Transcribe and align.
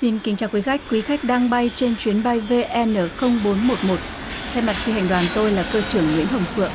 Xin 0.00 0.18
kính 0.18 0.36
chào 0.36 0.48
quý 0.52 0.60
khách, 0.60 0.80
quý 0.90 1.00
khách 1.00 1.24
đang 1.24 1.50
bay 1.50 1.70
trên 1.74 1.96
chuyến 1.96 2.22
bay 2.22 2.40
VN0411. 2.40 3.96
Thay 4.52 4.62
mặt 4.66 4.72
phi 4.72 4.92
hành 4.92 5.08
đoàn 5.08 5.24
tôi 5.34 5.52
là 5.52 5.64
cơ 5.72 5.82
trưởng 5.82 6.04
Nguyễn 6.14 6.26
Hồng 6.26 6.42
Phượng. 6.42 6.70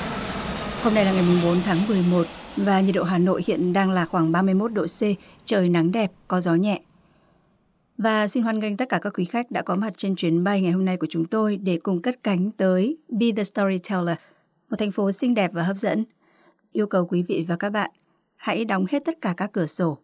Hôm 0.82 0.94
nay 0.94 1.06
là 1.06 1.12
ngày 1.12 1.24
4 1.44 1.62
tháng 1.66 1.88
11 1.88 2.28
và 2.56 2.82
nhiệt 2.82 2.96
độ 2.96 3.04
Hà 3.04 3.18
Nội 3.18 3.44
hiện 3.48 3.74
đang 3.74 3.92
là 3.92 4.06
khoảng 4.06 4.32
31 4.32 4.74
độ 4.74 4.86
C, 4.86 5.02
trời 5.46 5.70
nắng 5.70 5.92
đẹp, 5.92 6.12
có 6.28 6.42
gió 6.42 6.56
nhẹ. 6.56 6.82
Và 7.98 8.28
xin 8.28 8.44
hoan 8.44 8.60
nghênh 8.60 8.78
tất 8.78 8.90
cả 8.90 9.00
các 9.02 9.14
quý 9.18 9.26
khách 9.26 9.52
đã 9.52 9.62
có 9.62 9.76
mặt 9.76 9.94
trên 9.98 10.16
chuyến 10.16 10.44
bay 10.44 10.62
ngày 10.62 10.72
hôm 10.72 10.86
nay 10.86 10.98
của 10.98 11.08
chúng 11.10 11.26
tôi 11.26 11.58
để 11.58 11.78
cùng 11.84 12.02
cất 12.02 12.24
cánh 12.24 12.52
tới 12.52 12.98
Be 13.10 13.28
the 13.38 13.44
Storyteller, 13.44 14.18
một 14.70 14.76
thành 14.80 14.92
phố 14.92 15.12
xinh 15.12 15.34
đẹp 15.34 15.52
và 15.54 15.64
hấp 15.64 15.78
dẫn. 15.78 16.04
Yêu 16.72 16.88
cầu 16.88 17.06
quý 17.06 17.24
vị 17.28 17.46
và 17.48 17.56
các 17.56 17.70
bạn 17.70 17.92
hãy 18.36 18.66
đóng 18.66 18.86
hết 18.90 19.06
tất 19.06 19.22
cả 19.22 19.34
các 19.38 19.52
cửa 19.54 19.66
sổ, 19.66 19.98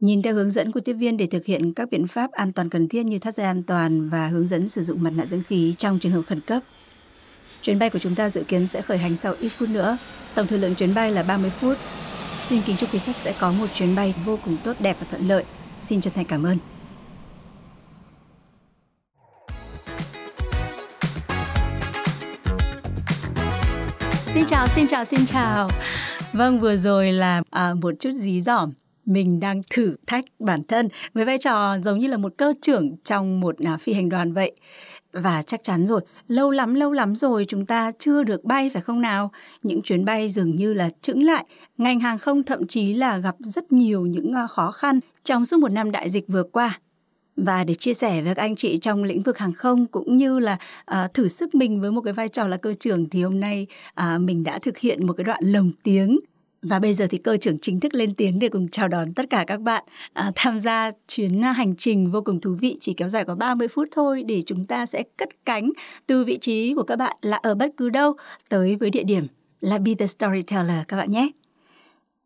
Nhìn 0.00 0.22
theo 0.22 0.34
hướng 0.34 0.50
dẫn 0.50 0.72
của 0.72 0.80
tiếp 0.80 0.92
viên 0.92 1.16
để 1.16 1.26
thực 1.26 1.44
hiện 1.44 1.74
các 1.74 1.90
biện 1.90 2.06
pháp 2.06 2.32
an 2.32 2.52
toàn 2.52 2.68
cần 2.68 2.88
thiết 2.88 3.06
như 3.06 3.18
thắt 3.18 3.34
dây 3.34 3.46
an 3.46 3.62
toàn 3.62 4.08
và 4.08 4.28
hướng 4.28 4.48
dẫn 4.48 4.68
sử 4.68 4.82
dụng 4.82 5.02
mặt 5.02 5.10
nạ 5.10 5.26
dưỡng 5.26 5.42
khí 5.42 5.74
trong 5.78 5.98
trường 5.98 6.12
hợp 6.12 6.22
khẩn 6.26 6.40
cấp. 6.40 6.62
Chuyến 7.62 7.78
bay 7.78 7.90
của 7.90 7.98
chúng 7.98 8.14
ta 8.14 8.30
dự 8.30 8.42
kiến 8.42 8.66
sẽ 8.66 8.82
khởi 8.82 8.98
hành 8.98 9.16
sau 9.16 9.34
ít 9.40 9.48
phút 9.48 9.68
nữa. 9.68 9.98
Tổng 10.34 10.46
thời 10.46 10.58
lượng 10.58 10.74
chuyến 10.74 10.94
bay 10.94 11.12
là 11.12 11.22
30 11.22 11.50
phút. 11.50 11.76
Xin 12.40 12.62
kính 12.66 12.76
chúc 12.76 12.94
quý 12.94 12.98
khách 12.98 13.16
sẽ 13.16 13.34
có 13.40 13.52
một 13.52 13.66
chuyến 13.74 13.94
bay 13.94 14.14
vô 14.24 14.38
cùng 14.44 14.56
tốt 14.64 14.76
đẹp 14.80 14.96
và 15.00 15.06
thuận 15.10 15.28
lợi. 15.28 15.44
Xin 15.76 16.00
chân 16.00 16.12
thành 16.16 16.24
cảm 16.24 16.42
ơn. 16.42 16.58
Xin 24.34 24.44
chào, 24.46 24.66
xin 24.66 24.86
chào, 24.88 25.04
xin 25.04 25.26
chào. 25.26 25.68
Vâng, 26.32 26.60
vừa 26.60 26.76
rồi 26.76 27.12
là 27.12 27.42
à, 27.50 27.74
một 27.74 27.94
chút 28.00 28.10
dí 28.12 28.40
dỏm 28.40 28.72
mình 29.08 29.40
đang 29.40 29.62
thử 29.70 29.96
thách 30.06 30.24
bản 30.38 30.62
thân 30.68 30.88
với 31.14 31.24
vai 31.24 31.38
trò 31.38 31.78
giống 31.84 31.98
như 31.98 32.06
là 32.06 32.16
một 32.16 32.32
cơ 32.36 32.52
trưởng 32.62 32.96
trong 33.04 33.40
một 33.40 33.56
à, 33.64 33.76
phi 33.76 33.92
hành 33.92 34.08
đoàn 34.08 34.32
vậy. 34.32 34.52
Và 35.12 35.42
chắc 35.42 35.62
chắn 35.62 35.86
rồi 35.86 36.00
lâu 36.28 36.50
lắm 36.50 36.74
lâu 36.74 36.92
lắm 36.92 37.16
rồi 37.16 37.44
chúng 37.48 37.66
ta 37.66 37.92
chưa 37.98 38.22
được 38.22 38.44
bay 38.44 38.70
phải 38.70 38.82
không 38.82 39.00
nào? 39.00 39.30
Những 39.62 39.82
chuyến 39.82 40.04
bay 40.04 40.28
dường 40.28 40.56
như 40.56 40.74
là 40.74 40.90
chững 41.02 41.24
lại 41.24 41.44
ngành 41.78 42.00
hàng 42.00 42.18
không 42.18 42.42
thậm 42.42 42.66
chí 42.66 42.94
là 42.94 43.18
gặp 43.18 43.36
rất 43.38 43.72
nhiều 43.72 44.06
những 44.06 44.32
à, 44.32 44.46
khó 44.46 44.70
khăn 44.70 45.00
trong 45.24 45.46
suốt 45.46 45.60
một 45.60 45.72
năm 45.72 45.90
đại 45.90 46.10
dịch 46.10 46.24
vừa 46.28 46.42
qua. 46.42 46.80
Và 47.36 47.64
để 47.64 47.74
chia 47.74 47.94
sẻ 47.94 48.22
với 48.22 48.34
các 48.34 48.42
anh 48.42 48.56
chị 48.56 48.78
trong 48.78 49.04
lĩnh 49.04 49.22
vực 49.22 49.38
hàng 49.38 49.52
không 49.52 49.86
cũng 49.86 50.16
như 50.16 50.38
là 50.38 50.58
uh, 50.90 51.14
thử 51.14 51.28
sức 51.28 51.54
mình 51.54 51.80
với 51.80 51.92
một 51.92 52.00
cái 52.00 52.12
vai 52.12 52.28
trò 52.28 52.46
là 52.46 52.56
cơ 52.56 52.74
trưởng 52.74 53.08
thì 53.10 53.22
hôm 53.22 53.40
nay 53.40 53.66
uh, 54.00 54.20
mình 54.20 54.44
đã 54.44 54.58
thực 54.58 54.78
hiện 54.78 55.06
một 55.06 55.12
cái 55.12 55.24
đoạn 55.24 55.44
lồng 55.44 55.70
tiếng 55.82 56.18
và 56.62 56.78
bây 56.78 56.94
giờ 56.94 57.06
thì 57.10 57.18
cơ 57.18 57.36
trưởng 57.36 57.58
chính 57.58 57.80
thức 57.80 57.94
lên 57.94 58.14
tiếng 58.14 58.38
để 58.38 58.48
cùng 58.48 58.68
chào 58.68 58.88
đón 58.88 59.14
tất 59.14 59.30
cả 59.30 59.44
các 59.46 59.60
bạn 59.60 59.84
à, 60.12 60.32
tham 60.34 60.60
gia 60.60 60.90
chuyến 61.08 61.44
à, 61.44 61.52
hành 61.52 61.76
trình 61.76 62.10
vô 62.10 62.20
cùng 62.20 62.40
thú 62.40 62.56
vị 62.60 62.76
chỉ 62.80 62.94
kéo 62.94 63.08
dài 63.08 63.24
có 63.24 63.34
30 63.34 63.68
phút 63.68 63.88
thôi 63.92 64.22
để 64.22 64.42
chúng 64.46 64.66
ta 64.66 64.86
sẽ 64.86 65.02
cất 65.16 65.28
cánh 65.44 65.70
từ 66.06 66.24
vị 66.24 66.38
trí 66.38 66.74
của 66.74 66.82
các 66.82 66.96
bạn 66.96 67.16
là 67.22 67.36
ở 67.36 67.54
bất 67.54 67.70
cứ 67.76 67.90
đâu 67.90 68.16
tới 68.48 68.76
với 68.76 68.90
địa 68.90 69.02
điểm 69.02 69.26
là 69.60 69.78
Be 69.78 69.94
the 69.94 70.06
Storyteller 70.06 70.78
các 70.88 70.96
bạn 70.96 71.10
nhé. 71.10 71.30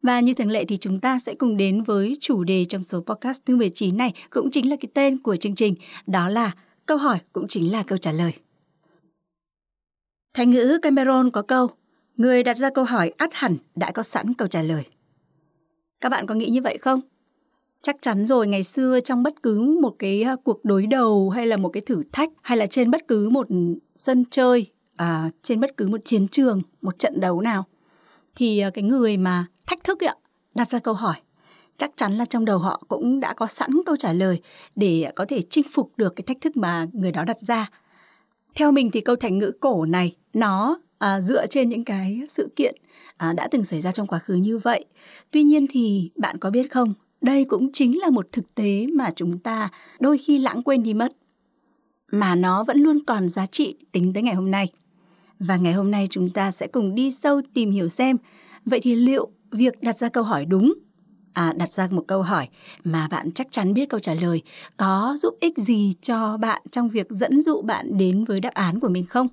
Và 0.03 0.21
như 0.21 0.35
thường 0.35 0.51
lệ 0.51 0.65
thì 0.65 0.77
chúng 0.77 1.01
ta 1.01 1.19
sẽ 1.19 1.35
cùng 1.35 1.57
đến 1.57 1.83
với 1.83 2.17
chủ 2.21 2.45
đề 2.45 2.65
trong 2.65 2.83
số 2.83 3.01
podcast 3.01 3.41
thứ 3.47 3.57
19 3.57 3.97
này 3.97 4.13
cũng 4.31 4.51
chính 4.51 4.71
là 4.71 4.77
cái 4.81 4.89
tên 4.95 5.19
của 5.19 5.37
chương 5.37 5.55
trình, 5.55 5.75
đó 6.07 6.29
là 6.29 6.51
câu 6.87 6.97
hỏi 6.97 7.19
cũng 7.33 7.49
chính 7.49 7.73
là 7.73 7.83
câu 7.83 7.99
trả 7.99 8.13
lời. 8.13 8.33
Thành 10.35 10.51
ngữ 10.51 10.79
Cameron 10.83 11.31
có 11.31 11.43
câu 11.43 11.69
Người 12.17 12.43
đặt 12.43 12.57
ra 12.57 12.71
câu 12.71 12.85
hỏi 12.85 13.13
ắt 13.19 13.31
hẳn 13.33 13.57
đã 13.75 13.91
có 13.91 14.03
sẵn 14.03 14.35
câu 14.35 14.49
trả 14.49 14.63
lời. 14.63 14.85
Các 16.01 16.09
bạn 16.09 16.27
có 16.27 16.35
nghĩ 16.35 16.51
như 16.51 16.63
vậy 16.63 16.79
không? 16.79 17.01
Chắc 17.83 17.97
chắn 18.01 18.27
rồi, 18.27 18.47
ngày 18.47 18.63
xưa 18.63 19.01
trong 19.01 19.23
bất 19.23 19.43
cứ 19.43 19.79
một 19.83 19.95
cái 19.99 20.23
à, 20.23 20.37
cuộc 20.45 20.65
đối 20.65 20.87
đầu 20.87 21.31
hay 21.31 21.47
là 21.47 21.57
một 21.57 21.69
cái 21.69 21.81
thử 21.81 22.03
thách 22.13 22.31
hay 22.43 22.59
là 22.59 22.67
trên 22.67 22.91
bất 22.91 23.09
cứ 23.09 23.29
một 23.29 23.47
sân 23.95 24.25
chơi, 24.31 24.67
à, 24.97 25.31
trên 25.43 25.61
bất 25.61 25.77
cứ 25.77 25.89
một 25.89 26.01
chiến 26.05 26.29
trường, 26.29 26.63
một 26.83 26.99
trận 26.99 27.21
đấu 27.21 27.41
nào 27.41 27.65
thì 28.37 28.59
à, 28.59 28.71
cái 28.71 28.85
người 28.85 29.17
mà 29.17 29.47
thách 29.67 29.85
thức 29.85 30.01
ạ, 30.05 30.15
đặt 30.55 30.69
ra 30.69 30.79
câu 30.79 30.95
hỏi 30.95 31.17
chắc 31.83 31.91
chắn 31.97 32.13
là 32.13 32.25
trong 32.25 32.45
đầu 32.45 32.59
họ 32.59 32.83
cũng 32.89 33.21
đã 33.21 33.35
có 33.35 33.47
sẵn 33.47 33.71
câu 33.87 33.97
trả 33.97 34.13
lời 34.13 34.41
để 34.77 35.13
có 35.17 35.25
thể 35.29 35.43
chinh 35.51 35.67
phục 35.73 35.93
được 35.97 36.17
cái 36.17 36.23
thách 36.27 36.41
thức 36.41 36.57
mà 36.57 36.87
người 36.93 37.13
đó 37.13 37.25
đặt 37.25 37.41
ra. 37.41 37.71
Theo 38.55 38.73
mình 38.73 38.91
thì 38.91 39.01
câu 39.01 39.17
thành 39.17 39.39
ngữ 39.39 39.53
cổ 39.61 39.85
này 39.85 40.17
nó 40.33 40.79
à, 41.03 41.21
dựa 41.21 41.47
trên 41.47 41.69
những 41.69 41.85
cái 41.85 42.23
sự 42.29 42.49
kiện 42.57 42.75
à, 43.17 43.33
đã 43.33 43.49
từng 43.51 43.65
xảy 43.65 43.81
ra 43.81 43.93
trong 43.93 44.07
quá 44.07 44.19
khứ 44.19 44.35
như 44.35 44.59
vậy. 44.59 44.85
Tuy 45.31 45.43
nhiên 45.43 45.67
thì 45.71 46.11
bạn 46.17 46.39
có 46.39 46.51
biết 46.51 46.73
không, 46.73 46.95
đây 47.21 47.45
cũng 47.45 47.73
chính 47.73 47.99
là 47.99 48.11
một 48.11 48.29
thực 48.33 48.55
tế 48.55 48.87
mà 48.95 49.11
chúng 49.17 49.39
ta 49.39 49.71
đôi 50.01 50.19
khi 50.19 50.39
lãng 50.39 50.63
quên 50.63 50.83
đi 50.83 50.95
mất. 50.95 51.13
Mà 52.13 52.35
nó 52.35 52.65
vẫn 52.65 52.79
luôn 52.81 53.05
còn 53.05 53.29
giá 53.29 53.47
trị 53.47 53.77
tính 53.93 54.13
tới 54.13 54.23
ngày 54.23 54.35
hôm 54.35 54.51
nay. 54.51 54.69
Và 55.39 55.57
ngày 55.57 55.73
hôm 55.73 55.91
nay 55.91 56.07
chúng 56.11 56.31
ta 56.31 56.51
sẽ 56.51 56.67
cùng 56.67 56.95
đi 56.95 57.11
sâu 57.11 57.41
tìm 57.55 57.71
hiểu 57.71 57.89
xem 57.89 58.17
vậy 58.65 58.81
thì 58.83 58.95
liệu 58.95 59.31
việc 59.51 59.83
đặt 59.83 59.99
ra 59.99 60.09
câu 60.09 60.25
hỏi 60.25 60.45
đúng 60.45 60.75
à, 61.33 61.53
đặt 61.57 61.73
ra 61.73 61.89
một 61.91 62.05
câu 62.09 62.23
hỏi 62.23 62.49
mà 62.85 63.09
bạn 63.11 63.33
chắc 63.33 63.47
chắn 63.51 63.75
biết 63.75 63.89
câu 63.89 64.01
trả 64.01 64.15
lời 64.15 64.43
có 64.77 65.17
giúp 65.19 65.35
ích 65.41 65.59
gì 65.59 65.95
cho 66.01 66.37
bạn 66.37 66.63
trong 66.71 66.89
việc 66.89 67.07
dẫn 67.11 67.41
dụ 67.41 67.63
bạn 67.63 67.99
đến 67.99 68.25
với 68.25 68.41
đáp 68.41 68.55
án 68.55 68.81
của 68.81 68.89
mình 68.89 69.07
không? 69.07 69.29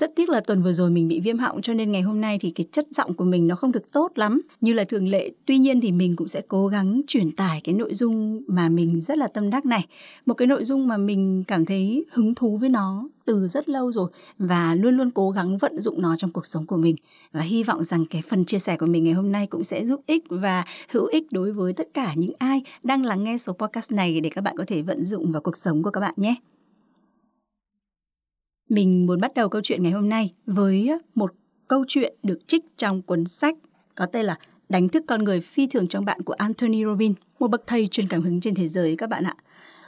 Rất 0.00 0.16
tiếc 0.16 0.28
là 0.28 0.40
tuần 0.40 0.62
vừa 0.62 0.72
rồi 0.72 0.90
mình 0.90 1.08
bị 1.08 1.20
viêm 1.20 1.38
họng, 1.38 1.62
cho 1.62 1.74
nên 1.74 1.92
ngày 1.92 2.02
hôm 2.02 2.20
nay 2.20 2.38
thì 2.40 2.50
cái 2.50 2.64
chất 2.72 2.86
giọng 2.90 3.14
của 3.14 3.24
mình 3.24 3.46
nó 3.46 3.54
không 3.54 3.72
được 3.72 3.92
tốt 3.92 4.12
lắm 4.14 4.40
như 4.60 4.72
là 4.72 4.84
thường 4.84 5.08
lệ. 5.08 5.30
Tuy 5.46 5.58
nhiên 5.58 5.80
thì 5.80 5.92
mình 5.92 6.16
cũng 6.16 6.28
sẽ 6.28 6.42
cố 6.48 6.66
gắng 6.66 7.00
truyền 7.06 7.32
tải 7.32 7.60
cái 7.60 7.74
nội 7.74 7.94
dung 7.94 8.42
mà 8.46 8.68
mình 8.68 9.00
rất 9.00 9.18
là 9.18 9.28
tâm 9.28 9.50
đắc 9.50 9.66
này. 9.66 9.86
Một 10.26 10.34
cái 10.34 10.46
nội 10.46 10.64
dung 10.64 10.88
mà 10.88 10.96
mình 10.96 11.44
cảm 11.48 11.64
thấy 11.64 12.04
hứng 12.12 12.34
thú 12.34 12.56
với 12.56 12.68
nó 12.68 13.08
từ 13.24 13.48
rất 13.48 13.68
lâu 13.68 13.92
rồi 13.92 14.10
và 14.38 14.74
luôn 14.74 14.96
luôn 14.96 15.10
cố 15.10 15.30
gắng 15.30 15.58
vận 15.58 15.80
dụng 15.80 16.02
nó 16.02 16.16
trong 16.16 16.30
cuộc 16.30 16.46
sống 16.46 16.66
của 16.66 16.76
mình. 16.76 16.96
Và 17.32 17.40
hy 17.40 17.62
vọng 17.62 17.84
rằng 17.84 18.06
cái 18.10 18.22
phần 18.28 18.44
chia 18.44 18.58
sẻ 18.58 18.76
của 18.76 18.86
mình 18.86 19.04
ngày 19.04 19.14
hôm 19.14 19.32
nay 19.32 19.46
cũng 19.46 19.64
sẽ 19.64 19.86
giúp 19.86 20.00
ích 20.06 20.24
và 20.28 20.64
hữu 20.90 21.06
ích 21.06 21.32
đối 21.32 21.52
với 21.52 21.72
tất 21.72 21.88
cả 21.94 22.14
những 22.14 22.32
ai 22.38 22.62
đang 22.82 23.04
lắng 23.04 23.24
nghe 23.24 23.38
số 23.38 23.52
podcast 23.52 23.92
này 23.92 24.20
để 24.20 24.30
các 24.30 24.40
bạn 24.40 24.56
có 24.56 24.64
thể 24.66 24.82
vận 24.82 25.04
dụng 25.04 25.32
vào 25.32 25.42
cuộc 25.42 25.56
sống 25.56 25.82
của 25.82 25.90
các 25.90 26.00
bạn 26.00 26.14
nhé. 26.16 26.34
Mình 28.68 29.06
muốn 29.06 29.20
bắt 29.20 29.34
đầu 29.34 29.48
câu 29.48 29.62
chuyện 29.64 29.82
ngày 29.82 29.92
hôm 29.92 30.08
nay 30.08 30.32
với 30.46 30.88
ờ, 30.88 30.98
một 31.14 31.34
câu 31.68 31.84
chuyện 31.88 32.14
được 32.22 32.48
trích 32.48 32.64
trong 32.76 33.02
cuốn 33.02 33.24
sách 33.24 33.56
có 33.94 34.06
tên 34.06 34.24
là 34.24 34.38
Đánh 34.68 34.88
thức 34.88 35.04
con 35.06 35.24
người 35.24 35.40
phi 35.40 35.66
thường 35.66 35.88
trong 35.88 36.04
bạn 36.04 36.22
của 36.22 36.32
Anthony 36.32 36.84
Robbins, 36.84 37.16
một 37.38 37.50
bậc 37.50 37.62
thầy 37.66 37.86
truyền 37.86 38.08
cảm 38.08 38.22
hứng 38.22 38.40
trên 38.40 38.54
thế 38.54 38.68
giới 38.68 38.96
các 38.96 39.10
bạn 39.10 39.24
ạ. 39.24 39.34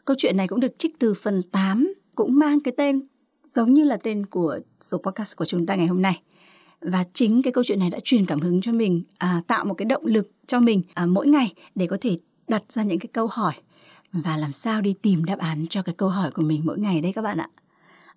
Câu 0.04 0.16
chuyện 0.18 0.36
này 0.36 0.48
cũng 0.48 0.60
được 0.60 0.78
trích 0.78 0.98
từ 0.98 1.14
phần 1.14 1.42
8, 1.42 1.94
cũng 2.14 2.38
mang 2.38 2.60
cái 2.60 2.74
tên 2.76 3.02
giống 3.44 3.74
như 3.74 3.84
là 3.84 3.96
tên 4.02 4.26
của 4.26 4.58
số 4.80 4.98
podcast 4.98 5.36
của 5.36 5.44
chúng 5.44 5.66
ta 5.66 5.74
ngày 5.74 5.86
hôm 5.86 6.02
nay. 6.02 6.20
Và 6.80 7.04
chính 7.12 7.42
cái 7.42 7.52
câu 7.52 7.64
chuyện 7.64 7.78
này 7.78 7.90
đã 7.90 7.98
truyền 8.04 8.26
cảm 8.26 8.40
hứng 8.40 8.60
cho 8.60 8.72
mình, 8.72 9.02
à, 9.18 9.42
tạo 9.46 9.64
một 9.64 9.74
cái 9.74 9.86
động 9.86 10.06
lực 10.06 10.30
cho 10.46 10.60
mình 10.60 10.82
à, 10.94 11.06
mỗi 11.06 11.26
ngày 11.26 11.52
để 11.74 11.86
có 11.86 11.96
thể 12.00 12.16
đặt 12.48 12.62
ra 12.68 12.82
những 12.82 12.98
cái 12.98 13.08
câu 13.12 13.26
hỏi 13.26 13.54
và 14.12 14.36
làm 14.36 14.52
sao 14.52 14.80
đi 14.80 14.94
tìm 15.02 15.24
đáp 15.24 15.38
án 15.38 15.66
cho 15.70 15.82
cái 15.82 15.94
câu 15.94 16.08
hỏi 16.08 16.30
của 16.30 16.42
mình 16.42 16.62
mỗi 16.64 16.78
ngày 16.78 17.00
đấy 17.00 17.12
các 17.12 17.22
bạn 17.22 17.38
ạ. 17.38 17.48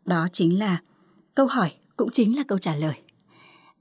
Đó 0.06 0.27
chính 0.31 0.59
là 0.59 0.81
câu 1.36 1.45
hỏi 1.45 1.71
cũng 1.98 2.09
chính 2.12 2.38
là 2.38 2.44
câu 2.48 2.57
trả 2.57 2.75
lời. 2.75 2.94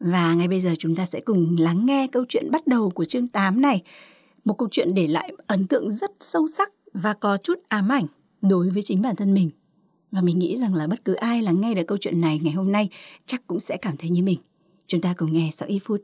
Và 0.01 0.35
ngay 0.35 0.49
bây 0.49 0.61
giờ 0.61 0.71
chúng 0.79 0.97
ta 0.97 1.07
sẽ 1.07 1.21
cùng 1.21 1.57
lắng 1.61 1.87
nghe 1.87 2.07
câu 2.07 2.25
chuyện 2.29 2.51
bắt 2.51 2.67
đầu 2.67 2.91
của 2.91 3.05
chương 3.05 3.29
8 3.29 3.61
này. 3.61 3.83
Một 4.45 4.55
câu 4.59 4.69
chuyện 4.71 4.95
để 4.95 5.07
lại 5.07 5.33
ấn 5.47 5.67
tượng 5.67 5.91
rất 5.91 6.11
sâu 6.21 6.47
sắc 6.47 6.73
và 6.95 7.15
có 7.15 7.37
chút 7.37 7.59
ám 7.69 7.89
ảnh 7.89 8.07
đối 8.43 8.71
với 8.71 8.83
chính 8.83 9.03
bản 9.03 9.17
thân 9.17 9.35
mình. 9.35 9.51
Và 10.13 10.21
mình 10.23 10.39
nghĩ 10.39 10.57
rằng 10.57 10.75
là 10.75 10.87
bất 10.87 11.05
cứ 11.05 11.15
ai 11.15 11.43
lắng 11.43 11.61
nghe 11.61 11.75
được 11.75 11.83
câu 11.87 11.99
chuyện 12.01 12.21
này 12.21 12.41
ngày 12.43 12.53
hôm 12.53 12.73
nay 12.73 12.89
chắc 13.27 13.47
cũng 13.47 13.61
sẽ 13.61 13.77
cảm 13.77 13.97
thấy 13.97 14.11
như 14.11 14.23
mình. 14.23 14.39
Chúng 14.87 15.01
ta 15.01 15.15
cùng 15.17 15.33
nghe 15.33 15.51
sau 15.53 15.69
ít 15.69 15.79
phút. 15.85 16.01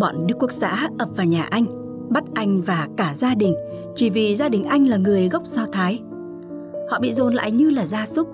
Bọn 0.00 0.26
Đức 0.26 0.34
Quốc 0.40 0.52
xã 0.52 0.88
ập 0.98 1.08
vào 1.16 1.26
nhà 1.26 1.42
anh, 1.42 1.66
bắt 2.10 2.24
anh 2.34 2.62
và 2.62 2.88
cả 2.96 3.14
gia 3.14 3.34
đình 3.34 3.54
chỉ 3.94 4.10
vì 4.10 4.36
gia 4.36 4.48
đình 4.48 4.64
anh 4.64 4.88
là 4.88 4.96
người 4.96 5.28
gốc 5.28 5.46
Do 5.46 5.66
Thái. 5.72 6.00
Họ 6.90 6.98
bị 7.00 7.12
dồn 7.12 7.34
lại 7.34 7.50
như 7.50 7.70
là 7.70 7.86
gia 7.86 8.06
súc, 8.06 8.28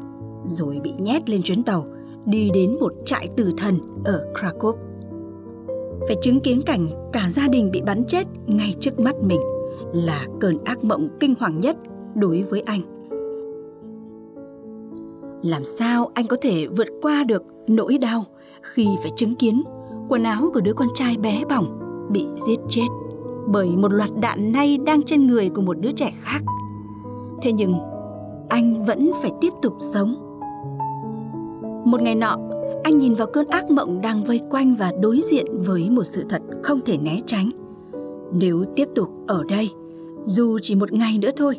rồi 0.45 0.81
bị 0.83 0.93
nhét 0.99 1.31
lên 1.31 1.43
chuyến 1.43 1.63
tàu 1.63 1.87
đi 2.27 2.51
đến 2.55 2.77
một 2.81 2.93
trại 3.07 3.29
tử 3.37 3.53
thần 3.57 3.79
ở 4.05 4.27
Krakow. 4.35 4.75
Phải 6.09 6.17
chứng 6.23 6.41
kiến 6.41 6.63
cảnh 6.67 7.11
cả 7.13 7.31
gia 7.31 7.49
đình 7.49 7.71
bị 7.71 7.83
bắn 7.83 8.05
chết 8.05 8.27
ngay 8.47 8.75
trước 8.81 9.01
mắt 9.01 9.15
mình 9.23 9.41
là 9.93 10.27
cơn 10.41 10.65
ác 10.65 10.85
mộng 10.85 11.09
kinh 11.21 11.35
hoàng 11.41 11.61
nhất 11.61 11.77
đối 12.15 12.43
với 12.43 12.61
anh. 12.61 12.81
Làm 15.43 15.65
sao 15.65 16.11
anh 16.15 16.27
có 16.27 16.37
thể 16.43 16.67
vượt 16.67 16.89
qua 17.03 17.25
được 17.25 17.43
nỗi 17.67 17.99
đau 17.99 18.25
khi 18.63 18.87
phải 19.03 19.11
chứng 19.17 19.35
kiến 19.35 19.63
quần 20.09 20.23
áo 20.23 20.51
của 20.55 20.61
đứa 20.61 20.73
con 20.73 20.89
trai 20.95 21.17
bé 21.17 21.45
bỏng 21.49 21.79
bị 22.13 22.27
giết 22.47 22.59
chết 22.69 22.87
bởi 23.49 23.77
một 23.77 23.93
loạt 23.93 24.11
đạn 24.21 24.53
nay 24.53 24.79
đang 24.87 25.03
trên 25.03 25.27
người 25.27 25.51
của 25.51 25.63
một 25.63 25.81
đứa 25.81 25.93
trẻ 25.93 26.13
khác. 26.21 26.41
Thế 27.43 27.53
nhưng 27.53 27.75
anh 28.49 28.85
vẫn 28.85 29.11
phải 29.23 29.33
tiếp 29.41 29.53
tục 29.63 29.75
sống. 29.81 30.15
Một 31.85 32.03
ngày 32.03 32.15
nọ, 32.15 32.39
anh 32.85 32.99
nhìn 32.99 33.15
vào 33.15 33.27
cơn 33.27 33.47
ác 33.47 33.71
mộng 33.71 34.01
đang 34.01 34.25
vây 34.25 34.41
quanh 34.51 34.75
và 34.75 34.93
đối 35.01 35.21
diện 35.21 35.47
với 35.67 35.91
một 35.91 36.05
sự 36.05 36.25
thật 36.29 36.43
không 36.63 36.81
thể 36.81 36.99
né 36.99 37.21
tránh. 37.27 37.51
Nếu 38.33 38.65
tiếp 38.77 38.89
tục 38.95 39.09
ở 39.27 39.45
đây, 39.49 39.71
dù 40.27 40.59
chỉ 40.63 40.75
một 40.75 40.93
ngày 40.93 41.19
nữa 41.19 41.31
thôi, 41.37 41.59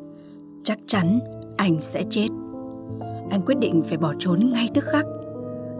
chắc 0.63 0.80
chắn 0.88 1.19
anh 1.57 1.81
sẽ 1.81 2.04
chết. 2.10 2.28
Anh 3.30 3.42
quyết 3.45 3.60
định 3.60 3.81
phải 3.88 3.98
bỏ 3.98 4.13
trốn 4.19 4.50
ngay 4.54 4.69
tức 4.74 4.83
khắc. 4.83 5.06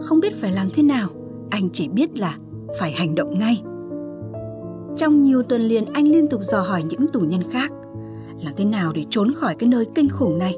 Không 0.00 0.20
biết 0.20 0.34
phải 0.34 0.52
làm 0.52 0.68
thế 0.74 0.82
nào, 0.82 1.08
anh 1.50 1.70
chỉ 1.72 1.88
biết 1.88 2.18
là 2.18 2.36
phải 2.80 2.92
hành 2.92 3.14
động 3.14 3.38
ngay. 3.38 3.62
Trong 4.96 5.22
nhiều 5.22 5.42
tuần 5.42 5.60
liền 5.60 5.84
anh 5.92 6.08
liên 6.08 6.28
tục 6.28 6.40
dò 6.42 6.60
hỏi 6.60 6.82
những 6.82 7.08
tù 7.08 7.20
nhân 7.20 7.42
khác 7.50 7.72
làm 8.44 8.54
thế 8.56 8.64
nào 8.64 8.92
để 8.94 9.04
trốn 9.10 9.32
khỏi 9.34 9.54
cái 9.54 9.68
nơi 9.68 9.86
kinh 9.94 10.08
khủng 10.08 10.38
này. 10.38 10.56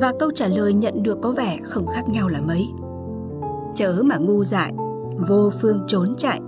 Và 0.00 0.12
câu 0.18 0.30
trả 0.34 0.48
lời 0.48 0.72
nhận 0.72 1.02
được 1.02 1.18
có 1.22 1.30
vẻ 1.30 1.58
không 1.62 1.86
khác 1.86 2.08
nhau 2.08 2.28
là 2.28 2.40
mấy. 2.40 2.68
Chớ 3.74 4.02
mà 4.04 4.16
ngu 4.16 4.44
dại, 4.44 4.72
vô 5.28 5.50
phương 5.60 5.80
trốn 5.86 6.14
chạy. 6.18 6.40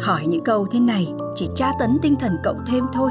Hỏi 0.00 0.26
những 0.26 0.44
câu 0.44 0.66
thế 0.70 0.80
này 0.80 1.12
chỉ 1.34 1.48
tra 1.54 1.70
tấn 1.78 1.98
tinh 2.02 2.14
thần 2.20 2.32
cậu 2.42 2.54
thêm 2.66 2.84
thôi. 2.92 3.10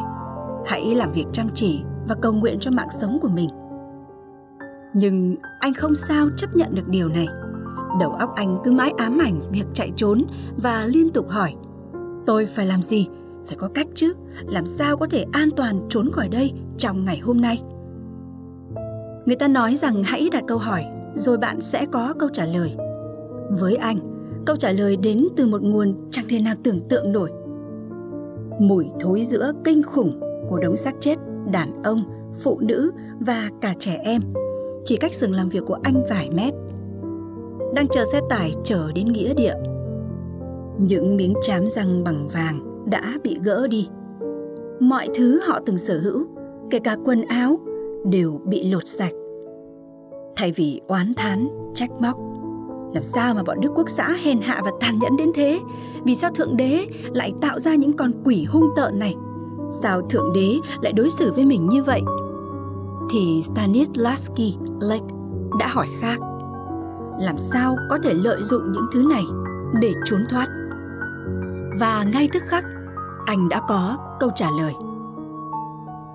Hãy 0.65 0.95
làm 0.95 1.11
việc 1.11 1.25
chăm 1.31 1.49
chỉ 1.53 1.83
và 2.07 2.15
cầu 2.15 2.33
nguyện 2.33 2.57
cho 2.59 2.71
mạng 2.71 2.89
sống 2.99 3.17
của 3.21 3.29
mình. 3.29 3.49
Nhưng 4.93 5.35
anh 5.59 5.73
không 5.73 5.95
sao 5.95 6.27
chấp 6.37 6.55
nhận 6.55 6.75
được 6.75 6.87
điều 6.87 7.07
này. 7.07 7.27
Đầu 7.99 8.11
óc 8.11 8.33
anh 8.35 8.59
cứ 8.63 8.71
mãi 8.71 8.93
ám 8.97 9.17
ảnh 9.21 9.41
việc 9.51 9.65
chạy 9.73 9.91
trốn 9.95 10.21
và 10.57 10.85
liên 10.85 11.09
tục 11.09 11.29
hỏi 11.29 11.55
Tôi 12.25 12.45
phải 12.45 12.65
làm 12.65 12.81
gì? 12.81 13.07
Phải 13.45 13.57
có 13.57 13.67
cách 13.73 13.87
chứ, 13.95 14.13
làm 14.47 14.65
sao 14.65 14.97
có 14.97 15.07
thể 15.09 15.25
an 15.31 15.49
toàn 15.55 15.87
trốn 15.89 16.11
khỏi 16.11 16.29
đây 16.29 16.51
trong 16.77 17.05
ngày 17.05 17.19
hôm 17.19 17.37
nay? 17.37 17.61
Người 19.25 19.35
ta 19.35 19.47
nói 19.47 19.75
rằng 19.75 20.03
hãy 20.03 20.29
đặt 20.31 20.43
câu 20.47 20.57
hỏi 20.57 20.85
rồi 21.15 21.37
bạn 21.37 21.61
sẽ 21.61 21.85
có 21.91 22.13
câu 22.19 22.29
trả 22.33 22.45
lời. 22.45 22.75
Với 23.49 23.75
anh, 23.75 23.97
câu 24.45 24.55
trả 24.55 24.71
lời 24.71 24.95
đến 24.97 25.27
từ 25.35 25.47
một 25.47 25.61
nguồn 25.61 25.93
chẳng 26.11 26.25
thể 26.29 26.39
nào 26.39 26.55
tưởng 26.63 26.79
tượng 26.89 27.11
nổi. 27.11 27.31
Mùi 28.59 28.85
thối 28.99 29.23
giữa 29.23 29.51
kinh 29.63 29.83
khủng 29.83 30.19
của 30.49 30.59
đống 30.59 30.77
xác 30.77 30.95
chết 30.99 31.15
đàn 31.51 31.83
ông, 31.83 32.03
phụ 32.39 32.59
nữ 32.61 32.91
và 33.19 33.49
cả 33.61 33.73
trẻ 33.79 33.99
em 34.03 34.21
chỉ 34.85 34.97
cách 34.97 35.13
giường 35.13 35.31
làm 35.31 35.49
việc 35.49 35.63
của 35.67 35.79
anh 35.83 36.03
vài 36.09 36.29
mét. 36.29 36.53
Đang 37.75 37.87
chờ 37.87 38.05
xe 38.11 38.19
tải 38.29 38.53
chở 38.63 38.91
đến 38.95 39.05
nghĩa 39.05 39.33
địa. 39.33 39.53
Những 40.77 41.17
miếng 41.17 41.33
chám 41.41 41.65
răng 41.65 42.03
bằng 42.03 42.27
vàng 42.27 42.85
đã 42.89 43.17
bị 43.23 43.37
gỡ 43.43 43.67
đi. 43.67 43.87
Mọi 44.79 45.07
thứ 45.15 45.41
họ 45.47 45.59
từng 45.65 45.77
sở 45.77 45.99
hữu, 45.99 46.25
kể 46.69 46.79
cả 46.79 46.97
quần 47.05 47.21
áo, 47.21 47.59
đều 48.05 48.41
bị 48.45 48.71
lột 48.71 48.87
sạch. 48.87 49.13
Thay 50.35 50.51
vì 50.51 50.81
oán 50.87 51.13
thán, 51.15 51.47
trách 51.73 51.91
móc, 52.01 52.17
làm 52.93 53.03
sao 53.03 53.33
mà 53.33 53.43
bọn 53.43 53.61
Đức 53.61 53.71
Quốc 53.75 53.89
xã 53.89 54.17
hèn 54.23 54.41
hạ 54.41 54.61
và 54.65 54.71
tàn 54.79 54.99
nhẫn 54.99 55.17
đến 55.17 55.31
thế? 55.35 55.59
Vì 56.03 56.15
sao 56.15 56.31
Thượng 56.31 56.57
Đế 56.57 56.85
lại 57.13 57.33
tạo 57.41 57.59
ra 57.59 57.75
những 57.75 57.93
con 57.93 58.11
quỷ 58.25 58.45
hung 58.45 58.69
tợn 58.75 58.99
này? 58.99 59.15
Sao 59.81 60.01
Thượng 60.01 60.33
Đế 60.33 60.57
lại 60.81 60.93
đối 60.93 61.09
xử 61.09 61.33
với 61.33 61.45
mình 61.45 61.69
như 61.69 61.83
vậy? 61.83 62.01
Thì 63.11 63.41
Stanislavski 63.43 64.57
Lake 64.81 65.05
đã 65.59 65.67
hỏi 65.67 65.87
khác. 65.99 66.19
Làm 67.19 67.37
sao 67.37 67.75
có 67.89 67.97
thể 68.03 68.13
lợi 68.13 68.43
dụng 68.43 68.71
những 68.71 68.85
thứ 68.93 69.03
này 69.09 69.23
để 69.81 69.93
trốn 70.05 70.19
thoát? 70.29 70.47
Và 71.79 72.03
ngay 72.13 72.29
tức 72.33 72.43
khắc, 72.45 72.63
anh 73.25 73.49
đã 73.49 73.61
có 73.67 73.97
câu 74.19 74.29
trả 74.35 74.47
lời. 74.59 74.73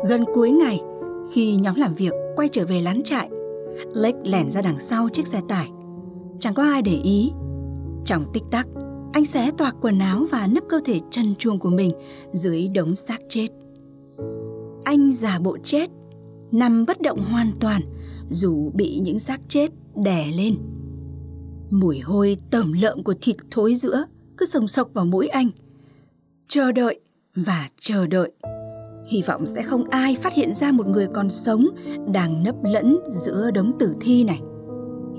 Gần 0.08 0.24
cuối 0.34 0.50
ngày, 0.50 0.80
khi 1.32 1.56
nhóm 1.56 1.74
làm 1.74 1.94
việc 1.94 2.12
quay 2.36 2.48
trở 2.48 2.66
về 2.66 2.80
lán 2.80 3.02
trại, 3.04 3.30
Lake 3.94 4.18
lẻn 4.24 4.50
ra 4.50 4.62
đằng 4.62 4.80
sau 4.80 5.08
chiếc 5.08 5.26
xe 5.26 5.40
tải. 5.48 5.70
Chẳng 6.40 6.54
có 6.54 6.62
ai 6.62 6.82
để 6.82 7.00
ý. 7.04 7.32
Trong 8.04 8.24
tích 8.32 8.42
tắc, 8.50 8.66
anh 9.12 9.24
xé 9.24 9.50
toạc 9.58 9.74
quần 9.80 9.98
áo 9.98 10.26
và 10.30 10.46
nấp 10.46 10.64
cơ 10.68 10.80
thể 10.84 11.00
chân 11.10 11.34
chuông 11.38 11.58
của 11.58 11.70
mình 11.70 11.90
dưới 12.32 12.68
đống 12.68 12.94
xác 12.94 13.18
chết. 13.28 13.48
Anh 14.84 15.12
giả 15.12 15.38
bộ 15.38 15.56
chết, 15.64 15.90
nằm 16.52 16.86
bất 16.86 17.00
động 17.00 17.24
hoàn 17.30 17.52
toàn 17.60 17.82
dù 18.30 18.70
bị 18.74 19.00
những 19.02 19.18
xác 19.18 19.40
chết 19.48 19.70
đè 19.94 20.32
lên. 20.36 20.54
Mùi 21.70 22.00
hôi 22.00 22.36
tẩm 22.50 22.72
lợm 22.72 23.02
của 23.02 23.14
thịt 23.20 23.36
thối 23.50 23.74
giữa 23.74 24.04
cứ 24.36 24.46
sồng 24.46 24.68
sộc 24.68 24.88
vào 24.94 25.04
mũi 25.04 25.28
anh. 25.28 25.50
Chờ 26.48 26.72
đợi 26.72 27.00
và 27.34 27.68
chờ 27.80 28.06
đợi. 28.06 28.32
Hy 29.06 29.22
vọng 29.22 29.46
sẽ 29.46 29.62
không 29.62 29.84
ai 29.84 30.16
phát 30.16 30.32
hiện 30.32 30.54
ra 30.54 30.72
một 30.72 30.86
người 30.86 31.06
còn 31.14 31.30
sống 31.30 31.66
đang 32.12 32.44
nấp 32.44 32.54
lẫn 32.64 32.98
giữa 33.10 33.50
đống 33.50 33.72
tử 33.78 33.94
thi 34.00 34.24
này. 34.24 34.40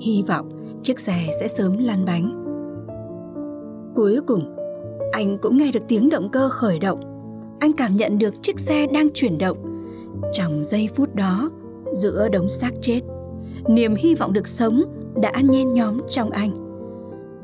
Hy 0.01 0.23
vọng 0.27 0.49
chiếc 0.83 0.99
xe 0.99 1.27
sẽ 1.39 1.47
sớm 1.47 1.77
lăn 1.77 2.05
bánh. 2.05 2.43
Cuối 3.95 4.19
cùng, 4.27 4.55
anh 5.11 5.37
cũng 5.41 5.57
nghe 5.57 5.71
được 5.71 5.83
tiếng 5.87 6.09
động 6.09 6.29
cơ 6.31 6.49
khởi 6.49 6.79
động. 6.79 6.99
Anh 7.59 7.73
cảm 7.73 7.95
nhận 7.95 8.17
được 8.17 8.33
chiếc 8.41 8.59
xe 8.59 8.87
đang 8.93 9.09
chuyển 9.13 9.37
động. 9.37 9.57
Trong 10.33 10.63
giây 10.63 10.89
phút 10.95 11.15
đó, 11.15 11.51
giữa 11.93 12.29
đống 12.29 12.49
xác 12.49 12.71
chết, 12.81 13.01
niềm 13.67 13.95
hy 13.95 14.15
vọng 14.15 14.33
được 14.33 14.47
sống 14.47 14.81
đã 15.21 15.33
nhen 15.41 15.73
nhóm 15.73 15.99
trong 16.09 16.29
anh. 16.29 16.51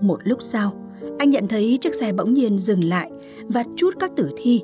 Một 0.02 0.20
lúc 0.24 0.42
sau, 0.42 0.83
anh 1.18 1.30
nhận 1.30 1.48
thấy 1.48 1.78
chiếc 1.82 1.96
xe 1.96 2.14
bỗng 2.14 2.34
nhiên 2.34 2.60
dừng 2.60 2.84
lại 2.84 3.12
và 3.48 3.64
chút 3.76 3.94
các 4.00 4.12
tử 4.16 4.32
thi, 4.38 4.62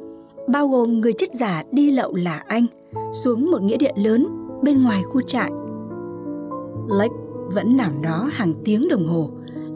bao 0.47 0.67
gồm 0.67 0.99
người 0.99 1.13
chết 1.13 1.33
giả 1.33 1.63
đi 1.71 1.91
lậu 1.91 2.15
là 2.15 2.43
anh, 2.47 2.65
xuống 3.13 3.51
một 3.51 3.61
nghĩa 3.61 3.77
địa 3.77 3.93
lớn 3.95 4.27
bên 4.63 4.83
ngoài 4.83 5.03
khu 5.03 5.21
trại. 5.21 5.51
Lake 6.89 7.15
vẫn 7.53 7.77
nằm 7.77 8.01
đó 8.01 8.29
hàng 8.31 8.53
tiếng 8.65 8.87
đồng 8.89 9.07
hồ 9.07 9.29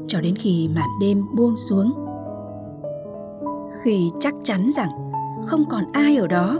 cho 0.08 0.22
đến 0.22 0.36
khi 0.36 0.70
màn 0.76 0.90
đêm 1.02 1.22
buông 1.36 1.58
xuống. 1.58 1.92
Khi 3.84 4.10
chắc 4.20 4.34
chắn 4.44 4.70
rằng 4.72 4.90
không 5.46 5.66
còn 5.70 5.84
ai 5.94 6.16
ở 6.16 6.28
đó, 6.28 6.60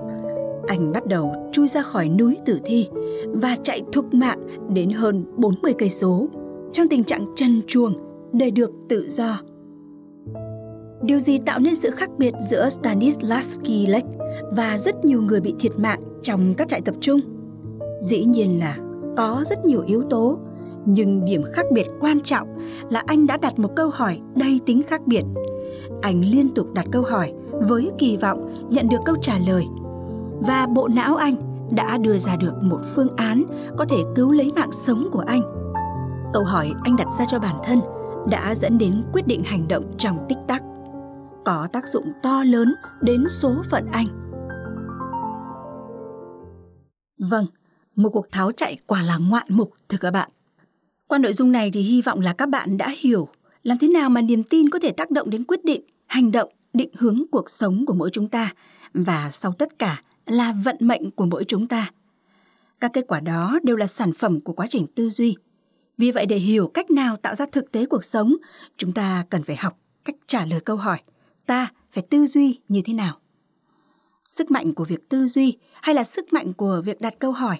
anh 0.68 0.92
bắt 0.92 1.06
đầu 1.06 1.34
chui 1.52 1.68
ra 1.68 1.82
khỏi 1.82 2.10
núi 2.10 2.38
tử 2.46 2.60
thi 2.66 2.88
và 3.34 3.56
chạy 3.64 3.82
thục 3.92 4.14
mạng 4.14 4.40
đến 4.74 4.90
hơn 4.90 5.26
40 5.38 5.74
cây 5.78 5.90
số 5.90 6.28
trong 6.74 6.88
tình 6.88 7.04
trạng 7.04 7.26
chân 7.36 7.62
chuồng 7.68 7.94
để 8.34 8.52
được 8.52 8.72
tự 8.90 9.10
do. 9.10 9.40
Điều 11.04 11.20
gì 11.20 11.38
tạo 11.38 11.60
nên 11.60 11.76
sự 11.76 11.92
khác 11.92 12.10
biệt 12.18 12.34
giữa 12.50 12.70
Stanislavski 12.70 13.88
Lake 13.88 14.08
và 14.52 14.78
rất 14.78 15.06
nhiều 15.06 15.22
người 15.22 15.42
bị 15.42 15.56
thiệt 15.60 15.72
mạng 15.80 16.00
trong 16.22 16.54
các 16.54 16.68
trại 16.68 16.82
tập 16.82 16.96
trung? 17.02 17.20
Dĩ 18.02 18.24
nhiên 18.24 18.60
là 18.60 18.78
có 19.18 19.44
rất 19.46 19.66
nhiều 19.66 19.84
yếu 19.88 20.04
tố, 20.10 20.38
nhưng 20.86 21.26
điểm 21.26 21.44
khác 21.54 21.66
biệt 21.72 21.88
quan 22.00 22.22
trọng 22.22 22.48
là 22.90 23.04
anh 23.08 23.28
đã 23.28 23.38
đặt 23.38 23.60
một 23.60 23.70
câu 23.76 23.90
hỏi 23.90 24.20
đầy 24.36 24.60
tính 24.66 24.82
khác 24.88 25.08
biệt. 25.08 25.24
Anh 26.02 26.22
liên 26.22 26.50
tục 26.50 26.68
đặt 26.74 26.86
câu 26.92 27.04
hỏi 27.04 27.34
với 27.52 27.92
kỳ 27.98 28.18
vọng 28.18 28.68
nhận 28.70 28.90
được 28.90 29.00
câu 29.06 29.16
trả 29.22 29.38
lời. 29.48 29.66
Và 30.40 30.68
bộ 30.76 30.88
não 30.88 31.16
anh 31.16 31.36
đã 31.72 31.98
đưa 31.98 32.18
ra 32.18 32.36
được 32.36 32.54
một 32.62 32.80
phương 32.96 33.16
án 33.16 33.44
có 33.78 33.86
thể 33.86 33.98
cứu 34.16 34.32
lấy 34.32 34.52
mạng 34.56 34.72
sống 34.72 35.08
của 35.12 35.24
anh. 35.28 35.42
Câu 36.34 36.44
hỏi 36.44 36.74
anh 36.84 36.96
đặt 36.96 37.08
ra 37.20 37.26
cho 37.32 37.40
bản 37.40 37.56
thân 37.64 37.80
đã 38.30 38.56
dẫn 38.56 38.78
đến 38.78 39.02
quyết 39.14 39.28
định 39.28 39.44
hành 39.44 39.68
động 39.68 39.84
trong 39.98 40.26
tích 40.30 40.38
tắc 40.48 40.64
có 41.46 41.68
tác 41.74 41.88
dụng 41.88 42.12
to 42.24 42.44
lớn 42.44 42.76
đến 43.02 43.24
số 43.30 43.56
phận 43.70 43.86
anh. 43.92 44.08
Vâng, 47.18 47.46
một 47.96 48.10
cuộc 48.10 48.32
tháo 48.32 48.52
chạy 48.52 48.78
quả 48.88 49.02
là 49.02 49.18
ngoạn 49.18 49.48
mục 49.50 49.74
thưa 49.90 49.98
các 50.02 50.12
bạn. 50.12 50.30
Qua 51.08 51.18
nội 51.18 51.34
dung 51.34 51.52
này 51.52 51.72
thì 51.74 51.82
hy 51.82 52.02
vọng 52.02 52.20
là 52.20 52.34
các 52.34 52.50
bạn 52.50 52.78
đã 52.78 52.94
hiểu 53.00 53.28
làm 53.64 53.78
thế 53.78 53.88
nào 53.88 54.10
mà 54.10 54.22
niềm 54.22 54.44
tin 54.44 54.70
có 54.70 54.80
thể 54.80 54.92
tác 54.92 55.12
động 55.12 55.30
đến 55.30 55.44
quyết 55.44 55.66
định, 55.66 55.82
hành 56.06 56.32
động, 56.32 56.50
định 56.74 56.90
hướng 56.98 57.24
cuộc 57.32 57.50
sống 57.50 57.86
của 57.86 57.94
mỗi 57.94 58.10
chúng 58.10 58.30
ta 58.30 58.54
và 58.94 59.30
sau 59.32 59.54
tất 59.54 59.80
cả 59.80 60.04
là 60.26 60.54
vận 60.64 60.76
mệnh 60.80 61.12
của 61.12 61.26
mỗi 61.26 61.46
chúng 61.48 61.68
ta. 61.68 61.92
Các 62.80 62.92
kết 62.94 63.06
quả 63.08 63.20
đó 63.20 63.60
đều 63.64 63.76
là 63.76 63.88
sản 63.88 64.14
phẩm 64.14 64.42
của 64.42 64.54
quá 64.54 64.68
trình 64.70 64.88
tư 64.96 65.10
duy. 65.10 65.36
Vì 65.98 66.12
vậy 66.12 66.26
để 66.26 66.38
hiểu 66.38 66.68
cách 66.68 66.92
nào 66.92 67.18
tạo 67.18 67.36
ra 67.36 67.46
thực 67.52 67.72
tế 67.72 67.86
cuộc 67.86 68.04
sống, 68.04 68.36
chúng 68.78 68.92
ta 68.92 69.26
cần 69.30 69.44
phải 69.44 69.56
học 69.56 69.78
cách 70.06 70.16
trả 70.28 70.46
lời 70.46 70.60
câu 70.60 70.76
hỏi 70.76 71.00
ta 71.46 71.72
phải 71.92 72.04
tư 72.10 72.26
duy 72.26 72.60
như 72.68 72.82
thế 72.86 72.94
nào? 72.94 73.18
Sức 74.28 74.52
mạnh 74.52 74.74
của 74.74 74.84
việc 74.84 75.10
tư 75.10 75.28
duy 75.28 75.58
hay 75.82 75.96
là 75.96 76.04
sức 76.04 76.34
mạnh 76.34 76.54
của 76.54 76.82
việc 76.86 77.02
đặt 77.02 77.14
câu 77.20 77.32
hỏi? 77.32 77.58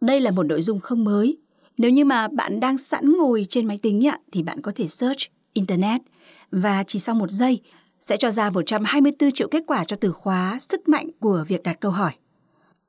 Đây 0.00 0.20
là 0.20 0.30
một 0.30 0.42
nội 0.42 0.62
dung 0.62 0.80
không 0.80 1.04
mới. 1.04 1.38
Nếu 1.78 1.90
như 1.90 2.04
mà 2.04 2.28
bạn 2.28 2.60
đang 2.60 2.78
sẵn 2.78 3.12
ngồi 3.12 3.46
trên 3.48 3.66
máy 3.66 3.78
tính 3.82 4.06
ạ, 4.06 4.18
thì 4.32 4.42
bạn 4.42 4.62
có 4.62 4.72
thể 4.74 4.88
search 4.88 5.20
internet. 5.52 6.00
Và 6.50 6.82
chỉ 6.82 6.98
sau 6.98 7.14
một 7.14 7.30
giây 7.30 7.60
sẽ 8.00 8.16
cho 8.16 8.30
ra 8.30 8.50
124 8.50 9.32
triệu 9.32 9.48
kết 9.48 9.64
quả 9.66 9.84
cho 9.84 9.96
từ 9.96 10.12
khóa 10.12 10.58
sức 10.60 10.88
mạnh 10.88 11.10
của 11.20 11.44
việc 11.48 11.62
đặt 11.62 11.80
câu 11.80 11.92
hỏi. 11.92 12.12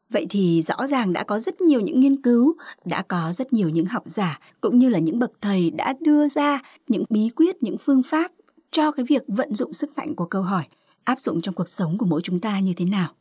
Vậy 0.09 0.25
thì 0.29 0.61
rõ 0.61 0.87
ràng 0.87 1.13
đã 1.13 1.23
có 1.23 1.39
rất 1.39 1.61
nhiều 1.61 1.81
những 1.81 1.99
nghiên 1.99 2.21
cứu, 2.21 2.55
đã 2.85 3.01
có 3.01 3.31
rất 3.33 3.53
nhiều 3.53 3.69
những 3.69 3.85
học 3.85 4.03
giả 4.05 4.39
cũng 4.61 4.79
như 4.79 4.89
là 4.89 4.99
những 4.99 5.19
bậc 5.19 5.31
thầy 5.41 5.71
đã 5.71 5.93
đưa 5.99 6.27
ra 6.27 6.61
những 6.87 7.03
bí 7.09 7.29
quyết, 7.35 7.63
những 7.63 7.77
phương 7.77 8.03
pháp 8.03 8.31
cho 8.71 8.91
cái 8.91 9.05
việc 9.09 9.23
vận 9.27 9.55
dụng 9.55 9.73
sức 9.73 9.97
mạnh 9.97 10.15
của 10.15 10.25
câu 10.25 10.41
hỏi 10.41 10.63
áp 11.03 11.19
dụng 11.19 11.41
trong 11.41 11.55
cuộc 11.55 11.69
sống 11.69 11.97
của 11.97 12.05
mỗi 12.05 12.21
chúng 12.23 12.39
ta 12.39 12.59
như 12.59 12.73
thế 12.77 12.85
nào. 12.85 13.13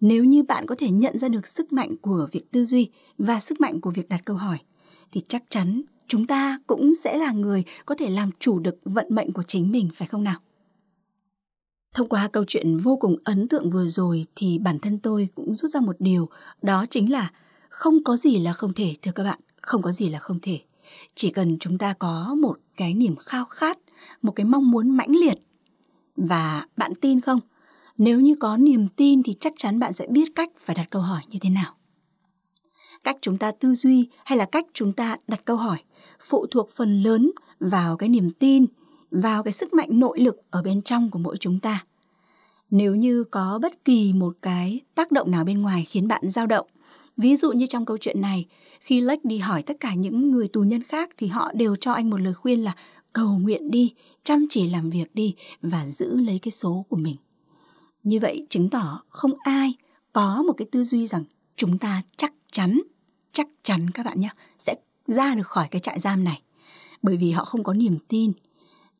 Nếu 0.00 0.24
như 0.24 0.42
bạn 0.42 0.66
có 0.66 0.74
thể 0.78 0.90
nhận 0.90 1.18
ra 1.18 1.28
được 1.28 1.46
sức 1.46 1.72
mạnh 1.72 1.96
của 1.96 2.28
việc 2.32 2.50
tư 2.50 2.64
duy 2.64 2.90
và 3.18 3.40
sức 3.40 3.60
mạnh 3.60 3.80
của 3.80 3.90
việc 3.90 4.08
đặt 4.08 4.20
câu 4.24 4.36
hỏi 4.36 4.58
thì 5.12 5.22
chắc 5.28 5.42
chắn 5.48 5.82
chúng 6.08 6.26
ta 6.26 6.58
cũng 6.66 6.92
sẽ 6.94 7.16
là 7.16 7.32
người 7.32 7.64
có 7.86 7.94
thể 7.94 8.10
làm 8.10 8.30
chủ 8.38 8.58
được 8.58 8.76
vận 8.84 9.06
mệnh 9.08 9.32
của 9.32 9.42
chính 9.42 9.72
mình 9.72 9.88
phải 9.94 10.08
không 10.08 10.24
nào? 10.24 10.40
Thông 11.94 12.08
qua 12.08 12.28
câu 12.32 12.44
chuyện 12.46 12.76
vô 12.76 12.96
cùng 12.96 13.16
ấn 13.24 13.48
tượng 13.48 13.70
vừa 13.70 13.88
rồi 13.88 14.24
thì 14.36 14.58
bản 14.58 14.78
thân 14.78 14.98
tôi 14.98 15.28
cũng 15.34 15.54
rút 15.54 15.70
ra 15.70 15.80
một 15.80 15.96
điều, 15.98 16.28
đó 16.62 16.86
chính 16.90 17.12
là 17.12 17.30
không 17.68 18.04
có 18.04 18.16
gì 18.16 18.38
là 18.38 18.52
không 18.52 18.72
thể 18.72 18.94
thưa 19.02 19.12
các 19.12 19.24
bạn, 19.24 19.38
không 19.60 19.82
có 19.82 19.92
gì 19.92 20.08
là 20.08 20.18
không 20.18 20.38
thể. 20.42 20.60
Chỉ 21.14 21.30
cần 21.30 21.58
chúng 21.58 21.78
ta 21.78 21.92
có 21.92 22.34
một 22.42 22.58
cái 22.76 22.94
niềm 22.94 23.16
khao 23.16 23.44
khát, 23.44 23.78
một 24.22 24.32
cái 24.32 24.44
mong 24.44 24.70
muốn 24.70 24.90
mãnh 24.90 25.16
liệt. 25.16 25.38
Và 26.16 26.66
bạn 26.76 26.94
tin 26.94 27.20
không? 27.20 27.40
Nếu 27.98 28.20
như 28.20 28.34
có 28.34 28.56
niềm 28.56 28.88
tin 28.88 29.22
thì 29.22 29.34
chắc 29.40 29.52
chắn 29.56 29.78
bạn 29.78 29.92
sẽ 29.92 30.06
biết 30.06 30.34
cách 30.34 30.50
phải 30.58 30.76
đặt 30.76 30.86
câu 30.90 31.02
hỏi 31.02 31.20
như 31.28 31.38
thế 31.42 31.50
nào. 31.50 31.74
Cách 33.04 33.16
chúng 33.20 33.38
ta 33.38 33.50
tư 33.50 33.74
duy 33.74 34.08
hay 34.24 34.38
là 34.38 34.44
cách 34.44 34.66
chúng 34.72 34.92
ta 34.92 35.16
đặt 35.28 35.40
câu 35.44 35.56
hỏi 35.56 35.78
phụ 36.20 36.46
thuộc 36.50 36.70
phần 36.70 37.02
lớn 37.02 37.30
vào 37.60 37.96
cái 37.96 38.08
niềm 38.08 38.30
tin 38.30 38.66
vào 39.10 39.42
cái 39.42 39.52
sức 39.52 39.74
mạnh 39.74 39.88
nội 39.92 40.20
lực 40.20 40.36
ở 40.50 40.62
bên 40.62 40.82
trong 40.82 41.10
của 41.10 41.18
mỗi 41.18 41.36
chúng 41.36 41.60
ta. 41.60 41.84
Nếu 42.70 42.94
như 42.94 43.24
có 43.24 43.58
bất 43.62 43.84
kỳ 43.84 44.12
một 44.12 44.36
cái 44.42 44.80
tác 44.94 45.12
động 45.12 45.30
nào 45.30 45.44
bên 45.44 45.62
ngoài 45.62 45.84
khiến 45.88 46.08
bạn 46.08 46.30
dao 46.30 46.46
động, 46.46 46.66
ví 47.16 47.36
dụ 47.36 47.52
như 47.52 47.66
trong 47.66 47.84
câu 47.84 47.96
chuyện 47.98 48.20
này, 48.20 48.46
khi 48.80 49.00
Lake 49.00 49.20
đi 49.24 49.38
hỏi 49.38 49.62
tất 49.62 49.76
cả 49.80 49.94
những 49.94 50.30
người 50.30 50.48
tù 50.48 50.60
nhân 50.60 50.82
khác 50.82 51.10
thì 51.16 51.26
họ 51.26 51.52
đều 51.52 51.76
cho 51.76 51.92
anh 51.92 52.10
một 52.10 52.20
lời 52.20 52.34
khuyên 52.34 52.64
là 52.64 52.74
cầu 53.12 53.38
nguyện 53.38 53.70
đi, 53.70 53.94
chăm 54.24 54.46
chỉ 54.50 54.68
làm 54.68 54.90
việc 54.90 55.14
đi 55.14 55.34
và 55.62 55.88
giữ 55.88 56.16
lấy 56.16 56.38
cái 56.38 56.52
số 56.52 56.84
của 56.88 56.96
mình. 56.96 57.16
Như 58.02 58.18
vậy 58.20 58.46
chứng 58.50 58.70
tỏ 58.70 59.02
không 59.08 59.32
ai 59.44 59.74
có 60.12 60.42
một 60.46 60.52
cái 60.52 60.66
tư 60.70 60.84
duy 60.84 61.06
rằng 61.06 61.24
chúng 61.56 61.78
ta 61.78 62.02
chắc 62.16 62.32
chắn, 62.52 62.80
chắc 63.32 63.48
chắn 63.62 63.90
các 63.90 64.06
bạn 64.06 64.20
nhé, 64.20 64.30
sẽ 64.58 64.74
ra 65.06 65.34
được 65.34 65.46
khỏi 65.46 65.68
cái 65.70 65.80
trại 65.80 66.00
giam 66.00 66.24
này. 66.24 66.42
Bởi 67.02 67.16
vì 67.16 67.30
họ 67.30 67.44
không 67.44 67.64
có 67.64 67.74
niềm 67.74 67.98
tin, 68.08 68.32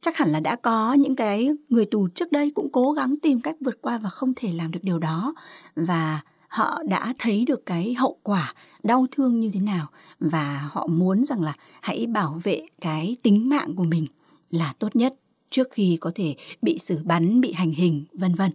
chắc 0.00 0.16
hẳn 0.16 0.30
là 0.30 0.40
đã 0.40 0.56
có 0.56 0.92
những 0.92 1.16
cái 1.16 1.48
người 1.68 1.84
tù 1.84 2.08
trước 2.08 2.32
đây 2.32 2.50
cũng 2.50 2.72
cố 2.72 2.92
gắng 2.92 3.14
tìm 3.22 3.40
cách 3.40 3.56
vượt 3.60 3.82
qua 3.82 3.98
và 3.98 4.08
không 4.08 4.32
thể 4.36 4.52
làm 4.52 4.70
được 4.70 4.80
điều 4.82 4.98
đó 4.98 5.34
và 5.76 6.20
họ 6.52 6.82
đã 6.86 7.14
thấy 7.18 7.44
được 7.44 7.66
cái 7.66 7.94
hậu 7.94 8.18
quả 8.22 8.54
đau 8.82 9.06
thương 9.10 9.40
như 9.40 9.50
thế 9.54 9.60
nào 9.60 9.86
và 10.20 10.68
họ 10.72 10.86
muốn 10.86 11.24
rằng 11.24 11.42
là 11.42 11.54
hãy 11.80 12.06
bảo 12.06 12.40
vệ 12.42 12.66
cái 12.80 13.16
tính 13.22 13.48
mạng 13.48 13.74
của 13.76 13.84
mình 13.84 14.06
là 14.50 14.74
tốt 14.78 14.96
nhất 14.96 15.14
trước 15.50 15.68
khi 15.70 15.98
có 16.00 16.12
thể 16.14 16.34
bị 16.62 16.78
xử 16.78 17.00
bắn, 17.04 17.40
bị 17.40 17.52
hành 17.52 17.70
hình, 17.70 18.04
vân 18.12 18.34
vân. 18.34 18.50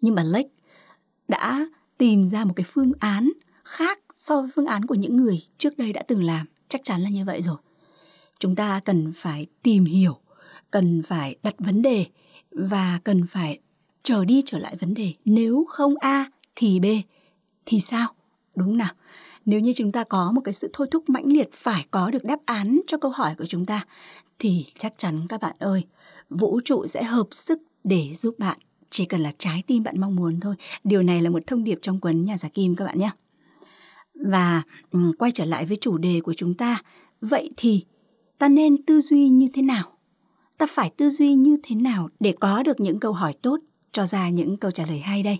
Nhưng 0.00 0.14
mà 0.14 0.22
Lake 0.22 0.48
đã 1.28 1.66
tìm 1.98 2.28
ra 2.28 2.44
một 2.44 2.52
cái 2.56 2.64
phương 2.68 2.92
án 3.00 3.32
khác 3.64 4.00
so 4.16 4.40
với 4.40 4.50
phương 4.54 4.66
án 4.66 4.84
của 4.84 4.94
những 4.94 5.16
người 5.16 5.42
trước 5.58 5.78
đây 5.78 5.92
đã 5.92 6.02
từng 6.08 6.24
làm, 6.24 6.46
chắc 6.68 6.84
chắn 6.84 7.00
là 7.02 7.08
như 7.10 7.24
vậy 7.24 7.42
rồi. 7.42 7.56
Chúng 8.38 8.56
ta 8.56 8.80
cần 8.84 9.12
phải 9.16 9.46
tìm 9.62 9.84
hiểu 9.84 10.18
cần 10.70 11.02
phải 11.02 11.36
đặt 11.42 11.54
vấn 11.58 11.82
đề 11.82 12.06
và 12.50 13.00
cần 13.04 13.26
phải 13.26 13.58
trở 14.02 14.24
đi 14.24 14.42
trở 14.46 14.58
lại 14.58 14.76
vấn 14.80 14.94
đề. 14.94 15.12
Nếu 15.24 15.64
không 15.68 15.94
a 16.00 16.30
thì 16.56 16.80
b. 16.80 16.86
Thì 17.66 17.80
sao? 17.80 18.08
Đúng 18.56 18.78
nào. 18.78 18.92
Nếu 19.44 19.60
như 19.60 19.72
chúng 19.72 19.92
ta 19.92 20.04
có 20.04 20.32
một 20.32 20.40
cái 20.44 20.54
sự 20.54 20.70
thôi 20.72 20.86
thúc 20.90 21.08
mãnh 21.08 21.26
liệt 21.26 21.52
phải 21.52 21.86
có 21.90 22.10
được 22.10 22.24
đáp 22.24 22.38
án 22.46 22.80
cho 22.86 22.98
câu 22.98 23.10
hỏi 23.10 23.34
của 23.38 23.46
chúng 23.46 23.66
ta 23.66 23.86
thì 24.38 24.64
chắc 24.78 24.98
chắn 24.98 25.26
các 25.28 25.40
bạn 25.40 25.56
ơi 25.58 25.84
vũ 26.30 26.60
trụ 26.64 26.86
sẽ 26.86 27.02
hợp 27.02 27.26
sức 27.30 27.62
để 27.84 28.14
giúp 28.14 28.38
bạn. 28.38 28.58
Chỉ 28.90 29.04
cần 29.04 29.20
là 29.20 29.32
trái 29.38 29.62
tim 29.66 29.82
bạn 29.82 30.00
mong 30.00 30.16
muốn 30.16 30.40
thôi. 30.40 30.54
Điều 30.84 31.02
này 31.02 31.20
là 31.20 31.30
một 31.30 31.42
thông 31.46 31.64
điệp 31.64 31.78
trong 31.82 32.00
cuốn 32.00 32.22
nhà 32.22 32.36
giả 32.36 32.48
kim 32.48 32.76
các 32.76 32.84
bạn 32.84 32.98
nhé. 32.98 33.10
Và 34.14 34.62
um, 34.92 35.12
quay 35.12 35.32
trở 35.32 35.44
lại 35.44 35.66
với 35.66 35.76
chủ 35.80 35.98
đề 35.98 36.20
của 36.20 36.34
chúng 36.34 36.54
ta 36.54 36.82
vậy 37.20 37.50
thì 37.56 37.84
ta 38.38 38.48
nên 38.48 38.82
tư 38.82 39.00
duy 39.00 39.28
như 39.28 39.48
thế 39.54 39.62
nào? 39.62 39.98
Ta 40.58 40.66
phải 40.70 40.90
tư 40.96 41.10
duy 41.10 41.34
như 41.34 41.56
thế 41.62 41.76
nào 41.76 42.08
để 42.20 42.34
có 42.40 42.62
được 42.62 42.80
những 42.80 43.00
câu 43.00 43.12
hỏi 43.12 43.34
tốt 43.42 43.60
cho 43.92 44.06
ra 44.06 44.28
những 44.28 44.56
câu 44.56 44.70
trả 44.70 44.86
lời 44.86 44.98
hay 44.98 45.22
đây? 45.22 45.38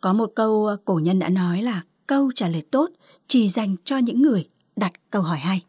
Có 0.00 0.12
một 0.12 0.32
câu 0.34 0.66
ờ, 0.66 0.76
cổ 0.84 0.98
nhân 0.98 1.18
đã 1.18 1.28
nói 1.28 1.62
là 1.62 1.82
câu 2.06 2.30
trả 2.34 2.48
lời 2.48 2.62
tốt 2.70 2.90
chỉ 3.26 3.48
dành 3.48 3.76
cho 3.84 3.98
những 3.98 4.22
người 4.22 4.48
đặt 4.76 4.92
câu 5.10 5.22
hỏi 5.22 5.38
hay. 5.38 5.64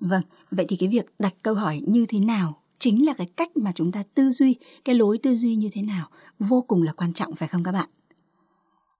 Vâng 0.00 0.22
vậy 0.50 0.66
thì 0.68 0.76
cái 0.76 0.88
việc 0.88 1.06
đặt 1.18 1.34
câu 1.42 1.54
hỏi 1.54 1.82
như 1.86 2.06
thế 2.08 2.20
nào 2.20 2.62
chính 2.78 3.06
là 3.06 3.14
cái 3.14 3.26
cách 3.36 3.56
mà 3.56 3.72
chúng 3.74 3.92
ta 3.92 4.02
tư 4.14 4.30
duy 4.30 4.56
cái 4.84 4.94
lối 4.94 5.18
tư 5.18 5.36
duy 5.36 5.54
như 5.54 5.68
thế 5.72 5.82
nào 5.82 6.08
vô 6.38 6.64
cùng 6.68 6.82
là 6.82 6.92
quan 6.92 7.12
trọng 7.12 7.34
phải 7.34 7.48
không 7.48 7.64
các 7.64 7.72
bạn? 7.72 7.88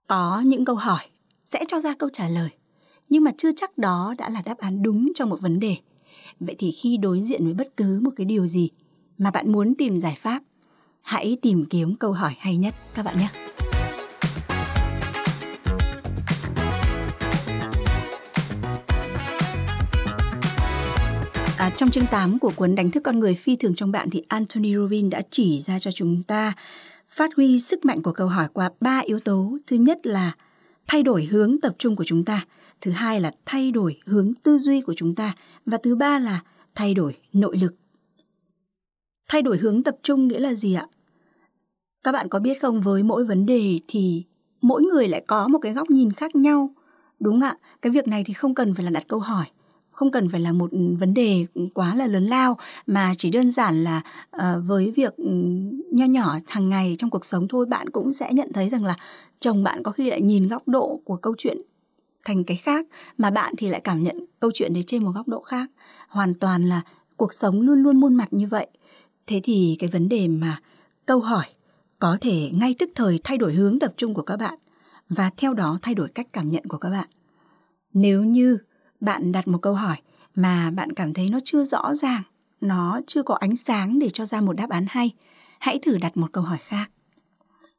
Có 0.06 0.42
những 0.46 0.64
câu 0.64 0.76
hỏi 0.76 1.02
sẽ 1.46 1.64
cho 1.68 1.80
ra 1.80 1.94
câu 1.94 2.08
trả 2.12 2.28
lời 2.28 2.50
nhưng 3.08 3.24
mà 3.24 3.30
chưa 3.38 3.50
chắc 3.56 3.78
đó 3.78 4.14
đã 4.18 4.28
là 4.28 4.42
đáp 4.44 4.58
án 4.58 4.82
đúng 4.82 5.12
cho 5.14 5.26
một 5.26 5.40
vấn 5.40 5.60
đề. 5.60 5.76
Vậy 6.40 6.54
thì 6.58 6.70
khi 6.70 6.96
đối 6.96 7.20
diện 7.20 7.44
với 7.44 7.54
bất 7.54 7.76
cứ 7.76 8.00
một 8.02 8.10
cái 8.16 8.24
điều 8.24 8.46
gì 8.46 8.70
mà 9.18 9.30
bạn 9.30 9.52
muốn 9.52 9.74
tìm 9.74 10.00
giải 10.00 10.14
pháp, 10.18 10.42
hãy 11.02 11.38
tìm 11.42 11.64
kiếm 11.64 11.94
câu 11.96 12.12
hỏi 12.12 12.34
hay 12.38 12.56
nhất 12.56 12.74
các 12.94 13.04
bạn 13.04 13.18
nhé. 13.18 13.51
Trong 21.76 21.90
chương 21.90 22.06
8 22.06 22.38
của 22.38 22.52
cuốn 22.56 22.74
Đánh 22.74 22.90
thức 22.90 23.02
con 23.02 23.20
người 23.20 23.34
phi 23.34 23.56
thường 23.56 23.74
trong 23.74 23.92
bạn 23.92 24.10
thì 24.10 24.22
Anthony 24.28 24.74
Robbins 24.74 25.12
đã 25.12 25.22
chỉ 25.30 25.62
ra 25.62 25.78
cho 25.78 25.90
chúng 25.90 26.22
ta 26.22 26.52
phát 27.08 27.30
huy 27.36 27.60
sức 27.60 27.84
mạnh 27.84 28.02
của 28.02 28.12
câu 28.12 28.28
hỏi 28.28 28.48
qua 28.52 28.70
ba 28.80 29.02
yếu 29.04 29.20
tố. 29.20 29.58
Thứ 29.66 29.76
nhất 29.76 30.06
là 30.06 30.32
thay 30.86 31.02
đổi 31.02 31.24
hướng 31.24 31.60
tập 31.60 31.74
trung 31.78 31.96
của 31.96 32.04
chúng 32.04 32.24
ta. 32.24 32.46
Thứ 32.80 32.90
hai 32.90 33.20
là 33.20 33.32
thay 33.46 33.70
đổi 33.70 34.00
hướng 34.06 34.32
tư 34.42 34.58
duy 34.58 34.80
của 34.80 34.94
chúng 34.96 35.14
ta. 35.14 35.34
Và 35.66 35.78
thứ 35.82 35.94
ba 35.94 36.18
là 36.18 36.42
thay 36.74 36.94
đổi 36.94 37.16
nội 37.32 37.56
lực. 37.56 37.74
Thay 39.28 39.42
đổi 39.42 39.58
hướng 39.58 39.82
tập 39.82 39.96
trung 40.02 40.28
nghĩa 40.28 40.40
là 40.40 40.54
gì 40.54 40.74
ạ? 40.74 40.86
Các 42.04 42.12
bạn 42.12 42.28
có 42.28 42.38
biết 42.38 42.60
không, 42.60 42.80
với 42.80 43.02
mỗi 43.02 43.24
vấn 43.24 43.46
đề 43.46 43.78
thì 43.88 44.24
mỗi 44.62 44.82
người 44.82 45.08
lại 45.08 45.24
có 45.26 45.48
một 45.48 45.58
cái 45.58 45.72
góc 45.72 45.90
nhìn 45.90 46.12
khác 46.12 46.36
nhau, 46.36 46.74
đúng 47.20 47.40
ạ? 47.40 47.56
Cái 47.82 47.92
việc 47.92 48.08
này 48.08 48.24
thì 48.26 48.32
không 48.32 48.54
cần 48.54 48.74
phải 48.74 48.84
là 48.84 48.90
đặt 48.90 49.04
câu 49.08 49.20
hỏi 49.20 49.46
không 49.92 50.10
cần 50.10 50.28
phải 50.28 50.40
là 50.40 50.52
một 50.52 50.70
ừ, 50.70 50.78
vấn 50.98 51.14
đề 51.14 51.46
quá 51.74 51.94
là 51.94 52.06
lớn 52.06 52.26
lao 52.26 52.58
mà 52.86 53.14
chỉ 53.18 53.30
đơn 53.30 53.50
giản 53.50 53.84
là 53.84 54.02
uh, 54.36 54.42
với 54.66 54.92
việc 54.96 55.16
ừ, 55.16 55.30
nho 55.90 56.04
nhỏ 56.04 56.38
hàng 56.48 56.68
ngày 56.68 56.94
trong 56.98 57.10
cuộc 57.10 57.24
sống 57.24 57.48
thôi 57.48 57.66
bạn 57.66 57.90
cũng 57.90 58.12
sẽ 58.12 58.32
nhận 58.32 58.52
thấy 58.52 58.68
rằng 58.68 58.84
là 58.84 58.96
chồng 59.40 59.62
bạn 59.62 59.82
có 59.82 59.92
khi 59.92 60.10
lại 60.10 60.22
nhìn 60.22 60.48
góc 60.48 60.68
độ 60.68 61.00
của 61.04 61.16
câu 61.16 61.34
chuyện 61.38 61.58
thành 62.24 62.44
cái 62.44 62.56
khác 62.56 62.86
mà 63.18 63.30
bạn 63.30 63.54
thì 63.58 63.68
lại 63.68 63.80
cảm 63.80 64.02
nhận 64.02 64.24
câu 64.40 64.50
chuyện 64.54 64.72
đấy 64.72 64.84
trên 64.86 65.04
một 65.04 65.10
góc 65.14 65.28
độ 65.28 65.40
khác. 65.40 65.70
Hoàn 66.08 66.34
toàn 66.34 66.68
là 66.68 66.82
cuộc 67.16 67.34
sống 67.34 67.60
luôn 67.60 67.82
luôn 67.82 68.00
muôn 68.00 68.14
mặt 68.14 68.28
như 68.30 68.46
vậy. 68.46 68.66
Thế 69.26 69.40
thì 69.42 69.76
cái 69.78 69.90
vấn 69.92 70.08
đề 70.08 70.28
mà 70.28 70.60
câu 71.06 71.20
hỏi 71.20 71.44
có 71.98 72.18
thể 72.20 72.50
ngay 72.52 72.74
tức 72.78 72.90
thời 72.94 73.20
thay 73.24 73.38
đổi 73.38 73.54
hướng 73.54 73.78
tập 73.78 73.94
trung 73.96 74.14
của 74.14 74.22
các 74.22 74.36
bạn 74.36 74.58
và 75.08 75.30
theo 75.36 75.54
đó 75.54 75.78
thay 75.82 75.94
đổi 75.94 76.08
cách 76.08 76.26
cảm 76.32 76.50
nhận 76.50 76.64
của 76.68 76.78
các 76.78 76.90
bạn. 76.90 77.08
Nếu 77.92 78.22
như 78.22 78.58
bạn 79.02 79.32
đặt 79.32 79.48
một 79.48 79.58
câu 79.62 79.74
hỏi 79.74 79.96
mà 80.34 80.70
bạn 80.70 80.92
cảm 80.92 81.14
thấy 81.14 81.28
nó 81.28 81.38
chưa 81.44 81.64
rõ 81.64 81.94
ràng 81.94 82.22
nó 82.60 83.00
chưa 83.06 83.22
có 83.22 83.34
ánh 83.34 83.56
sáng 83.56 83.98
để 83.98 84.10
cho 84.10 84.24
ra 84.24 84.40
một 84.40 84.52
đáp 84.52 84.70
án 84.70 84.86
hay 84.88 85.10
hãy 85.58 85.78
thử 85.82 85.98
đặt 85.98 86.16
một 86.16 86.32
câu 86.32 86.44
hỏi 86.44 86.58
khác. 86.58 86.90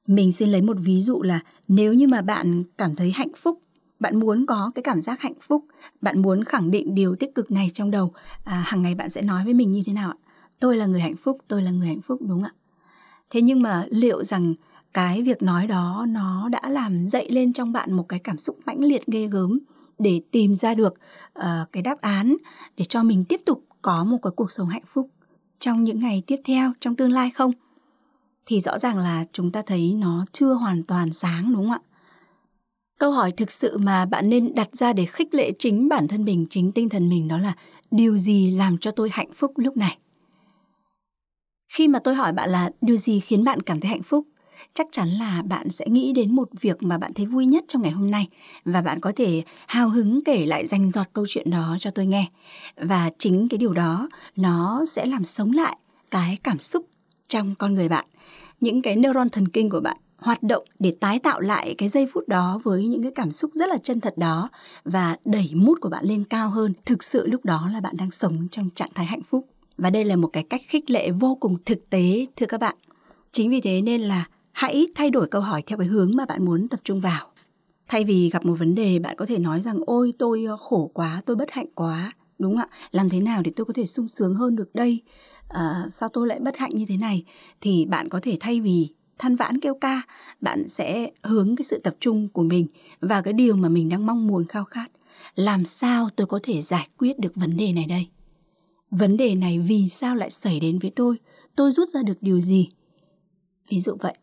Mình 0.08 0.32
xin 0.32 0.50
lấy 0.50 0.62
một 0.62 0.78
ví 0.80 1.02
dụ 1.02 1.22
là 1.22 1.40
nếu 1.68 1.94
như 1.94 2.08
mà 2.08 2.22
bạn 2.22 2.64
cảm 2.78 2.96
thấy 2.96 3.12
hạnh 3.12 3.32
phúc 3.42 3.60
bạn 4.00 4.20
muốn 4.20 4.46
có 4.46 4.72
cái 4.76 4.84
cảm 4.84 5.02
giác 5.02 5.22
hạnh 5.22 5.34
phúc 5.42 5.66
bạn 6.02 6.22
muốn 6.22 6.44
khẳng 6.44 6.72
định 6.72 6.96
điều 6.96 7.16
tích 7.16 7.36
cực 7.36 7.52
này 7.52 7.70
trong 7.74 7.92
đầu 7.92 8.14
à, 8.44 8.64
hàng 8.66 8.82
ngày 8.82 8.96
bạn 8.96 9.10
sẽ 9.10 9.22
nói 9.22 9.44
với 9.44 9.54
mình 9.54 9.72
như 9.72 9.84
thế 9.86 9.94
nào 9.94 10.10
ạ? 10.10 10.18
Tôi 10.60 10.78
là 10.78 10.86
người 10.86 11.02
hạnh 11.02 11.16
phúc 11.16 11.38
tôi 11.48 11.62
là 11.62 11.72
người 11.72 11.88
hạnh 11.88 12.02
phúc 12.02 12.20
đúng 12.22 12.44
ạ? 12.44 12.52
Thế 13.30 13.42
nhưng 13.42 13.62
mà 13.62 13.86
liệu 13.90 14.24
rằng 14.24 14.54
cái 14.94 15.22
việc 15.22 15.42
nói 15.42 15.68
đó 15.68 16.06
nó 16.10 16.50
đã 16.50 16.62
làm 16.70 17.08
dậy 17.08 17.28
lên 17.32 17.54
trong 17.54 17.72
bạn 17.72 17.94
một 17.94 18.10
cái 18.10 18.20
cảm 18.20 18.38
xúc 18.38 18.60
mãnh 18.66 18.80
liệt 18.84 19.08
ghê 19.08 19.28
gớm 19.28 19.60
để 20.04 20.22
tìm 20.32 20.56
ra 20.56 20.74
được 20.76 20.94
uh, 21.40 21.44
cái 21.72 21.84
đáp 21.84 22.02
án 22.02 22.38
để 22.78 22.86
cho 22.86 23.04
mình 23.04 23.24
tiếp 23.30 23.42
tục 23.46 23.64
có 23.82 24.04
một 24.04 24.18
cái 24.22 24.32
cuộc 24.36 24.52
sống 24.52 24.70
hạnh 24.70 24.86
phúc 24.88 25.10
trong 25.60 25.84
những 25.84 26.00
ngày 26.00 26.24
tiếp 26.28 26.42
theo 26.46 26.72
trong 26.80 26.96
tương 26.96 27.12
lai 27.12 27.32
không? 27.32 27.52
Thì 28.46 28.62
rõ 28.62 28.80
ràng 28.80 28.98
là 28.98 29.26
chúng 29.34 29.52
ta 29.52 29.62
thấy 29.62 29.94
nó 29.94 30.26
chưa 30.32 30.54
hoàn 30.54 30.84
toàn 30.84 31.14
sáng 31.14 31.54
đúng 31.54 31.64
không 31.64 31.72
ạ? 31.72 31.80
Câu 33.00 33.12
hỏi 33.12 33.32
thực 33.32 33.52
sự 33.52 33.78
mà 33.78 34.06
bạn 34.06 34.30
nên 34.30 34.56
đặt 34.56 34.76
ra 34.76 34.94
để 34.94 35.06
khích 35.06 35.34
lệ 35.34 35.52
chính 35.60 35.90
bản 35.90 36.08
thân 36.08 36.26
mình, 36.26 36.46
chính 36.50 36.72
tinh 36.72 36.90
thần 36.90 37.10
mình 37.10 37.28
đó 37.28 37.38
là 37.38 37.54
điều 37.92 38.18
gì 38.18 38.52
làm 38.52 38.78
cho 38.78 38.92
tôi 38.92 39.10
hạnh 39.12 39.34
phúc 39.34 39.54
lúc 39.56 39.78
này? 39.78 39.98
Khi 41.68 41.88
mà 41.88 42.00
tôi 42.00 42.16
hỏi 42.16 42.34
bạn 42.34 42.50
là 42.50 42.72
điều 42.82 42.98
gì 42.98 43.20
khiến 43.20 43.44
bạn 43.44 43.62
cảm 43.62 43.80
thấy 43.80 43.90
hạnh 43.90 44.04
phúc? 44.04 44.28
Chắc 44.74 44.88
chắn 44.92 45.10
là 45.10 45.42
bạn 45.42 45.70
sẽ 45.70 45.86
nghĩ 45.88 46.14
đến 46.14 46.36
một 46.36 46.50
việc 46.62 46.84
mà 46.84 46.98
bạn 46.98 47.14
thấy 47.14 47.26
vui 47.26 47.46
nhất 47.46 47.64
trong 47.68 47.82
ngày 47.82 47.92
hôm 47.92 48.12
nay 48.12 48.28
và 48.66 48.82
bạn 48.82 49.00
có 49.00 49.12
thể 49.16 49.42
hào 49.68 49.90
hứng 49.90 50.24
kể 50.24 50.46
lại 50.46 50.68
danh 50.68 50.92
giọt 50.92 51.08
câu 51.14 51.26
chuyện 51.28 51.50
đó 51.50 51.78
cho 51.80 51.90
tôi 51.90 52.06
nghe. 52.06 52.28
Và 52.76 53.12
chính 53.18 53.48
cái 53.50 53.58
điều 53.58 53.74
đó, 53.74 54.10
nó 54.36 54.86
sẽ 54.88 55.06
làm 55.06 55.24
sống 55.24 55.52
lại 55.52 55.78
cái 56.12 56.38
cảm 56.44 56.60
xúc 56.60 56.86
trong 57.28 57.56
con 57.56 57.74
người 57.74 57.90
bạn. 57.90 58.06
Những 58.62 58.82
cái 58.82 58.96
neuron 58.96 59.30
thần 59.30 59.48
kinh 59.48 59.70
của 59.70 59.80
bạn 59.80 59.98
hoạt 60.18 60.44
động 60.44 60.66
để 60.80 60.94
tái 61.00 61.20
tạo 61.20 61.40
lại 61.40 61.76
cái 61.78 61.90
giây 61.90 62.08
phút 62.14 62.28
đó 62.28 62.60
với 62.64 62.86
những 62.86 63.04
cái 63.04 63.12
cảm 63.16 63.32
xúc 63.32 63.52
rất 63.54 63.70
là 63.70 63.78
chân 63.78 64.00
thật 64.00 64.18
đó 64.18 64.50
và 64.86 65.18
đẩy 65.26 65.50
mút 65.56 65.78
của 65.82 65.90
bạn 65.90 66.06
lên 66.06 66.24
cao 66.24 66.50
hơn. 66.50 66.74
Thực 66.86 67.04
sự 67.04 67.28
lúc 67.28 67.46
đó 67.46 67.70
là 67.74 67.82
bạn 67.82 67.98
đang 67.98 68.12
sống 68.12 68.48
trong 68.52 68.70
trạng 68.70 68.90
thái 68.96 69.06
hạnh 69.06 69.24
phúc. 69.24 69.48
Và 69.78 69.90
đây 69.90 70.06
là 70.06 70.16
một 70.16 70.28
cái 70.28 70.44
cách 70.44 70.62
khích 70.68 70.90
lệ 70.92 71.12
vô 71.12 71.36
cùng 71.36 71.58
thực 71.66 71.90
tế, 71.90 72.26
thưa 72.36 72.46
các 72.46 72.60
bạn. 72.60 72.76
Chính 73.32 73.50
vì 73.50 73.62
thế 73.62 73.82
nên 73.82 74.02
là 74.02 74.26
hãy 74.54 74.88
thay 74.96 75.10
đổi 75.10 75.28
câu 75.28 75.42
hỏi 75.42 75.62
theo 75.62 75.78
cái 75.78 75.88
hướng 75.88 76.12
mà 76.16 76.26
bạn 76.26 76.46
muốn 76.46 76.68
tập 76.68 76.80
trung 76.84 77.02
vào. 77.02 77.28
Thay 77.88 78.04
vì 78.06 78.30
gặp 78.30 78.46
một 78.46 78.54
vấn 78.54 78.76
đề 78.76 79.00
bạn 79.00 79.16
có 79.16 79.26
thể 79.26 79.40
nói 79.40 79.62
rằng 79.62 79.80
ôi 79.86 80.14
tôi 80.20 80.46
ờ, 80.46 80.58
khổ 80.58 80.92
quá, 80.94 81.22
tôi 81.26 81.36
bất 81.36 81.52
hạnh 81.52 81.68
quá, 81.76 82.12
đúng 82.40 82.56
không 82.56 82.66
ạ? 82.72 82.78
Làm 82.92 83.10
thế 83.10 83.20
nào 83.20 83.42
để 83.42 83.52
tôi 83.56 83.66
có 83.66 83.74
thể 83.74 83.86
sung 83.86 84.08
sướng 84.08 84.36
hơn 84.36 84.56
được 84.56 84.76
đây? 84.76 85.02
À, 85.48 85.86
sao 85.92 86.10
tôi 86.10 86.28
lại 86.28 86.40
bất 86.40 86.58
hạnh 86.58 86.72
như 86.74 86.86
thế 86.86 86.98
này? 86.98 87.26
Thì 87.62 87.86
bạn 87.86 88.10
có 88.10 88.20
thể 88.24 88.38
thay 88.40 88.62
vì 88.62 88.90
than 89.20 89.36
vãn 89.36 89.60
kêu 89.60 89.74
ca, 89.82 90.02
bạn 90.42 90.70
sẽ 90.70 91.12
hướng 91.24 91.56
cái 91.56 91.64
sự 91.64 91.80
tập 91.80 91.96
trung 92.00 92.28
của 92.28 92.44
mình 92.44 92.68
vào 93.02 93.24
cái 93.24 93.34
điều 93.34 93.56
mà 93.56 93.70
mình 93.70 93.90
đang 93.90 94.06
mong 94.06 94.28
muốn 94.28 94.48
khao 94.48 94.64
khát. 94.64 94.88
Làm 95.36 95.66
sao 95.66 96.10
tôi 96.16 96.28
có 96.28 96.40
thể 96.44 96.62
giải 96.62 96.88
quyết 96.98 97.20
được 97.20 97.36
vấn 97.36 97.58
đề 97.58 97.74
này 97.74 97.86
đây? 97.86 98.08
Vấn 98.92 99.18
đề 99.18 99.36
này 99.36 99.60
vì 99.60 99.90
sao 99.90 100.16
lại 100.16 100.32
xảy 100.32 100.60
đến 100.60 100.80
với 100.80 100.92
tôi? 100.96 101.18
Tôi 101.56 101.72
rút 101.72 101.90
ra 101.90 102.04
được 102.04 102.18
điều 102.22 102.42
gì? 102.42 102.70
Ví 103.70 103.80
dụ 103.80 103.96
vậy, 104.00 104.14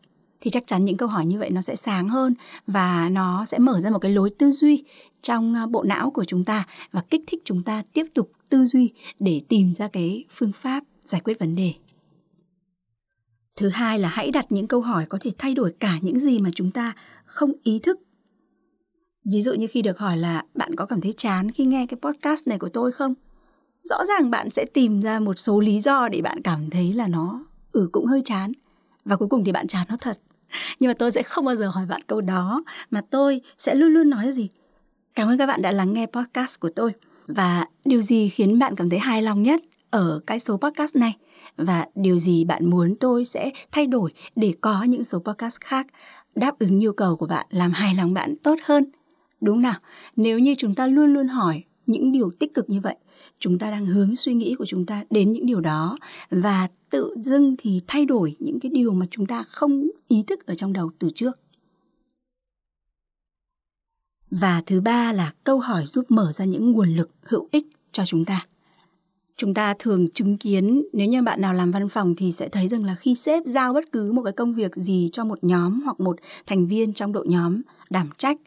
thì 0.41 0.51
chắc 0.51 0.67
chắn 0.67 0.85
những 0.85 0.97
câu 0.97 1.07
hỏi 1.07 1.25
như 1.25 1.39
vậy 1.39 1.49
nó 1.49 1.61
sẽ 1.61 1.75
sáng 1.75 2.09
hơn 2.09 2.33
và 2.67 3.09
nó 3.09 3.45
sẽ 3.45 3.59
mở 3.59 3.81
ra 3.81 3.89
một 3.89 3.99
cái 3.99 4.11
lối 4.11 4.29
tư 4.29 4.51
duy 4.51 4.83
trong 5.21 5.53
ờ, 5.53 5.67
bộ 5.67 5.83
não 5.83 6.11
của 6.11 6.25
chúng 6.25 6.45
ta 6.45 6.65
và 6.91 7.01
kích 7.01 7.21
thích 7.27 7.41
chúng 7.45 7.63
ta 7.63 7.83
tiếp 7.93 8.05
tục 8.13 8.31
tư 8.49 8.65
duy 8.65 8.93
để 9.19 9.41
tìm 9.47 9.73
ra 9.73 9.87
cái 9.87 10.25
phương 10.29 10.51
pháp 10.51 10.83
giải 11.05 11.21
quyết 11.21 11.39
vấn 11.39 11.55
đề. 11.55 11.73
Thứ 13.55 13.69
hai 13.69 13.99
là 13.99 14.09
hãy 14.09 14.31
đặt 14.31 14.45
những 14.51 14.67
câu 14.67 14.81
hỏi 14.81 15.05
có 15.05 15.17
thể 15.21 15.31
thay 15.37 15.53
đổi 15.53 15.73
cả 15.79 15.97
những 16.01 16.19
gì 16.19 16.39
mà 16.39 16.49
chúng 16.55 16.71
ta 16.71 16.93
không 17.25 17.51
ý 17.63 17.79
thức. 17.79 17.99
Ví 19.25 19.41
dụ 19.41 19.53
như 19.53 19.67
khi 19.67 19.81
được 19.81 19.99
hỏi 19.99 20.17
là 20.17 20.43
bạn 20.53 20.75
có 20.75 20.85
cảm 20.85 21.01
thấy 21.01 21.13
chán 21.17 21.51
khi 21.51 21.65
nghe 21.65 21.85
cái 21.85 21.99
podcast 22.01 22.47
này 22.47 22.59
của 22.59 22.69
tôi 22.69 22.91
không? 22.91 23.13
Rõ 23.83 24.05
ràng 24.05 24.31
bạn 24.31 24.49
sẽ 24.49 24.65
tìm 24.73 25.01
ra 25.01 25.19
một 25.19 25.39
số 25.39 25.59
lý 25.59 25.79
do 25.79 26.07
để 26.07 26.21
bạn 26.21 26.41
cảm 26.41 26.69
thấy 26.69 26.93
là 26.93 27.07
nó 27.07 27.45
ừ 27.71 27.89
cũng 27.91 28.05
hơi 28.05 28.21
chán 28.25 28.51
và 29.05 29.15
cuối 29.15 29.27
cùng 29.27 29.43
thì 29.43 29.51
bạn 29.51 29.67
chán 29.67 29.87
nó 29.89 29.97
thật. 29.97 30.19
Nhưng 30.79 30.89
mà 30.89 30.93
tôi 30.93 31.11
sẽ 31.11 31.23
không 31.23 31.45
bao 31.45 31.55
giờ 31.55 31.67
hỏi 31.67 31.85
bạn 31.85 32.01
câu 32.07 32.21
đó, 32.21 32.63
mà 32.91 33.01
tôi 33.09 33.41
sẽ 33.57 33.75
luôn 33.75 33.93
luôn 33.93 34.09
nói 34.09 34.31
gì? 34.31 34.49
Cảm 35.15 35.27
ơn 35.27 35.37
các 35.37 35.45
bạn 35.45 35.61
đã 35.61 35.71
lắng 35.71 35.93
nghe 35.93 36.05
podcast 36.05 36.59
của 36.59 36.69
tôi 36.75 36.93
và 37.27 37.65
điều 37.85 38.01
gì 38.01 38.29
khiến 38.29 38.59
bạn 38.59 38.75
cảm 38.75 38.89
thấy 38.89 38.99
hài 38.99 39.21
lòng 39.21 39.43
nhất 39.43 39.61
ở 39.89 40.19
cái 40.27 40.39
số 40.39 40.57
podcast 40.57 40.95
này? 40.95 41.17
và 41.57 41.85
điều 41.95 42.19
gì 42.19 42.45
bạn 42.45 42.69
muốn 42.69 42.95
tôi 42.99 43.25
sẽ 43.25 43.51
thay 43.71 43.87
đổi 43.87 44.11
để 44.35 44.53
có 44.61 44.83
những 44.83 45.03
số 45.03 45.19
podcast 45.19 45.61
khác 45.61 45.87
đáp 46.35 46.59
ứng 46.59 46.79
nhu 46.79 46.91
cầu 46.91 47.15
của 47.15 47.25
bạn, 47.25 47.45
làm 47.49 47.71
hài 47.71 47.93
lòng 47.95 48.13
bạn 48.13 48.35
tốt 48.43 48.55
hơn 48.63 48.85
đúng 49.41 49.61
nào, 49.61 49.79
nếu 50.15 50.39
như 50.39 50.55
chúng 50.57 50.75
ta 50.75 50.87
luôn 50.87 51.13
luôn 51.13 51.27
hỏi 51.27 51.63
những 51.91 52.11
điều 52.11 52.31
tích 52.39 52.53
cực 52.53 52.69
như 52.69 52.79
vậy. 52.79 52.95
Chúng 53.39 53.59
ta 53.59 53.71
đang 53.71 53.85
hướng 53.85 54.15
suy 54.15 54.33
nghĩ 54.33 54.55
của 54.57 54.65
chúng 54.65 54.85
ta 54.85 55.03
đến 55.09 55.33
những 55.33 55.45
điều 55.45 55.61
đó 55.61 55.97
và 56.29 56.67
tự 56.89 57.15
dưng 57.23 57.55
thì 57.57 57.81
thay 57.87 58.05
đổi 58.05 58.35
những 58.39 58.59
cái 58.59 58.69
điều 58.69 58.93
mà 58.93 59.05
chúng 59.11 59.25
ta 59.25 59.43
không 59.43 59.87
ý 60.07 60.23
thức 60.27 60.45
ở 60.45 60.55
trong 60.55 60.73
đầu 60.73 60.91
từ 60.99 61.09
trước. 61.15 61.39
Và 64.31 64.61
thứ 64.65 64.81
ba 64.81 65.13
là 65.13 65.33
câu 65.43 65.59
hỏi 65.59 65.85
giúp 65.85 66.05
mở 66.09 66.31
ra 66.31 66.45
những 66.45 66.71
nguồn 66.71 66.95
lực 66.95 67.09
hữu 67.23 67.47
ích 67.51 67.67
cho 67.91 68.05
chúng 68.05 68.25
ta. 68.25 68.45
Chúng 69.37 69.53
ta 69.53 69.73
thường 69.79 70.09
chứng 70.09 70.37
kiến, 70.37 70.83
nếu 70.93 71.07
như 71.07 71.21
bạn 71.21 71.41
nào 71.41 71.53
làm 71.53 71.71
văn 71.71 71.89
phòng 71.89 72.15
thì 72.15 72.31
sẽ 72.31 72.47
thấy 72.49 72.67
rằng 72.67 72.85
là 72.85 72.95
khi 72.95 73.15
sếp 73.15 73.43
giao 73.45 73.73
bất 73.73 73.91
cứ 73.91 74.11
một 74.11 74.23
cái 74.23 74.33
công 74.33 74.53
việc 74.53 74.75
gì 74.75 75.09
cho 75.11 75.25
một 75.25 75.43
nhóm 75.43 75.81
hoặc 75.81 75.99
một 75.99 76.17
thành 76.45 76.67
viên 76.67 76.93
trong 76.93 77.11
đội 77.11 77.27
nhóm 77.27 77.61
đảm 77.89 78.09
trách 78.17 78.37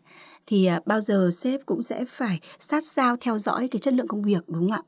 thì 0.47 0.67
à, 0.67 0.81
bao 0.87 1.01
giờ 1.01 1.31
sếp 1.33 1.67
cũng 1.67 1.83
sẽ 1.83 2.05
phải 2.05 2.41
sát 2.59 2.87
sao 2.87 3.17
theo 3.21 3.39
dõi 3.39 3.69
cái 3.69 3.79
chất 3.79 3.95
lượng 3.95 4.09
công 4.09 4.23
việc, 4.23 4.49
đúng 4.49 4.61
không 4.61 4.73
ạ? 4.73 4.83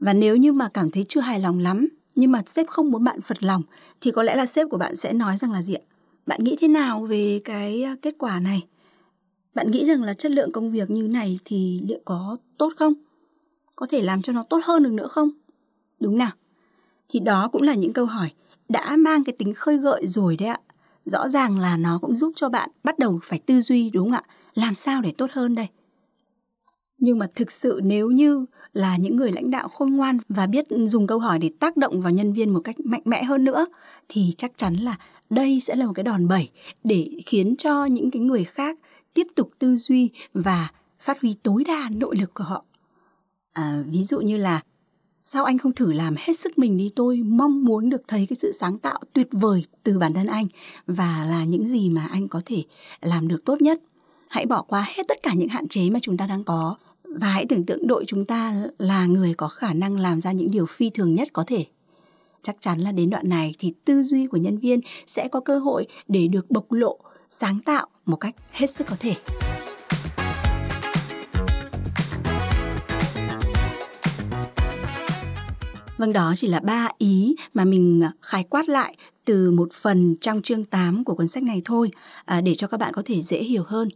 Và 0.00 0.12
nếu 0.12 0.36
như 0.36 0.52
mà 0.52 0.68
cảm 0.68 0.90
thấy 0.90 1.04
chưa 1.08 1.20
hài 1.20 1.40
lòng 1.40 1.58
lắm, 1.58 1.88
nhưng 2.14 2.32
mà 2.32 2.42
sếp 2.46 2.66
không 2.66 2.90
muốn 2.90 3.04
bạn 3.04 3.20
phật 3.20 3.42
lòng, 3.42 3.62
thì 4.00 4.10
có 4.10 4.22
lẽ 4.22 4.36
là 4.36 4.46
sếp 4.46 4.68
của 4.70 4.78
bạn 4.78 4.96
sẽ 4.96 5.12
nói 5.12 5.36
rằng 5.36 5.52
là 5.52 5.62
gì 5.62 5.74
ạ? 5.74 5.84
Bạn 6.26 6.44
nghĩ 6.44 6.56
thế 6.60 6.68
nào 6.68 7.00
về 7.00 7.40
cái 7.44 7.82
à, 7.82 7.96
kết 8.02 8.14
quả 8.18 8.40
này? 8.40 8.66
Bạn 9.54 9.70
nghĩ 9.70 9.86
rằng 9.86 10.02
là 10.02 10.14
chất 10.14 10.32
lượng 10.32 10.52
công 10.52 10.72
việc 10.72 10.90
như 10.90 11.02
này 11.02 11.38
thì 11.44 11.80
liệu 11.86 12.00
có 12.04 12.36
tốt 12.58 12.72
không? 12.76 12.94
có 13.82 13.86
thể 13.90 14.02
làm 14.02 14.22
cho 14.22 14.32
nó 14.32 14.42
tốt 14.42 14.60
hơn 14.64 14.82
được 14.82 14.92
nữa 14.92 15.06
không? 15.06 15.30
Đúng 16.00 16.18
nào? 16.18 16.30
Thì 17.08 17.20
đó 17.20 17.48
cũng 17.52 17.62
là 17.62 17.74
những 17.74 17.92
câu 17.92 18.06
hỏi 18.06 18.30
đã 18.68 18.96
mang 18.96 19.24
cái 19.24 19.34
tính 19.38 19.54
khơi 19.54 19.76
gợi 19.76 20.06
rồi 20.06 20.36
đấy 20.36 20.48
ạ. 20.48 20.60
Rõ 21.04 21.28
ràng 21.28 21.58
là 21.58 21.76
nó 21.76 21.98
cũng 22.02 22.16
giúp 22.16 22.32
cho 22.36 22.48
bạn 22.48 22.70
bắt 22.84 22.98
đầu 22.98 23.20
phải 23.22 23.38
tư 23.38 23.60
duy, 23.60 23.90
đúng 23.90 24.10
không 24.10 24.14
ạ? 24.14 24.22
Làm 24.54 24.74
sao 24.74 25.02
để 25.02 25.12
tốt 25.18 25.30
hơn 25.32 25.54
đây? 25.54 25.66
Nhưng 26.98 27.18
mà 27.18 27.26
thực 27.34 27.50
sự 27.50 27.80
nếu 27.84 28.10
như 28.10 28.46
là 28.72 28.96
những 28.96 29.16
người 29.16 29.32
lãnh 29.32 29.50
đạo 29.50 29.68
khôn 29.68 29.96
ngoan 29.96 30.18
và 30.28 30.46
biết 30.46 30.66
dùng 30.86 31.06
câu 31.06 31.18
hỏi 31.18 31.38
để 31.38 31.50
tác 31.60 31.76
động 31.76 32.00
vào 32.00 32.12
nhân 32.12 32.32
viên 32.32 32.52
một 32.52 32.60
cách 32.60 32.80
mạnh 32.84 33.02
mẽ 33.04 33.22
hơn 33.22 33.44
nữa 33.44 33.66
thì 34.08 34.34
chắc 34.38 34.52
chắn 34.56 34.74
là 34.74 34.96
đây 35.30 35.60
sẽ 35.60 35.76
là 35.76 35.86
một 35.86 35.92
cái 35.92 36.02
đòn 36.02 36.28
bẩy 36.28 36.50
để 36.84 37.06
khiến 37.26 37.56
cho 37.56 37.84
những 37.84 38.10
cái 38.10 38.22
người 38.22 38.44
khác 38.44 38.78
tiếp 39.14 39.26
tục 39.34 39.50
tư 39.58 39.76
duy 39.76 40.10
và 40.34 40.70
phát 41.00 41.20
huy 41.20 41.34
tối 41.42 41.64
đa 41.64 41.88
nội 41.90 42.16
lực 42.16 42.34
của 42.34 42.44
họ 42.44 42.64
À, 43.52 43.82
ví 43.86 44.04
dụ 44.04 44.20
như 44.20 44.36
là 44.36 44.62
sao 45.22 45.44
anh 45.44 45.58
không 45.58 45.72
thử 45.72 45.92
làm 45.92 46.14
hết 46.18 46.38
sức 46.38 46.58
mình 46.58 46.76
đi 46.76 46.90
tôi 46.96 47.16
mong 47.16 47.64
muốn 47.64 47.90
được 47.90 48.02
thấy 48.08 48.26
cái 48.28 48.36
sự 48.36 48.52
sáng 48.52 48.78
tạo 48.78 49.00
tuyệt 49.12 49.28
vời 49.32 49.64
từ 49.82 49.98
bản 49.98 50.14
thân 50.14 50.26
anh 50.26 50.46
và 50.86 51.24
là 51.30 51.44
những 51.44 51.68
gì 51.68 51.90
mà 51.90 52.06
anh 52.06 52.28
có 52.28 52.40
thể 52.44 52.62
làm 53.00 53.28
được 53.28 53.44
tốt 53.44 53.62
nhất 53.62 53.80
hãy 54.32 54.46
bỏ 54.46 54.62
qua 54.62 54.84
hết 54.96 55.02
tất 55.08 55.22
cả 55.22 55.32
những 55.34 55.48
hạn 55.48 55.68
chế 55.68 55.90
mà 55.90 55.98
chúng 56.02 56.16
ta 56.16 56.26
đang 56.26 56.44
có. 56.44 56.76
Và 57.04 57.26
hãy 57.26 57.46
tưởng 57.48 57.64
tượng 57.64 57.86
đội 57.86 58.04
chúng 58.06 58.24
ta 58.24 58.54
là 58.78 59.06
người 59.06 59.34
có 59.34 59.48
khả 59.48 59.72
năng 59.72 59.96
làm 59.96 60.20
ra 60.20 60.32
những 60.32 60.50
điều 60.50 60.66
phi 60.66 60.90
thường 60.90 61.14
nhất 61.14 61.28
có 61.32 61.44
thể. 61.46 61.66
Chắc 62.42 62.56
chắn 62.60 62.80
là 62.80 62.92
đến 62.92 63.10
đoạn 63.10 63.28
này 63.28 63.54
thì 63.58 63.74
tư 63.84 64.02
duy 64.02 64.26
của 64.26 64.36
nhân 64.36 64.58
viên 64.58 64.80
sẽ 65.06 65.28
có 65.28 65.40
cơ 65.40 65.58
hội 65.58 65.86
để 66.08 66.28
được 66.28 66.50
bộc 66.50 66.72
lộ, 66.72 66.98
sáng 67.30 67.58
tạo 67.64 67.86
một 68.06 68.16
cách 68.16 68.34
hết 68.50 68.70
sức 68.70 68.86
có 68.86 68.96
thể. 69.00 69.14
Vâng 76.02 76.12
đó 76.12 76.32
chỉ 76.36 76.48
là 76.48 76.60
ba 76.60 76.88
ý 76.98 77.36
mà 77.54 77.64
mình 77.64 78.00
à, 78.04 78.12
khái 78.22 78.44
quát 78.44 78.68
lại 78.68 78.96
từ 79.24 79.50
một 79.50 79.72
phần 79.72 80.16
trong 80.20 80.42
chương 80.42 80.64
8 80.64 81.04
của 81.04 81.14
cuốn 81.14 81.28
sách 81.28 81.42
này 81.42 81.62
thôi 81.64 81.90
à, 82.24 82.40
để 82.40 82.54
cho 82.54 82.66
các 82.66 82.80
bạn 82.80 82.92
có 82.92 83.02
thể 83.04 83.22
dễ 83.22 83.42
hiểu 83.42 83.62
hơn. 83.66 83.88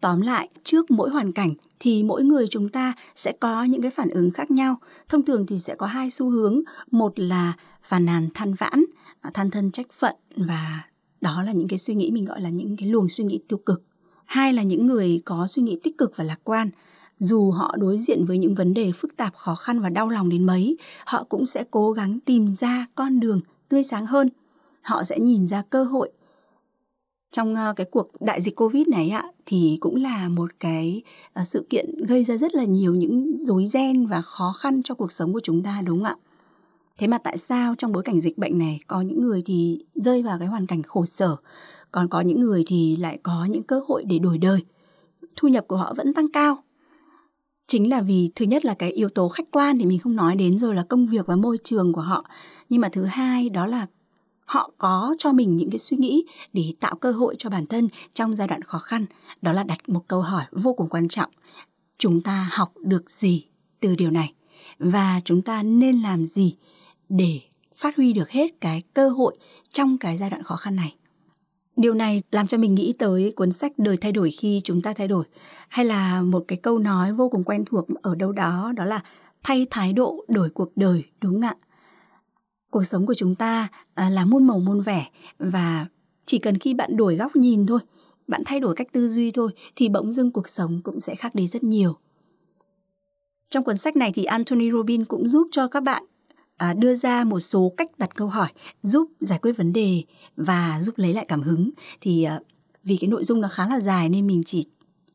Tóm 0.00 0.20
lại, 0.20 0.48
trước 0.64 0.90
mỗi 0.90 1.10
hoàn 1.10 1.32
cảnh 1.32 1.54
thì 1.80 2.02
mỗi 2.02 2.24
người 2.24 2.46
chúng 2.50 2.68
ta 2.68 2.92
sẽ 3.14 3.32
có 3.40 3.64
những 3.64 3.82
cái 3.82 3.90
phản 3.90 4.08
ứng 4.08 4.30
khác 4.30 4.50
nhau. 4.50 4.76
Thông 5.08 5.24
thường 5.24 5.46
thì 5.46 5.58
sẽ 5.58 5.74
có 5.74 5.86
hai 5.86 6.10
xu 6.10 6.30
hướng, 6.30 6.60
một 6.90 7.12
là 7.18 7.52
phàn 7.82 8.04
nàn 8.04 8.28
than 8.34 8.54
vãn, 8.54 8.84
à, 9.20 9.30
than 9.34 9.50
thân 9.50 9.70
trách 9.70 9.92
phận 9.92 10.14
và 10.36 10.82
đó 11.20 11.42
là 11.42 11.52
những 11.52 11.68
cái 11.68 11.78
suy 11.78 11.94
nghĩ 11.94 12.10
mình 12.10 12.24
gọi 12.24 12.40
là 12.40 12.48
những 12.48 12.76
cái 12.76 12.88
luồng 12.88 13.08
suy 13.08 13.24
nghĩ 13.24 13.40
tiêu 13.48 13.58
cực. 13.58 13.82
Hai 14.24 14.52
là 14.52 14.62
những 14.62 14.86
người 14.86 15.20
có 15.24 15.46
suy 15.46 15.62
nghĩ 15.62 15.78
tích 15.82 15.98
cực 15.98 16.16
và 16.16 16.24
lạc 16.24 16.38
quan 16.44 16.70
dù 17.18 17.50
họ 17.50 17.74
đối 17.78 17.98
diện 17.98 18.24
với 18.24 18.38
những 18.38 18.54
vấn 18.54 18.74
đề 18.74 18.92
phức 18.92 19.16
tạp, 19.16 19.34
khó 19.34 19.54
khăn 19.54 19.80
và 19.80 19.88
đau 19.88 20.08
lòng 20.08 20.28
đến 20.28 20.46
mấy, 20.46 20.76
họ 21.06 21.24
cũng 21.28 21.46
sẽ 21.46 21.64
cố 21.70 21.92
gắng 21.92 22.18
tìm 22.20 22.54
ra 22.54 22.86
con 22.94 23.20
đường 23.20 23.40
tươi 23.68 23.82
sáng 23.82 24.06
hơn. 24.06 24.28
Họ 24.82 25.04
sẽ 25.04 25.18
nhìn 25.18 25.48
ra 25.48 25.62
cơ 25.70 25.84
hội. 25.84 26.12
Trong 27.32 27.54
ờ, 27.54 27.72
cái 27.76 27.86
cuộc 27.90 28.08
đại 28.20 28.40
dịch 28.40 28.56
covid 28.56 28.88
này 28.88 29.08
ạ 29.08 29.24
thì 29.46 29.78
cũng 29.80 30.02
là 30.02 30.28
một 30.28 30.50
cái 30.60 31.02
ờ, 31.32 31.44
sự 31.44 31.66
kiện 31.70 32.04
gây 32.06 32.24
ra 32.24 32.36
rất 32.36 32.54
là 32.54 32.64
nhiều 32.64 32.94
những 32.94 33.36
rối 33.36 33.66
ren 33.66 34.06
và 34.06 34.22
khó 34.22 34.52
khăn 34.58 34.82
cho 34.82 34.94
cuộc 34.94 35.12
sống 35.12 35.32
của 35.32 35.40
chúng 35.40 35.62
ta, 35.62 35.82
đúng 35.86 35.98
không 35.98 36.04
ạ? 36.04 36.16
Thế 36.98 37.06
mà 37.06 37.18
tại 37.18 37.38
sao 37.38 37.74
trong 37.78 37.92
bối 37.92 38.02
cảnh 38.02 38.20
dịch 38.20 38.38
bệnh 38.38 38.58
này 38.58 38.80
có 38.86 39.00
những 39.00 39.22
người 39.22 39.42
thì 39.46 39.78
rơi 39.94 40.22
vào 40.22 40.38
cái 40.38 40.48
hoàn 40.48 40.66
cảnh 40.66 40.82
khổ 40.82 41.04
sở, 41.04 41.36
còn 41.92 42.08
có 42.08 42.20
những 42.20 42.40
người 42.40 42.62
thì 42.66 42.96
lại 42.96 43.18
có 43.22 43.44
những 43.44 43.62
cơ 43.62 43.80
hội 43.88 44.04
để 44.04 44.18
đổi 44.18 44.38
đời? 44.38 44.60
Thu 45.36 45.48
nhập 45.48 45.64
của 45.68 45.76
họ 45.76 45.94
vẫn 45.96 46.14
tăng 46.14 46.32
cao 46.32 46.62
chính 47.66 47.90
là 47.90 48.00
vì 48.00 48.30
thứ 48.34 48.44
nhất 48.44 48.64
là 48.64 48.74
cái 48.74 48.90
yếu 48.90 49.08
tố 49.08 49.28
khách 49.28 49.50
quan 49.50 49.78
thì 49.78 49.86
mình 49.86 49.98
không 49.98 50.16
nói 50.16 50.36
đến, 50.36 50.58
rồi 50.58 50.74
là 50.74 50.82
công 50.88 51.06
việc 51.06 51.26
và 51.26 51.36
môi 51.36 51.58
trường 51.64 51.92
của 51.92 52.00
họ. 52.00 52.24
Nhưng 52.68 52.80
mà 52.80 52.88
thứ 52.88 53.04
hai 53.04 53.48
đó 53.48 53.66
là 53.66 53.86
họ 54.44 54.70
có 54.78 55.14
cho 55.18 55.32
mình 55.32 55.56
những 55.56 55.70
cái 55.70 55.78
suy 55.78 55.96
nghĩ 55.96 56.24
để 56.52 56.72
tạo 56.80 56.96
cơ 56.96 57.12
hội 57.12 57.34
cho 57.38 57.50
bản 57.50 57.66
thân 57.66 57.88
trong 58.14 58.34
giai 58.34 58.48
đoạn 58.48 58.62
khó 58.62 58.78
khăn. 58.78 59.06
Đó 59.42 59.52
là 59.52 59.62
đặt 59.62 59.88
một 59.88 60.04
câu 60.08 60.22
hỏi 60.22 60.44
vô 60.52 60.74
cùng 60.74 60.88
quan 60.88 61.08
trọng. 61.08 61.30
Chúng 61.98 62.22
ta 62.22 62.48
học 62.52 62.72
được 62.80 63.10
gì 63.10 63.46
từ 63.80 63.94
điều 63.94 64.10
này? 64.10 64.32
Và 64.78 65.20
chúng 65.24 65.42
ta 65.42 65.62
nên 65.62 66.00
làm 66.00 66.26
gì 66.26 66.56
để 67.08 67.40
phát 67.74 67.96
huy 67.96 68.12
được 68.12 68.30
hết 68.30 68.60
cái 68.60 68.82
cơ 68.94 69.08
hội 69.08 69.36
trong 69.72 69.98
cái 69.98 70.18
giai 70.18 70.30
đoạn 70.30 70.42
khó 70.42 70.56
khăn 70.56 70.76
này? 70.76 70.94
Điều 71.76 71.94
này 71.94 72.22
làm 72.30 72.46
cho 72.46 72.58
mình 72.58 72.74
nghĩ 72.74 72.94
tới 72.98 73.32
cuốn 73.36 73.52
sách 73.52 73.72
Đời 73.78 73.96
thay 73.96 74.12
đổi 74.12 74.30
khi 74.30 74.60
chúng 74.64 74.82
ta 74.82 74.92
thay 74.92 75.08
đổi 75.08 75.24
hay 75.68 75.84
là 75.84 76.22
một 76.22 76.44
cái 76.48 76.58
câu 76.62 76.78
nói 76.78 77.12
vô 77.12 77.28
cùng 77.28 77.44
quen 77.44 77.64
thuộc 77.64 77.86
ở 78.02 78.14
đâu 78.14 78.32
đó 78.32 78.72
đó 78.76 78.84
là 78.84 79.00
thay 79.42 79.66
thái 79.70 79.92
độ 79.92 80.24
đổi 80.28 80.50
cuộc 80.50 80.76
đời 80.76 81.04
đúng 81.20 81.32
không 81.32 81.42
ạ? 81.42 81.56
Cuộc 82.70 82.84
sống 82.84 83.06
của 83.06 83.14
chúng 83.14 83.34
ta 83.34 83.68
à, 83.94 84.10
là 84.10 84.24
muôn 84.24 84.46
màu 84.46 84.58
muôn 84.58 84.80
vẻ 84.80 85.10
và 85.38 85.86
chỉ 86.26 86.38
cần 86.38 86.58
khi 86.58 86.74
bạn 86.74 86.96
đổi 86.96 87.16
góc 87.16 87.36
nhìn 87.36 87.66
thôi, 87.66 87.80
bạn 88.28 88.42
thay 88.46 88.60
đổi 88.60 88.74
cách 88.74 88.92
tư 88.92 89.08
duy 89.08 89.30
thôi 89.30 89.50
thì 89.76 89.88
bỗng 89.88 90.12
dưng 90.12 90.30
cuộc 90.30 90.48
sống 90.48 90.80
cũng 90.84 91.00
sẽ 91.00 91.14
khác 91.14 91.34
đi 91.34 91.46
rất 91.46 91.62
nhiều. 91.62 91.96
Trong 93.50 93.64
cuốn 93.64 93.76
sách 93.76 93.96
này 93.96 94.12
thì 94.14 94.24
Anthony 94.24 94.70
Robbins 94.72 95.08
cũng 95.08 95.28
giúp 95.28 95.48
cho 95.50 95.68
các 95.68 95.82
bạn 95.82 96.04
à, 96.56 96.72
đưa 96.72 96.94
ra 96.94 97.24
một 97.24 97.40
số 97.40 97.72
cách 97.76 97.98
đặt 97.98 98.14
câu 98.14 98.28
hỏi 98.28 98.48
giúp 98.82 99.10
giải 99.20 99.38
quyết 99.42 99.52
vấn 99.52 99.72
đề 99.72 100.02
và 100.36 100.78
giúp 100.82 100.94
lấy 100.98 101.14
lại 101.14 101.24
cảm 101.28 101.42
hứng 101.42 101.70
thì 102.00 102.24
à, 102.24 102.40
vì 102.84 102.96
cái 103.00 103.08
nội 103.08 103.24
dung 103.24 103.40
nó 103.40 103.48
khá 103.48 103.66
là 103.66 103.80
dài 103.80 104.08
nên 104.08 104.26
mình 104.26 104.42
chỉ 104.46 104.64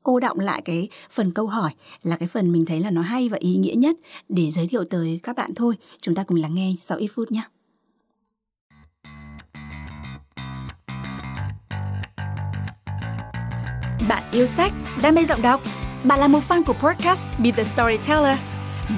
cô 0.04 0.20
động 0.20 0.40
lại 0.40 0.62
cái 0.62 0.90
phần 1.12 1.32
câu 1.32 1.48
hỏi 1.48 1.72
là 2.02 2.18
cái 2.18 2.28
phần 2.28 2.52
mình 2.52 2.66
thấy 2.66 2.80
là 2.80 2.90
nó 2.90 3.02
hay 3.02 3.30
và 3.30 3.38
ý 3.38 3.56
nghĩa 3.56 3.74
nhất 3.74 3.96
để 4.30 4.52
giới 4.52 4.68
thiệu 4.68 4.84
tới 4.84 5.20
các 5.24 5.36
bạn 5.36 5.56
thôi. 5.56 5.76
Chúng 6.02 6.16
ta 6.16 6.24
cùng 6.24 6.38
lắng 6.38 6.56
nghe 6.56 6.76
sau 6.82 6.98
ít 6.98 7.08
phút 7.16 7.32
nhé. 7.32 7.42
Bạn 14.10 14.24
yêu 14.32 14.46
sách, 14.46 14.74
đam 15.02 15.16
mê 15.16 15.26
giọng 15.26 15.42
đọc, 15.42 15.62
bạn 16.04 16.20
là 16.20 16.28
một 16.28 16.40
fan 16.48 16.64
của 16.64 16.74
podcast 16.74 17.22
Be 17.44 17.52
The 17.52 17.64
Storyteller 17.64 18.38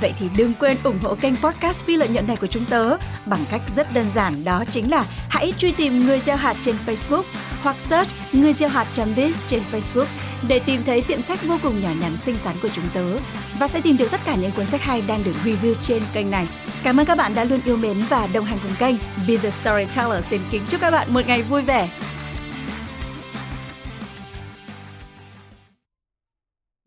Vậy 0.01 0.13
thì 0.19 0.29
đừng 0.37 0.53
quên 0.59 0.77
ủng 0.83 0.99
hộ 1.01 1.15
kênh 1.15 1.35
podcast 1.35 1.85
phi 1.85 1.95
lợi 1.95 2.09
nhuận 2.09 2.27
này 2.27 2.35
của 2.35 2.47
chúng 2.47 2.65
tớ 2.65 2.97
bằng 3.25 3.45
cách 3.51 3.61
rất 3.75 3.93
đơn 3.93 4.05
giản, 4.15 4.43
đó 4.43 4.63
chính 4.71 4.91
là 4.91 5.05
hãy 5.29 5.53
truy 5.57 5.71
tìm 5.71 5.99
người 5.99 6.19
gieo 6.19 6.35
hạt 6.35 6.57
trên 6.61 6.75
Facebook 6.85 7.23
hoặc 7.61 7.81
search 7.81 8.11
người 8.31 8.53
gieo 8.53 8.69
hạt.biz 8.69 9.33
trên 9.47 9.63
Facebook 9.71 10.05
để 10.47 10.59
tìm 10.59 10.81
thấy 10.85 11.01
tiệm 11.01 11.21
sách 11.21 11.39
vô 11.43 11.57
cùng 11.63 11.81
nhỏ 11.81 11.89
nhắn 12.01 12.17
xinh 12.17 12.37
xắn 12.37 12.55
của 12.61 12.69
chúng 12.69 12.85
tớ 12.93 13.17
và 13.59 13.67
sẽ 13.67 13.81
tìm 13.81 13.97
được 13.97 14.11
tất 14.11 14.21
cả 14.25 14.35
những 14.35 14.51
cuốn 14.51 14.65
sách 14.65 14.81
hay 14.81 15.01
đang 15.01 15.23
được 15.23 15.33
review 15.43 15.73
trên 15.81 16.03
kênh 16.13 16.31
này. 16.31 16.47
Cảm 16.83 16.99
ơn 16.99 17.05
các 17.05 17.17
bạn 17.17 17.33
đã 17.33 17.43
luôn 17.43 17.59
yêu 17.65 17.77
mến 17.77 18.01
và 18.09 18.27
đồng 18.27 18.45
hành 18.45 18.59
cùng 18.63 18.75
kênh. 18.79 18.95
Be 19.27 19.37
the 19.37 19.49
Storyteller 19.49 20.25
xin 20.29 20.41
kính 20.51 20.61
chúc 20.69 20.81
các 20.81 20.91
bạn 20.91 21.13
một 21.13 21.27
ngày 21.27 21.41
vui 21.41 21.61
vẻ. 21.61 21.89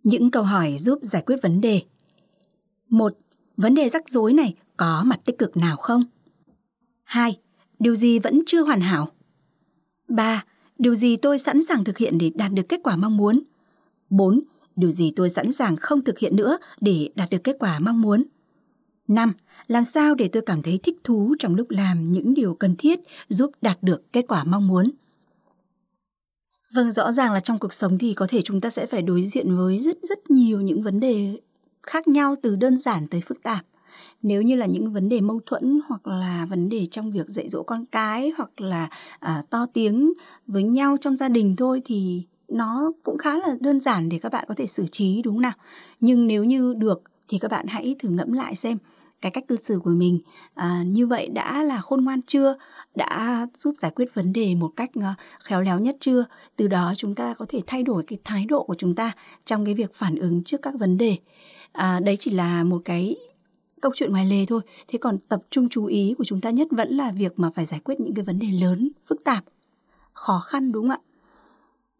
Những 0.02 0.30
câu 0.30 0.42
hỏi 0.42 0.76
giúp 0.78 0.98
giải 1.02 1.22
quyết 1.26 1.36
vấn 1.42 1.60
đề 1.60 1.80
một, 2.92 3.18
vấn 3.57 3.74
đề 3.74 3.88
rắc 3.88 4.09
rối 4.09 4.33
này 4.33 4.55
có 4.76 5.02
mặt 5.07 5.20
tích 5.24 5.38
cực 5.38 5.57
nào 5.57 5.76
không? 5.76 6.02
2. 7.05 7.38
Điều 7.78 7.94
gì 7.94 8.18
vẫn 8.18 8.42
chưa 8.46 8.62
hoàn 8.62 8.81
hảo? 8.81 9.09
3. 10.09 10.44
Điều 10.78 10.94
gì 10.94 11.16
tôi 11.16 11.38
sẵn 11.38 11.62
sàng 11.62 11.85
thực 11.85 11.98
hiện 11.98 12.18
để 12.18 12.31
đạt 12.35 12.52
được 12.52 12.68
kết 12.68 12.81
quả 12.83 12.96
mong 12.96 13.16
muốn? 13.16 13.40
4. 14.11 14.40
Điều 14.76 14.90
gì 14.90 15.12
tôi 15.16 15.31
sẵn 15.31 15.52
sàng 15.52 15.76
không 15.76 16.05
thực 16.05 16.18
hiện 16.18 16.37
nữa 16.37 16.59
để 16.81 17.11
đạt 17.14 17.31
được 17.31 17.44
kết 17.44 17.57
quả 17.59 17.78
mong 17.78 18.00
muốn? 18.00 18.22
5. 19.09 19.33
Làm 19.66 19.85
sao 19.85 20.14
để 20.14 20.28
tôi 20.28 20.42
cảm 20.46 20.62
thấy 20.62 20.81
thích 20.83 20.96
thú 21.05 21.35
trong 21.38 21.55
lúc 21.55 21.70
làm 21.70 22.12
những 22.12 22.35
điều 22.35 22.55
cần 22.55 22.74
thiết 22.76 23.00
giúp 23.28 23.50
đạt 23.62 23.83
được 23.83 24.12
kết 24.12 24.24
quả 24.28 24.44
mong 24.44 24.66
muốn? 24.66 24.90
Vâng, 26.74 26.92
rõ 26.92 27.12
ràng 27.12 27.33
là 27.33 27.40
trong 27.40 27.59
cuộc 27.59 27.72
sống 27.72 27.98
thì 27.98 28.14
có 28.14 28.26
thể 28.28 28.42
chúng 28.42 28.61
ta 28.61 28.70
sẽ 28.70 28.87
phải 28.87 29.02
đối 29.02 29.22
diện 29.22 29.57
với 29.57 29.78
rất 29.78 29.96
rất 30.09 30.31
nhiều 30.31 30.61
những 30.61 30.83
vấn 30.83 31.00
đề 31.00 31.37
khác 31.83 32.09
nhau 32.09 32.37
từ 32.42 32.57
đơn 32.57 32.77
giản 32.77 33.07
tới 33.09 33.21
phức 33.21 33.42
tạp. 33.42 33.64
Nếu 34.23 34.42
như 34.42 34.57
là 34.57 34.66
những 34.66 34.92
vấn 34.92 35.09
đề 35.09 35.21
mâu 35.21 35.40
thuẫn 35.47 35.81
hoặc 35.88 36.07
là 36.07 36.47
vấn 36.51 36.68
đề 36.68 36.87
trong 36.90 37.12
việc 37.12 37.29
dạy 37.29 37.49
dỗ 37.49 37.62
con 37.62 37.87
cái 37.87 38.33
hoặc 38.37 38.61
là 38.61 38.88
à, 39.18 39.42
to 39.51 39.66
tiếng 39.73 40.12
với 40.47 40.62
nhau 40.62 40.97
trong 41.01 41.16
gia 41.16 41.29
đình 41.29 41.57
thôi 41.57 41.83
thì 41.85 42.23
nó 42.49 42.92
cũng 43.03 43.18
khá 43.18 43.38
là 43.38 43.57
đơn 43.61 43.81
giản 43.81 44.09
để 44.09 44.18
các 44.18 44.33
bạn 44.33 44.45
có 44.49 44.55
thể 44.55 44.66
xử 44.66 44.87
trí 44.87 45.23
đúng 45.25 45.35
không 45.35 45.42
nào? 45.42 45.53
Nhưng 46.01 46.27
nếu 46.27 46.45
như 46.45 46.75
được 46.75 47.03
thì 47.29 47.38
các 47.38 47.51
bạn 47.51 47.66
hãy 47.66 47.97
thử 47.99 48.09
ngẫm 48.09 48.33
lại 48.33 48.55
xem 48.55 48.79
cái 49.22 49.32
cách 49.32 49.48
cư 49.48 49.56
xử 49.56 49.80
của 49.85 49.90
mình. 49.90 50.20
À, 50.54 50.82
như 50.87 51.06
vậy 51.06 51.28
đã 51.28 51.62
là 51.62 51.80
khôn 51.80 52.04
ngoan 52.04 52.22
chưa? 52.22 52.56
Đã 52.94 53.46
giúp 53.54 53.74
giải 53.78 53.90
quyết 53.90 54.14
vấn 54.14 54.32
đề 54.32 54.54
một 54.54 54.70
cách 54.76 54.90
ờ, 54.94 55.14
khéo 55.44 55.61
léo 55.61 55.78
nhất 55.78 55.96
chưa? 56.00 56.24
Từ 56.56 56.68
đó 56.68 56.92
chúng 56.96 57.14
ta 57.14 57.35
có 57.35 57.46
thể 57.48 57.61
thay 57.66 57.82
đổi 57.82 58.02
cái 58.06 58.18
thái 58.24 58.46
độ 58.46 58.62
của 58.62 58.74
chúng 58.74 58.94
ta 58.94 59.12
trong 59.44 59.64
cái 59.64 59.74
việc 59.74 59.94
phản 59.94 60.16
ứng 60.16 60.44
trước 60.44 60.62
các 60.62 60.74
vấn 60.78 60.98
đề. 60.98 61.16
À, 61.72 62.00
đấy 62.00 62.16
chỉ 62.16 62.30
là 62.30 62.64
một 62.64 62.82
cái 62.85 63.16
câu 63.80 63.92
chuyện 63.94 64.11
ngoài 64.11 64.26
lề 64.26 64.46
thôi. 64.46 64.61
Thế 64.88 64.98
còn 64.98 65.18
tập 65.18 65.42
trung 65.50 65.68
chú 65.68 65.87
ý 65.87 66.14
của 66.18 66.24
chúng 66.24 66.40
ta 66.40 66.50
nhất 66.50 66.68
vẫn 66.70 66.90
là 66.90 67.12
việc 67.12 67.38
mà 67.38 67.50
phải 67.50 67.66
giải 67.66 67.80
quyết 67.85 68.00
những 68.00 68.14
cái 68.14 68.24
vấn 68.24 68.38
đề 68.38 68.46
lớn 68.61 68.90
phức 69.04 69.24
tạp 69.24 69.44
khó 70.12 70.40
khăn 70.40 70.72
đúng 70.72 70.88
không 70.88 70.90
ạ? 70.90 70.98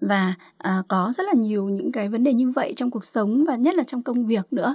Và 0.01 0.35
à, 0.59 0.83
có 0.89 1.13
rất 1.17 1.27
là 1.27 1.33
nhiều 1.33 1.69
những 1.69 1.93
cái 1.93 2.09
vấn 2.09 2.25
đề 2.25 2.33
như 2.33 2.51
vậy 2.51 2.73
trong 2.77 2.91
cuộc 2.91 3.05
sống 3.05 3.45
và 3.45 3.57
nhất 3.57 3.75
là 3.75 3.85
trong 3.85 4.03
công 4.03 4.27
việc 4.27 4.53
nữa 4.53 4.75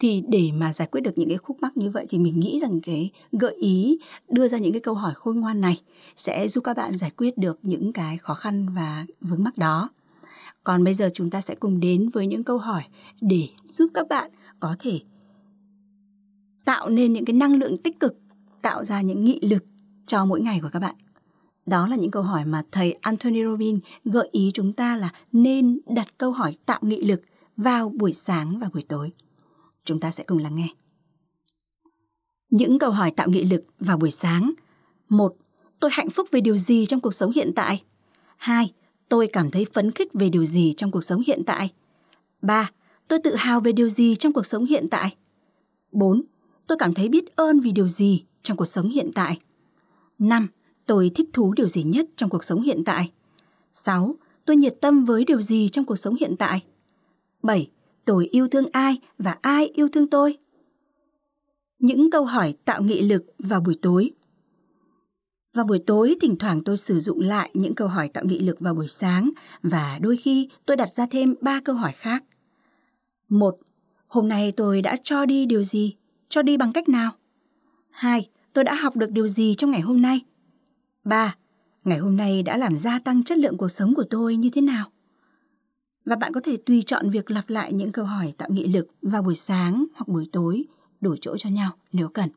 thì 0.00 0.22
để 0.28 0.50
mà 0.54 0.72
giải 0.72 0.88
quyết 0.90 1.00
được 1.00 1.18
những 1.18 1.28
cái 1.28 1.38
khúc 1.38 1.56
mắc 1.60 1.76
như 1.76 1.90
vậy 1.90 2.06
thì 2.08 2.18
mình 2.18 2.40
nghĩ 2.40 2.60
rằng 2.62 2.80
cái 2.80 3.10
gợi 3.32 3.54
ý 3.54 3.98
đưa 4.28 4.48
ra 4.48 4.58
những 4.58 4.72
cái 4.72 4.80
câu 4.80 4.94
hỏi 4.94 5.12
khôn 5.14 5.40
ngoan 5.40 5.60
này 5.60 5.80
sẽ 6.16 6.48
giúp 6.48 6.64
các 6.64 6.76
bạn 6.76 6.98
giải 6.98 7.10
quyết 7.10 7.38
được 7.38 7.58
những 7.62 7.92
cái 7.92 8.16
khó 8.16 8.34
khăn 8.34 8.66
và 8.74 9.06
vướng 9.20 9.44
mắc 9.44 9.58
đó 9.58 9.90
còn 10.64 10.84
bây 10.84 10.94
giờ 10.94 11.10
chúng 11.14 11.30
ta 11.30 11.40
sẽ 11.40 11.54
cùng 11.54 11.80
đến 11.80 12.08
với 12.08 12.26
những 12.26 12.44
câu 12.44 12.58
hỏi 12.58 12.82
để 13.20 13.48
giúp 13.64 13.90
các 13.94 14.08
bạn 14.08 14.30
có 14.60 14.76
thể 14.78 15.00
tạo 16.68 16.88
nên 16.88 17.12
những 17.12 17.24
cái 17.24 17.34
năng 17.34 17.54
lượng 17.54 17.78
tích 17.78 18.00
cực, 18.00 18.16
tạo 18.62 18.84
ra 18.84 19.00
những 19.00 19.24
nghị 19.24 19.40
lực 19.40 19.64
cho 20.06 20.24
mỗi 20.24 20.40
ngày 20.40 20.60
của 20.62 20.68
các 20.72 20.78
bạn. 20.78 20.94
Đó 21.66 21.88
là 21.88 21.96
những 21.96 22.10
câu 22.10 22.22
hỏi 22.22 22.44
mà 22.44 22.62
thầy 22.72 22.92
Anthony 22.92 23.44
Robbins 23.44 23.80
gợi 24.04 24.28
ý 24.32 24.50
chúng 24.54 24.72
ta 24.72 24.96
là 24.96 25.12
nên 25.32 25.78
đặt 25.86 26.06
câu 26.18 26.32
hỏi 26.32 26.56
tạo 26.66 26.78
nghị 26.82 27.02
lực 27.02 27.20
vào 27.56 27.88
buổi 27.88 28.12
sáng 28.12 28.58
và 28.58 28.68
buổi 28.72 28.82
tối. 28.82 29.12
Chúng 29.88 30.00
ta 30.00 30.10
sẽ 30.10 30.24
cùng 30.24 30.38
lắng 30.38 30.54
nghe. 30.54 30.68
Những 32.50 32.78
câu 32.78 32.90
hỏi 32.90 33.10
tạo 33.10 33.28
nghị 33.30 33.44
lực 33.44 33.64
vào 33.80 33.96
buổi 33.96 34.10
sáng. 34.10 34.52
một, 35.08 35.36
Tôi 35.80 35.90
hạnh 35.94 36.10
phúc 36.10 36.28
về 36.30 36.40
điều 36.40 36.56
gì 36.56 36.86
trong 36.86 37.00
cuộc 37.00 37.14
sống 37.14 37.30
hiện 37.30 37.52
tại? 37.56 37.82
2. 38.36 38.72
Tôi 39.08 39.28
cảm 39.32 39.50
thấy 39.50 39.66
phấn 39.72 39.90
khích 39.90 40.12
về 40.14 40.28
điều 40.28 40.44
gì 40.44 40.74
trong 40.76 40.90
cuộc 40.90 41.04
sống 41.04 41.22
hiện 41.26 41.42
tại? 41.46 41.72
3. 42.42 42.70
Tôi 43.08 43.18
tự 43.24 43.34
hào 43.34 43.60
về 43.60 43.72
điều 43.72 43.88
gì 43.88 44.16
trong 44.16 44.32
cuộc 44.32 44.46
sống 44.46 44.64
hiện 44.64 44.88
tại? 44.90 45.16
4. 45.92 46.22
Tôi 46.66 46.78
cảm 46.78 46.94
thấy 46.94 47.08
biết 47.08 47.36
ơn 47.36 47.60
vì 47.60 47.72
điều 47.72 47.88
gì 47.88 48.24
trong 48.42 48.56
cuộc 48.56 48.66
sống 48.66 48.88
hiện 48.88 49.10
tại? 49.14 49.38
5. 50.18 50.48
Tôi 50.86 51.10
thích 51.14 51.30
thú 51.32 51.52
điều 51.52 51.68
gì 51.68 51.82
nhất 51.82 52.06
trong 52.16 52.30
cuộc 52.30 52.44
sống 52.44 52.62
hiện 52.62 52.84
tại? 52.84 53.10
6. 53.72 54.14
Tôi 54.44 54.56
nhiệt 54.56 54.76
tâm 54.80 55.04
với 55.04 55.24
điều 55.24 55.42
gì 55.42 55.68
trong 55.68 55.84
cuộc 55.84 55.96
sống 55.96 56.14
hiện 56.20 56.36
tại? 56.36 56.62
7. 57.42 57.70
Tôi 58.08 58.26
yêu 58.26 58.48
thương 58.48 58.66
ai 58.72 58.98
và 59.18 59.36
ai 59.42 59.66
yêu 59.66 59.88
thương 59.88 60.10
tôi? 60.10 60.38
Những 61.78 62.10
câu 62.10 62.24
hỏi 62.24 62.54
tạo 62.64 62.82
nghị 62.82 63.02
lực 63.02 63.24
vào 63.38 63.60
buổi 63.60 63.78
tối. 63.82 64.10
Vào 65.54 65.64
buổi 65.64 65.78
tối, 65.86 66.16
thỉnh 66.20 66.36
thoảng 66.38 66.60
tôi 66.64 66.76
sử 66.76 67.00
dụng 67.00 67.20
lại 67.20 67.50
những 67.54 67.74
câu 67.74 67.88
hỏi 67.88 68.08
tạo 68.08 68.24
nghị 68.24 68.38
lực 68.38 68.60
vào 68.60 68.74
buổi 68.74 68.88
sáng 68.88 69.30
và 69.62 69.98
đôi 70.02 70.16
khi 70.16 70.48
tôi 70.66 70.76
đặt 70.76 70.88
ra 70.90 71.06
thêm 71.10 71.34
ba 71.40 71.60
câu 71.64 71.74
hỏi 71.74 71.92
khác. 71.92 72.24
Một, 73.28 73.58
hôm 74.06 74.28
nay 74.28 74.52
tôi 74.52 74.82
đã 74.82 74.96
cho 75.02 75.26
đi 75.26 75.46
điều 75.46 75.62
gì? 75.62 75.96
Cho 76.28 76.42
đi 76.42 76.56
bằng 76.56 76.72
cách 76.72 76.88
nào? 76.88 77.10
Hai, 77.90 78.28
tôi 78.52 78.64
đã 78.64 78.74
học 78.74 78.96
được 78.96 79.10
điều 79.10 79.28
gì 79.28 79.54
trong 79.54 79.70
ngày 79.70 79.80
hôm 79.80 80.02
nay? 80.02 80.20
Ba, 81.04 81.36
ngày 81.84 81.98
hôm 81.98 82.16
nay 82.16 82.42
đã 82.42 82.56
làm 82.56 82.76
gia 82.76 82.98
tăng 82.98 83.24
chất 83.24 83.38
lượng 83.38 83.56
cuộc 83.56 83.68
sống 83.68 83.94
của 83.94 84.04
tôi 84.10 84.36
như 84.36 84.50
thế 84.52 84.60
nào? 84.60 84.90
Và 86.08 86.16
bạn 86.16 86.32
có 86.32 86.40
thể 86.44 86.56
tùy 86.56 86.82
chọn 86.86 87.10
việc 87.10 87.30
lặp 87.30 87.50
lại 87.50 87.72
những 87.72 87.92
câu 87.92 88.04
hỏi 88.04 88.34
tạo 88.38 88.48
nghị 88.52 88.66
lực 88.66 88.88
vào 89.02 89.22
buổi 89.22 89.34
sáng 89.34 89.84
hoặc 89.94 90.08
buổi 90.08 90.28
tối, 90.32 90.64
đổi 91.00 91.16
chỗ 91.20 91.36
cho 91.36 91.50
nhau 91.50 91.70
nếu 91.92 92.08
cần. 92.08 92.28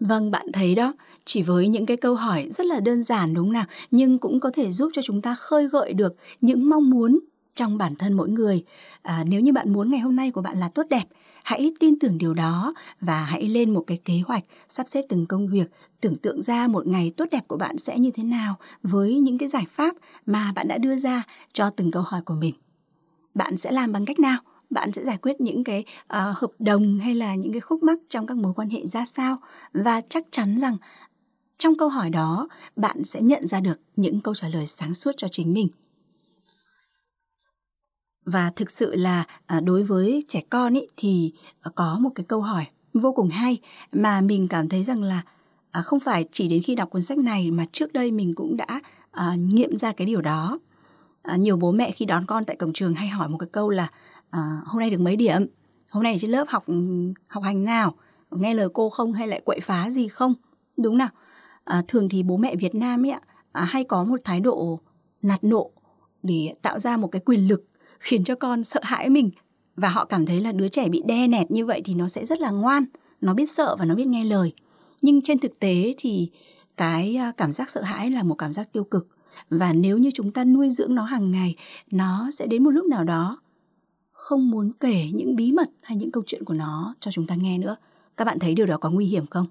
Vâng, 0.00 0.30
bạn 0.30 0.46
thấy 0.52 0.74
đó, 0.74 0.94
chỉ 1.24 1.42
với 1.42 1.68
những 1.68 1.86
cái 1.86 1.96
câu 1.96 2.14
hỏi 2.14 2.48
rất 2.50 2.66
là 2.66 2.80
đơn 2.80 3.02
giản 3.02 3.34
đúng 3.34 3.46
không 3.46 3.52
nào, 3.52 3.64
nhưng 3.90 4.18
cũng 4.18 4.40
có 4.40 4.50
thể 4.54 4.72
giúp 4.72 4.90
cho 4.92 5.02
chúng 5.02 5.22
ta 5.22 5.34
khơi 5.34 5.68
gợi 5.68 5.92
được 5.92 6.16
những 6.40 6.68
mong 6.68 6.90
muốn 6.90 7.20
trong 7.54 7.78
bản 7.78 7.94
thân 7.94 8.12
mỗi 8.12 8.28
người. 8.28 8.64
À, 9.02 9.24
nếu 9.28 9.40
như 9.40 9.52
bạn 9.52 9.72
muốn 9.72 9.90
ngày 9.90 10.00
hôm 10.00 10.16
nay 10.16 10.30
của 10.30 10.42
bạn 10.42 10.56
là 10.56 10.68
tốt 10.68 10.86
đẹp, 10.90 11.04
hãy 11.44 11.72
tin 11.80 11.98
tưởng 11.98 12.18
điều 12.18 12.34
đó 12.34 12.74
và 13.00 13.24
hãy 13.24 13.48
lên 13.48 13.74
một 13.74 13.84
cái 13.86 13.98
kế 14.04 14.20
hoạch 14.26 14.44
sắp 14.68 14.88
xếp 14.88 15.02
từng 15.08 15.26
công 15.26 15.48
việc, 15.48 15.70
tưởng 16.00 16.16
tượng 16.16 16.42
ra 16.42 16.68
một 16.68 16.86
ngày 16.86 17.10
tốt 17.16 17.24
đẹp 17.30 17.48
của 17.48 17.56
bạn 17.56 17.78
sẽ 17.78 17.98
như 17.98 18.10
thế 18.10 18.22
nào 18.22 18.54
với 18.82 19.18
những 19.18 19.38
cái 19.38 19.48
giải 19.48 19.66
pháp 19.70 19.94
mà 20.26 20.52
bạn 20.54 20.68
đã 20.68 20.78
đưa 20.78 20.96
ra 20.96 21.22
cho 21.52 21.70
từng 21.70 21.90
câu 21.90 22.02
hỏi 22.02 22.22
của 22.22 22.34
mình. 22.34 22.54
Bạn 23.34 23.56
sẽ 23.56 23.72
làm 23.72 23.92
bằng 23.92 24.04
cách 24.04 24.18
nào? 24.18 24.38
bạn 24.70 24.92
sẽ 24.92 25.04
giải 25.04 25.18
quyết 25.22 25.40
những 25.40 25.64
cái 25.64 25.84
uh, 26.04 26.08
hợp 26.10 26.50
đồng 26.58 26.98
hay 26.98 27.14
là 27.14 27.34
những 27.34 27.52
cái 27.52 27.60
khúc 27.60 27.82
mắc 27.82 27.98
trong 28.08 28.26
các 28.26 28.36
mối 28.36 28.52
quan 28.56 28.70
hệ 28.70 28.86
ra 28.86 29.04
sao 29.06 29.38
và 29.72 30.00
chắc 30.08 30.26
chắn 30.30 30.60
rằng 30.60 30.76
trong 31.58 31.76
câu 31.78 31.88
hỏi 31.88 32.10
đó 32.10 32.48
bạn 32.76 33.04
sẽ 33.04 33.20
nhận 33.20 33.46
ra 33.46 33.60
được 33.60 33.80
những 33.96 34.20
câu 34.20 34.34
trả 34.34 34.48
lời 34.48 34.66
sáng 34.66 34.94
suốt 34.94 35.12
cho 35.16 35.28
chính 35.28 35.54
mình 35.54 35.68
và 38.24 38.50
thực 38.56 38.70
sự 38.70 38.94
là 38.94 39.24
à, 39.46 39.60
đối 39.60 39.82
với 39.82 40.24
trẻ 40.28 40.42
con 40.50 40.74
ý, 40.74 40.86
thì 40.96 41.32
à, 41.60 41.70
có 41.74 41.98
một 42.00 42.10
cái 42.14 42.24
câu 42.28 42.40
hỏi 42.40 42.66
vô 42.94 43.12
cùng 43.12 43.28
hay 43.28 43.58
mà 43.92 44.20
mình 44.20 44.48
cảm 44.48 44.68
thấy 44.68 44.84
rằng 44.84 45.02
là 45.02 45.22
à, 45.70 45.82
không 45.82 46.00
phải 46.00 46.28
chỉ 46.32 46.48
đến 46.48 46.62
khi 46.62 46.74
đọc 46.74 46.90
cuốn 46.90 47.02
sách 47.02 47.18
này 47.18 47.50
mà 47.50 47.66
trước 47.72 47.92
đây 47.92 48.12
mình 48.12 48.34
cũng 48.34 48.56
đã 48.56 48.80
nghiệm 49.36 49.76
ra 49.76 49.92
cái 49.92 50.06
điều 50.06 50.20
đó. 50.20 50.58
Nhiều 51.36 51.56
bố 51.56 51.72
mẹ 51.72 51.90
khi 51.90 52.04
đón 52.04 52.26
con 52.26 52.44
tại 52.44 52.56
cổng 52.56 52.72
trường 52.72 52.94
hay 52.94 53.08
hỏi 53.08 53.28
một 53.28 53.38
cái 53.38 53.48
câu 53.52 53.70
là 53.70 53.88
hôm 54.64 54.80
nay 54.80 54.90
được 54.90 55.00
mấy 55.00 55.16
điểm? 55.16 55.46
Hôm 55.90 56.02
nay 56.02 56.16
trên 56.20 56.30
lớp 56.30 56.44
học 56.48 56.64
học 57.26 57.42
hành 57.42 57.64
nào? 57.64 57.94
Nghe 58.30 58.54
lời 58.54 58.68
cô 58.72 58.90
không 58.90 59.12
hay 59.12 59.28
lại 59.28 59.40
quậy 59.44 59.60
phá 59.60 59.90
gì 59.90 60.08
không? 60.08 60.34
Đúng 60.76 60.98
nào. 60.98 61.08
À, 61.64 61.82
thường 61.88 62.08
thì 62.08 62.22
bố 62.22 62.36
mẹ 62.36 62.56
Việt 62.56 62.74
Nam 62.74 63.04
ấy 63.04 63.10
ạ 63.10 63.20
à, 63.52 63.64
hay 63.64 63.84
có 63.84 64.04
một 64.04 64.20
thái 64.24 64.40
độ 64.40 64.80
nạt 65.22 65.44
nộ 65.44 65.70
để 66.22 66.54
tạo 66.62 66.78
ra 66.78 66.96
một 66.96 67.08
cái 67.08 67.22
quyền 67.24 67.48
lực 67.48 67.64
khiến 68.04 68.24
cho 68.24 68.34
con 68.34 68.64
sợ 68.64 68.80
hãi 68.82 69.10
mình. 69.10 69.30
Và 69.76 69.88
họ 69.88 70.04
cảm 70.04 70.26
thấy 70.26 70.40
là 70.40 70.52
đứa 70.52 70.68
trẻ 70.68 70.88
bị 70.88 71.02
đe 71.06 71.26
nẹt 71.26 71.50
như 71.50 71.66
vậy 71.66 71.82
thì 71.84 71.94
nó 71.94 72.08
sẽ 72.08 72.26
rất 72.26 72.40
là 72.40 72.50
ngoan, 72.50 72.84
nó 73.20 73.34
biết 73.34 73.50
sợ 73.50 73.76
và 73.78 73.84
nó 73.84 73.94
biết 73.94 74.06
nghe 74.06 74.24
lời. 74.24 74.52
Nhưng 75.02 75.22
trên 75.22 75.38
thực 75.38 75.58
tế 75.58 75.94
thì 75.98 76.30
cái 76.76 77.16
à, 77.16 77.32
cảm 77.36 77.52
giác 77.52 77.70
sợ 77.70 77.82
hãi 77.82 78.10
là 78.10 78.22
một 78.22 78.34
cảm 78.34 78.52
giác 78.52 78.72
tiêu 78.72 78.84
cực. 78.84 79.08
Và 79.50 79.72
nếu 79.72 79.98
như 79.98 80.10
chúng 80.14 80.32
ta 80.32 80.44
nuôi 80.44 80.70
dưỡng 80.70 80.94
nó 80.94 81.04
hàng 81.04 81.30
ngày, 81.30 81.54
nó 81.90 82.30
sẽ 82.30 82.46
đến 82.46 82.64
một 82.64 82.70
lúc 82.70 82.86
nào 82.86 83.04
đó 83.04 83.38
không 84.12 84.50
muốn 84.50 84.72
kể 84.80 85.08
những 85.14 85.36
bí 85.36 85.52
mật 85.52 85.70
hay 85.82 85.96
những 85.96 86.10
câu 86.10 86.22
chuyện 86.26 86.44
của 86.44 86.54
nó 86.54 86.94
cho 87.00 87.10
chúng 87.10 87.26
ta 87.26 87.34
nghe 87.34 87.58
nữa. 87.58 87.76
Các 88.16 88.24
bạn 88.24 88.38
thấy 88.38 88.54
điều 88.54 88.66
đó 88.66 88.76
có 88.76 88.90
nguy 88.90 89.06
hiểm 89.06 89.26
không? 89.26 89.46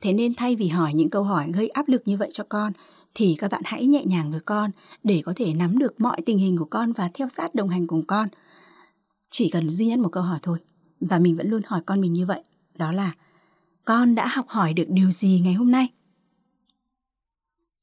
Thế 0.00 0.12
nên 0.12 0.34
thay 0.34 0.56
vì 0.56 0.68
hỏi 0.68 0.94
những 0.94 1.10
câu 1.10 1.22
hỏi 1.22 1.52
gây 1.52 1.68
áp 1.68 1.88
lực 1.88 2.02
như 2.04 2.16
vậy 2.16 2.28
cho 2.32 2.44
con 2.48 2.72
thì 3.14 3.36
các 3.38 3.50
bạn 3.50 3.62
hãy 3.64 3.86
nhẹ 3.86 4.04
nhàng 4.04 4.30
với 4.30 4.40
con 4.40 4.70
để 5.04 5.22
có 5.24 5.32
thể 5.36 5.54
nắm 5.54 5.78
được 5.78 6.00
mọi 6.00 6.22
tình 6.26 6.38
hình 6.38 6.56
của 6.58 6.64
con 6.64 6.92
và 6.92 7.10
theo 7.14 7.28
sát 7.28 7.54
đồng 7.54 7.68
hành 7.68 7.86
cùng 7.86 8.06
con. 8.06 8.28
Chỉ 9.30 9.48
cần 9.50 9.70
duy 9.70 9.86
nhất 9.86 9.98
một 9.98 10.08
câu 10.12 10.22
hỏi 10.22 10.38
thôi 10.42 10.58
và 11.00 11.18
mình 11.18 11.36
vẫn 11.36 11.50
luôn 11.50 11.62
hỏi 11.66 11.80
con 11.86 12.00
mình 12.00 12.12
như 12.12 12.26
vậy 12.26 12.42
đó 12.74 12.92
là 12.92 13.12
con 13.84 14.14
đã 14.14 14.26
học 14.26 14.48
hỏi 14.48 14.72
được 14.72 14.86
điều 14.88 15.10
gì 15.10 15.40
ngày 15.44 15.54
hôm 15.54 15.70
nay? 15.70 15.88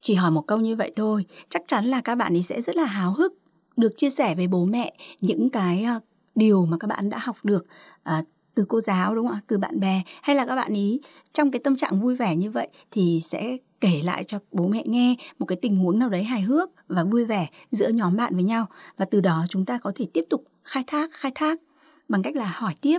Chỉ 0.00 0.14
hỏi 0.14 0.30
một 0.30 0.46
câu 0.46 0.58
như 0.58 0.76
vậy 0.76 0.92
thôi 0.96 1.24
chắc 1.48 1.62
chắn 1.66 1.86
là 1.86 2.00
các 2.00 2.14
bạn 2.14 2.36
ấy 2.36 2.42
sẽ 2.42 2.62
rất 2.62 2.76
là 2.76 2.84
háo 2.84 3.12
hức 3.12 3.34
được 3.76 3.92
chia 3.96 4.10
sẻ 4.10 4.34
với 4.34 4.46
bố 4.46 4.64
mẹ 4.64 4.94
những 5.20 5.50
cái 5.50 5.84
ờ, 5.84 6.00
điều 6.34 6.66
mà 6.66 6.76
các 6.80 6.86
bạn 6.86 7.10
đã 7.10 7.18
học 7.18 7.36
được 7.42 7.66
à, 8.02 8.22
từ 8.54 8.64
cô 8.68 8.80
giáo 8.80 9.14
đúng 9.14 9.26
không 9.28 9.36
ạ? 9.36 9.42
Từ 9.46 9.58
bạn 9.58 9.80
bè 9.80 10.02
hay 10.22 10.36
là 10.36 10.46
các 10.46 10.56
bạn 10.56 10.72
ý 10.72 11.00
trong 11.32 11.50
cái 11.50 11.60
tâm 11.64 11.76
trạng 11.76 12.00
vui 12.00 12.16
vẻ 12.16 12.36
như 12.36 12.50
vậy 12.50 12.68
thì 12.90 13.20
sẽ 13.22 13.56
kể 13.80 14.02
lại 14.04 14.24
cho 14.24 14.38
bố 14.52 14.68
mẹ 14.68 14.82
nghe 14.86 15.16
một 15.38 15.46
cái 15.46 15.58
tình 15.62 15.76
huống 15.76 15.98
nào 15.98 16.08
đấy 16.08 16.24
hài 16.24 16.42
hước 16.42 16.70
và 16.88 17.04
vui 17.04 17.24
vẻ 17.24 17.48
giữa 17.70 17.88
nhóm 17.88 18.16
bạn 18.16 18.34
với 18.34 18.44
nhau. 18.44 18.66
Và 18.96 19.04
từ 19.04 19.20
đó 19.20 19.44
chúng 19.48 19.64
ta 19.64 19.78
có 19.78 19.92
thể 19.94 20.06
tiếp 20.12 20.24
tục 20.30 20.44
khai 20.64 20.84
thác 20.86 21.10
khai 21.12 21.32
thác 21.34 21.60
bằng 22.08 22.22
cách 22.22 22.36
là 22.36 22.52
hỏi 22.54 22.74
tiếp 22.80 22.98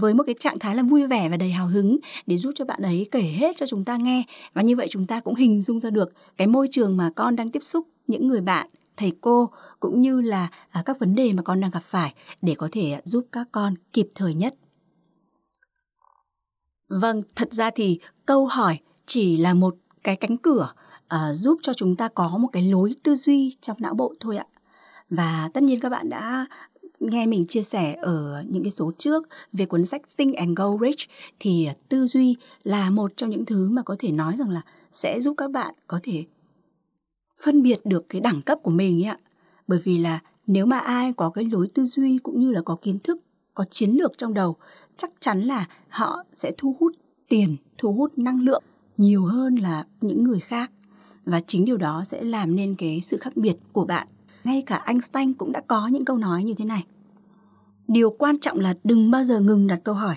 với 0.00 0.14
một 0.14 0.22
cái 0.26 0.34
trạng 0.38 0.58
thái 0.58 0.74
là 0.74 0.82
vui 0.82 1.06
vẻ 1.06 1.28
và 1.28 1.36
đầy 1.36 1.50
hào 1.50 1.66
hứng 1.66 1.98
để 2.26 2.38
giúp 2.38 2.52
cho 2.54 2.64
bạn 2.64 2.82
ấy 2.82 3.08
kể 3.10 3.22
hết 3.22 3.56
cho 3.56 3.66
chúng 3.66 3.84
ta 3.84 3.96
nghe. 3.96 4.22
Và 4.54 4.62
như 4.62 4.76
vậy 4.76 4.86
chúng 4.90 5.06
ta 5.06 5.20
cũng 5.20 5.34
hình 5.34 5.62
dung 5.62 5.80
ra 5.80 5.90
được 5.90 6.12
cái 6.36 6.46
môi 6.46 6.68
trường 6.70 6.96
mà 6.96 7.10
con 7.16 7.36
đang 7.36 7.50
tiếp 7.50 7.62
xúc, 7.62 7.86
những 8.06 8.28
người 8.28 8.40
bạn, 8.40 8.68
thầy 8.96 9.12
cô 9.20 9.50
cũng 9.80 10.00
như 10.00 10.20
là 10.20 10.48
à, 10.70 10.82
các 10.84 10.98
vấn 10.98 11.14
đề 11.14 11.32
mà 11.32 11.42
con 11.42 11.60
đang 11.60 11.70
gặp 11.70 11.82
phải 11.82 12.14
để 12.42 12.54
có 12.54 12.68
thể 12.72 13.00
giúp 13.04 13.26
các 13.32 13.48
con 13.52 13.74
kịp 13.92 14.08
thời 14.14 14.34
nhất. 14.34 14.54
Vâng 16.88 17.22
thật 17.36 17.52
ra 17.52 17.70
thì 17.70 17.98
câu 18.26 18.46
hỏi 18.46 18.78
chỉ 19.06 19.36
là 19.36 19.54
một 19.54 19.76
cái 20.04 20.16
cánh 20.16 20.36
cửa 20.36 20.72
uh, 21.14 21.18
giúp 21.32 21.58
cho 21.62 21.72
chúng 21.74 21.96
ta 21.96 22.08
có 22.08 22.28
một 22.38 22.48
cái 22.52 22.62
lối 22.62 22.94
tư 23.02 23.16
duy 23.16 23.56
trong 23.60 23.76
não 23.80 23.94
bộ 23.94 24.14
thôi 24.20 24.36
ạ 24.36 24.46
và 25.10 25.50
tất 25.54 25.62
nhiên 25.62 25.80
các 25.80 25.88
bạn 25.88 26.08
đã 26.08 26.46
nghe 27.00 27.26
mình 27.26 27.46
chia 27.46 27.62
sẻ 27.62 27.96
ở 28.02 28.44
những 28.48 28.62
cái 28.62 28.70
số 28.70 28.92
trước 28.98 29.28
về 29.52 29.66
cuốn 29.66 29.86
sách 29.86 30.02
Think 30.18 30.36
and 30.36 30.58
Go 30.58 30.76
Rich 30.80 31.10
thì 31.40 31.68
tư 31.88 32.06
duy 32.06 32.36
là 32.64 32.90
một 32.90 33.12
trong 33.16 33.30
những 33.30 33.44
thứ 33.44 33.68
mà 33.68 33.82
có 33.82 33.96
thể 33.98 34.12
nói 34.12 34.36
rằng 34.38 34.50
là 34.50 34.60
sẽ 34.92 35.20
giúp 35.20 35.34
các 35.38 35.50
bạn 35.50 35.74
có 35.86 36.00
thể 36.02 36.24
phân 37.42 37.62
biệt 37.62 37.86
được 37.86 38.06
cái 38.08 38.20
đẳng 38.20 38.42
cấp 38.42 38.58
của 38.62 38.70
mình 38.70 39.04
ấy 39.04 39.10
ạ. 39.10 39.18
Bởi 39.66 39.78
vì 39.84 39.98
là 39.98 40.20
nếu 40.46 40.66
mà 40.66 40.78
ai 40.78 41.12
có 41.12 41.30
cái 41.30 41.44
lối 41.44 41.68
tư 41.74 41.84
duy 41.84 42.18
cũng 42.18 42.40
như 42.40 42.52
là 42.52 42.60
có 42.62 42.76
kiến 42.82 42.98
thức, 42.98 43.18
có 43.54 43.64
chiến 43.70 43.90
lược 43.90 44.18
trong 44.18 44.34
đầu, 44.34 44.56
chắc 44.96 45.10
chắn 45.20 45.40
là 45.40 45.66
họ 45.88 46.24
sẽ 46.34 46.52
thu 46.58 46.76
hút 46.80 46.92
tiền, 47.28 47.56
thu 47.78 47.92
hút 47.92 48.18
năng 48.18 48.40
lượng 48.40 48.62
nhiều 48.98 49.24
hơn 49.24 49.56
là 49.56 49.84
những 50.00 50.24
người 50.24 50.40
khác. 50.40 50.72
Và 51.24 51.40
chính 51.40 51.64
điều 51.64 51.76
đó 51.76 52.04
sẽ 52.04 52.22
làm 52.22 52.56
nên 52.56 52.74
cái 52.74 53.00
sự 53.00 53.16
khác 53.16 53.36
biệt 53.36 53.56
của 53.72 53.84
bạn 53.84 54.06
ngay 54.46 54.62
cả 54.66 54.82
Einstein 54.86 55.34
cũng 55.34 55.52
đã 55.52 55.60
có 55.66 55.86
những 55.86 56.04
câu 56.04 56.16
nói 56.18 56.44
như 56.44 56.54
thế 56.54 56.64
này. 56.64 56.84
Điều 57.88 58.10
quan 58.10 58.38
trọng 58.38 58.58
là 58.60 58.74
đừng 58.84 59.10
bao 59.10 59.24
giờ 59.24 59.40
ngừng 59.40 59.66
đặt 59.66 59.80
câu 59.84 59.94
hỏi. 59.94 60.16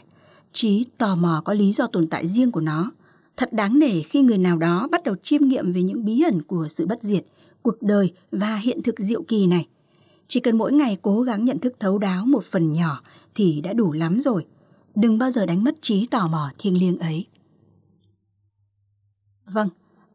Trí 0.53 0.85
tò 0.97 1.15
mò 1.15 1.41
có 1.45 1.53
lý 1.53 1.71
do 1.71 1.87
tồn 1.87 2.07
tại 2.07 2.27
riêng 2.27 2.51
của 2.51 2.61
nó. 2.61 2.91
Thật 3.37 3.53
đáng 3.53 3.79
nể 3.79 4.01
khi 4.01 4.21
người 4.21 4.37
nào 4.37 4.57
đó 4.57 4.87
bắt 4.91 5.03
đầu 5.03 5.15
chiêm 5.23 5.41
nghiệm 5.41 5.73
về 5.73 5.83
những 5.83 6.05
bí 6.05 6.21
ẩn 6.21 6.41
của 6.41 6.67
sự 6.67 6.87
bất 6.87 7.03
diệt, 7.03 7.25
cuộc 7.61 7.81
đời 7.81 8.13
và 8.31 8.55
hiện 8.55 8.81
thực 8.83 8.99
diệu 8.99 9.23
kỳ 9.23 9.47
này. 9.47 9.67
Chỉ 10.27 10.39
cần 10.39 10.57
mỗi 10.57 10.73
ngày 10.73 10.97
cố 11.01 11.21
gắng 11.21 11.45
nhận 11.45 11.59
thức 11.59 11.73
thấu 11.79 11.97
đáo 11.97 12.25
một 12.25 12.43
phần 12.43 12.73
nhỏ 12.73 13.01
thì 13.35 13.61
đã 13.61 13.73
đủ 13.73 13.91
lắm 13.91 14.19
rồi. 14.19 14.45
Đừng 14.95 15.17
bao 15.17 15.31
giờ 15.31 15.45
đánh 15.45 15.63
mất 15.63 15.75
trí 15.81 16.05
tò 16.05 16.27
mò 16.27 16.49
thiêng 16.57 16.79
liêng 16.79 16.97
ấy. 16.97 17.25
Vâng, 19.51 19.69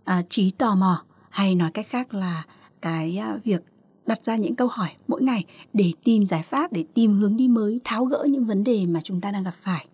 à, 0.05 0.23
trí 0.29 0.51
tò 0.51 0.75
mò 0.75 1.05
hay 1.31 1.55
nói 1.55 1.71
cách 1.75 1.87
khác 1.89 2.15
là 2.15 2.45
cái 2.83 3.17
à, 3.17 3.39
việc 3.45 3.63
đặt 4.07 4.25
ra 4.25 4.37
những 4.37 4.57
câu 4.57 4.69
hỏi 4.69 4.89
mỗi 5.09 5.23
ngày 5.23 5.45
để 5.73 5.93
tìm 6.05 6.27
giải 6.27 6.43
pháp 6.43 6.73
để 6.73 6.85
tìm 6.95 7.15
hướng 7.15 7.37
đi 7.37 7.49
mới 7.49 7.81
tháo 7.85 8.05
gỡ 8.05 8.27
những 8.31 8.45
vấn 8.45 8.65
đề 8.65 8.87
mà 8.87 9.01
chúng 9.05 9.21
ta 9.21 9.31
đang 9.31 9.45
gặp 9.45 9.55
phải 9.63 9.87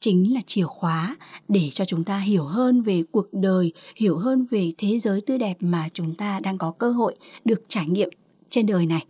chính 0.00 0.34
là 0.34 0.40
chìa 0.46 0.64
khóa 0.64 1.16
để 1.48 1.68
cho 1.72 1.84
chúng 1.84 2.04
ta 2.04 2.18
hiểu 2.18 2.44
hơn 2.44 2.82
về 2.82 3.02
cuộc 3.12 3.26
đời 3.32 3.72
hiểu 3.96 4.18
hơn 4.18 4.46
về 4.50 4.70
thế 4.78 4.98
giới 4.98 5.20
tươi 5.20 5.38
đẹp 5.38 5.56
mà 5.60 5.88
chúng 5.92 6.14
ta 6.14 6.40
đang 6.40 6.58
có 6.58 6.70
cơ 6.70 6.90
hội 6.92 7.16
được 7.44 7.62
trải 7.68 7.88
nghiệm 7.88 8.08
trên 8.50 8.66
đời 8.66 8.86
này 8.86 9.06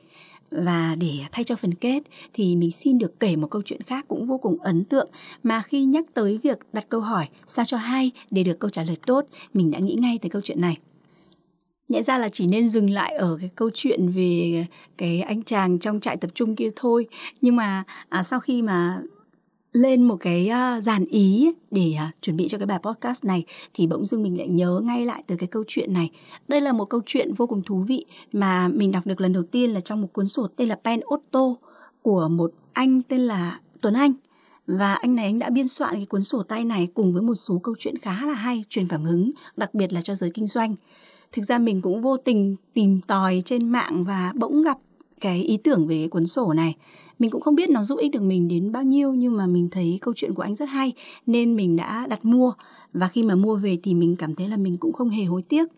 và 0.50 0.94
để 0.98 1.12
thay 1.32 1.44
cho 1.44 1.56
phần 1.56 1.74
kết 1.74 2.02
thì 2.32 2.56
mình 2.56 2.70
xin 2.70 2.98
được 2.98 3.20
kể 3.20 3.36
một 3.36 3.50
câu 3.50 3.62
chuyện 3.62 3.82
khác 3.82 4.04
cũng 4.08 4.26
vô 4.26 4.38
cùng 4.38 4.58
ấn 4.58 4.84
tượng. 4.84 5.08
Mà 5.42 5.62
khi 5.62 5.84
nhắc 5.84 6.04
tới 6.14 6.38
việc 6.42 6.58
đặt 6.72 6.86
câu 6.88 7.00
hỏi 7.00 7.28
sao 7.46 7.64
cho 7.64 7.76
hay 7.76 8.10
để 8.30 8.42
được 8.42 8.58
câu 8.58 8.70
trả 8.70 8.82
lời 8.82 8.96
tốt 9.06 9.26
mình 9.54 9.70
đã 9.70 9.78
nghĩ 9.78 9.96
ngay 10.00 10.18
tới 10.22 10.30
câu 10.30 10.42
chuyện 10.44 10.60
này. 10.60 10.76
Nhẽ 11.88 12.02
ra 12.02 12.18
là 12.18 12.28
chỉ 12.28 12.46
nên 12.46 12.68
dừng 12.68 12.90
lại 12.90 13.14
ở 13.14 13.36
cái 13.40 13.50
câu 13.54 13.70
chuyện 13.74 14.08
về 14.08 14.66
cái 14.96 15.20
anh 15.20 15.42
chàng 15.42 15.78
trong 15.78 16.00
trại 16.00 16.16
tập 16.16 16.30
trung 16.34 16.56
kia 16.56 16.68
thôi. 16.76 17.06
Nhưng 17.40 17.56
mà 17.56 17.84
à, 18.08 18.22
sau 18.22 18.40
khi 18.40 18.62
mà 18.62 18.98
lên 19.72 20.02
một 20.02 20.16
cái 20.20 20.50
uh, 20.50 20.82
dàn 20.82 21.04
ý 21.04 21.52
để 21.70 21.94
uh, 22.08 22.22
chuẩn 22.22 22.36
bị 22.36 22.48
cho 22.48 22.58
cái 22.58 22.66
bài 22.66 22.78
podcast 22.82 23.24
này 23.24 23.44
thì 23.74 23.86
bỗng 23.86 24.04
dưng 24.04 24.22
mình 24.22 24.38
lại 24.38 24.48
nhớ 24.48 24.80
ngay 24.84 25.06
lại 25.06 25.22
từ 25.26 25.36
cái 25.36 25.46
câu 25.46 25.64
chuyện 25.68 25.92
này. 25.92 26.10
Đây 26.48 26.60
là 26.60 26.72
một 26.72 26.84
câu 26.84 27.00
chuyện 27.06 27.34
vô 27.34 27.46
cùng 27.46 27.62
thú 27.62 27.84
vị 27.88 28.04
mà 28.32 28.68
mình 28.68 28.92
đọc 28.92 29.06
được 29.06 29.20
lần 29.20 29.32
đầu 29.32 29.42
tiên 29.42 29.70
là 29.70 29.80
trong 29.80 30.00
một 30.00 30.08
cuốn 30.12 30.26
sổ 30.26 30.46
tên 30.56 30.68
là 30.68 30.76
Pen 30.84 31.00
Otto 31.14 31.54
của 32.02 32.28
một 32.28 32.52
anh 32.72 33.02
tên 33.02 33.20
là 33.20 33.60
Tuấn 33.82 33.94
Anh. 33.94 34.12
Và 34.66 34.94
anh 34.94 35.14
này 35.14 35.24
anh 35.24 35.38
đã 35.38 35.50
biên 35.50 35.68
soạn 35.68 35.94
cái 35.94 36.06
cuốn 36.06 36.22
sổ 36.22 36.42
tay 36.42 36.64
này 36.64 36.88
cùng 36.94 37.12
với 37.12 37.22
một 37.22 37.34
số 37.34 37.60
câu 37.62 37.74
chuyện 37.78 37.98
khá 37.98 38.26
là 38.26 38.34
hay, 38.34 38.64
truyền 38.68 38.88
cảm 38.88 39.04
hứng, 39.04 39.30
đặc 39.56 39.74
biệt 39.74 39.92
là 39.92 40.02
cho 40.02 40.14
giới 40.14 40.30
kinh 40.30 40.46
doanh 40.46 40.74
thực 41.32 41.42
ra 41.42 41.58
mình 41.58 41.80
cũng 41.80 42.02
vô 42.02 42.16
tình 42.16 42.56
tìm 42.74 43.00
tòi 43.06 43.42
trên 43.44 43.68
mạng 43.68 44.04
và 44.04 44.32
bỗng 44.34 44.62
gặp 44.62 44.78
cái 45.20 45.42
ý 45.42 45.56
tưởng 45.56 45.86
về 45.86 45.96
cái 45.96 46.08
cuốn 46.08 46.26
sổ 46.26 46.52
này 46.52 46.76
mình 47.18 47.30
cũng 47.30 47.40
không 47.40 47.54
biết 47.54 47.70
nó 47.70 47.84
giúp 47.84 47.98
ích 47.98 48.10
được 48.10 48.22
mình 48.22 48.48
đến 48.48 48.72
bao 48.72 48.82
nhiêu 48.82 49.12
nhưng 49.12 49.36
mà 49.36 49.46
mình 49.46 49.68
thấy 49.70 49.98
câu 50.02 50.14
chuyện 50.16 50.34
của 50.34 50.42
anh 50.42 50.54
rất 50.54 50.68
hay 50.68 50.92
nên 51.26 51.56
mình 51.56 51.76
đã 51.76 52.06
đặt 52.06 52.24
mua. 52.24 52.52
Và 52.92 53.08
khi 53.08 53.22
mà 53.22 53.34
mua 53.34 53.54
về 53.54 53.78
thì 53.82 53.94
mình 53.94 54.16
cảm 54.16 54.34
thấy 54.34 54.48
là 54.48 54.56
mình 54.56 54.76
cũng 54.76 54.92
không 54.92 55.08
hề 55.08 55.24
hối 55.24 55.42
tiếc. 55.42 55.68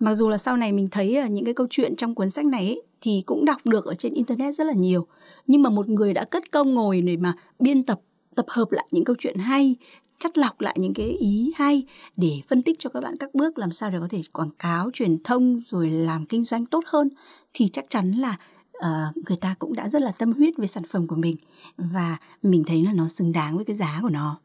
Mặc 0.00 0.14
dù 0.14 0.28
là 0.28 0.38
sau 0.38 0.56
này 0.56 0.72
mình 0.72 0.88
thấy 0.90 1.16
ờ, 1.16 1.26
những 1.26 1.44
cái 1.44 1.54
câu 1.54 1.66
chuyện 1.70 1.96
trong 1.96 2.14
cuốn 2.14 2.30
sách 2.30 2.46
này 2.46 2.66
ấy, 2.66 2.82
thì 3.00 3.22
cũng 3.26 3.44
đọc 3.44 3.58
được 3.64 3.84
ở 3.84 3.94
trên 3.94 4.14
internet 4.14 4.54
rất 4.54 4.64
là 4.64 4.72
nhiều. 4.72 5.06
Nhưng 5.46 5.62
mà 5.62 5.70
một 5.70 5.88
người 5.88 6.12
đã 6.12 6.24
cất 6.24 6.50
công 6.50 6.74
ngồi 6.74 7.00
để 7.00 7.16
mà 7.16 7.34
biên 7.58 7.82
tập 7.82 8.00
tập 8.34 8.46
hợp 8.48 8.72
lại 8.72 8.86
những 8.90 9.04
câu 9.04 9.16
chuyện 9.18 9.38
hay 9.38 9.76
chắt 10.18 10.38
lọc 10.38 10.60
lại 10.60 10.76
những 10.78 10.94
cái 10.94 11.06
ý 11.06 11.52
hay 11.56 11.86
để 12.16 12.40
phân 12.48 12.62
tích 12.62 12.78
cho 12.78 12.90
các 12.90 13.02
bạn 13.02 13.16
các 13.16 13.34
bước 13.34 13.58
làm 13.58 13.72
sao 13.72 13.90
để 13.90 13.98
có 14.00 14.06
thể 14.10 14.22
quảng 14.32 14.50
cáo 14.58 14.90
truyền 14.92 15.22
thông 15.24 15.60
rồi 15.66 15.90
làm 15.90 16.26
kinh 16.26 16.44
doanh 16.44 16.66
tốt 16.66 16.84
hơn 16.86 17.08
thì 17.54 17.68
chắc 17.68 17.84
chắn 17.88 18.12
là 18.12 18.36
uh, 18.78 19.16
người 19.28 19.36
ta 19.40 19.54
cũng 19.58 19.74
đã 19.74 19.88
rất 19.88 20.02
là 20.02 20.12
tâm 20.18 20.32
huyết 20.32 20.56
với 20.56 20.66
sản 20.66 20.84
phẩm 20.84 21.06
của 21.06 21.16
mình 21.16 21.36
và 21.76 22.16
mình 22.42 22.64
thấy 22.66 22.84
là 22.84 22.92
nó 22.92 23.08
xứng 23.08 23.32
đáng 23.32 23.56
với 23.56 23.64
cái 23.64 23.76
giá 23.76 23.98
của 24.02 24.10
nó 24.10 24.40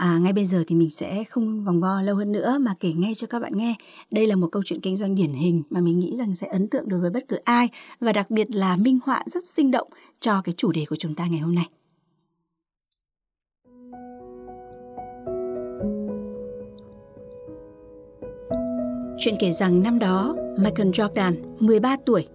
À, 0.00 0.18
ngay 0.18 0.32
bây 0.32 0.44
giờ 0.44 0.64
thì 0.66 0.74
mình 0.74 0.90
sẽ 0.90 1.24
không 1.24 1.64
vòng 1.64 1.80
vo 1.80 2.02
lâu 2.02 2.16
hơn 2.16 2.32
nữa 2.32 2.58
mà 2.60 2.74
kể 2.80 2.92
ngay 2.92 3.14
cho 3.14 3.26
các 3.26 3.38
bạn 3.38 3.52
nghe. 3.56 3.74
Đây 4.10 4.26
là 4.26 4.36
một 4.36 4.48
câu 4.52 4.62
chuyện 4.66 4.80
kinh 4.80 4.96
doanh 4.96 5.14
điển 5.14 5.32
hình 5.32 5.62
mà 5.70 5.80
mình 5.80 5.98
nghĩ 5.98 6.16
rằng 6.16 6.34
sẽ 6.34 6.46
ấn 6.46 6.68
tượng 6.68 6.88
đối 6.88 7.00
với 7.00 7.10
bất 7.10 7.24
cứ 7.28 7.36
ai 7.36 7.68
và 8.00 8.12
đặc 8.12 8.30
biệt 8.30 8.50
là 8.50 8.76
minh 8.76 8.98
họa 9.04 9.22
rất 9.26 9.46
sinh 9.46 9.70
động 9.70 9.88
cho 10.20 10.40
cái 10.44 10.54
chủ 10.56 10.72
đề 10.72 10.84
của 10.88 10.96
chúng 10.96 11.14
ta 11.14 11.26
ngày 11.26 11.40
hôm 11.40 11.54
nay. 11.54 11.68
Chuyện 19.18 19.34
kể 19.40 19.52
rằng 19.52 19.82
năm 19.82 19.98
đó, 19.98 20.34
Michael 20.58 20.90
Jordan, 20.90 21.34
13 21.58 21.96
tuổi, 22.06 22.26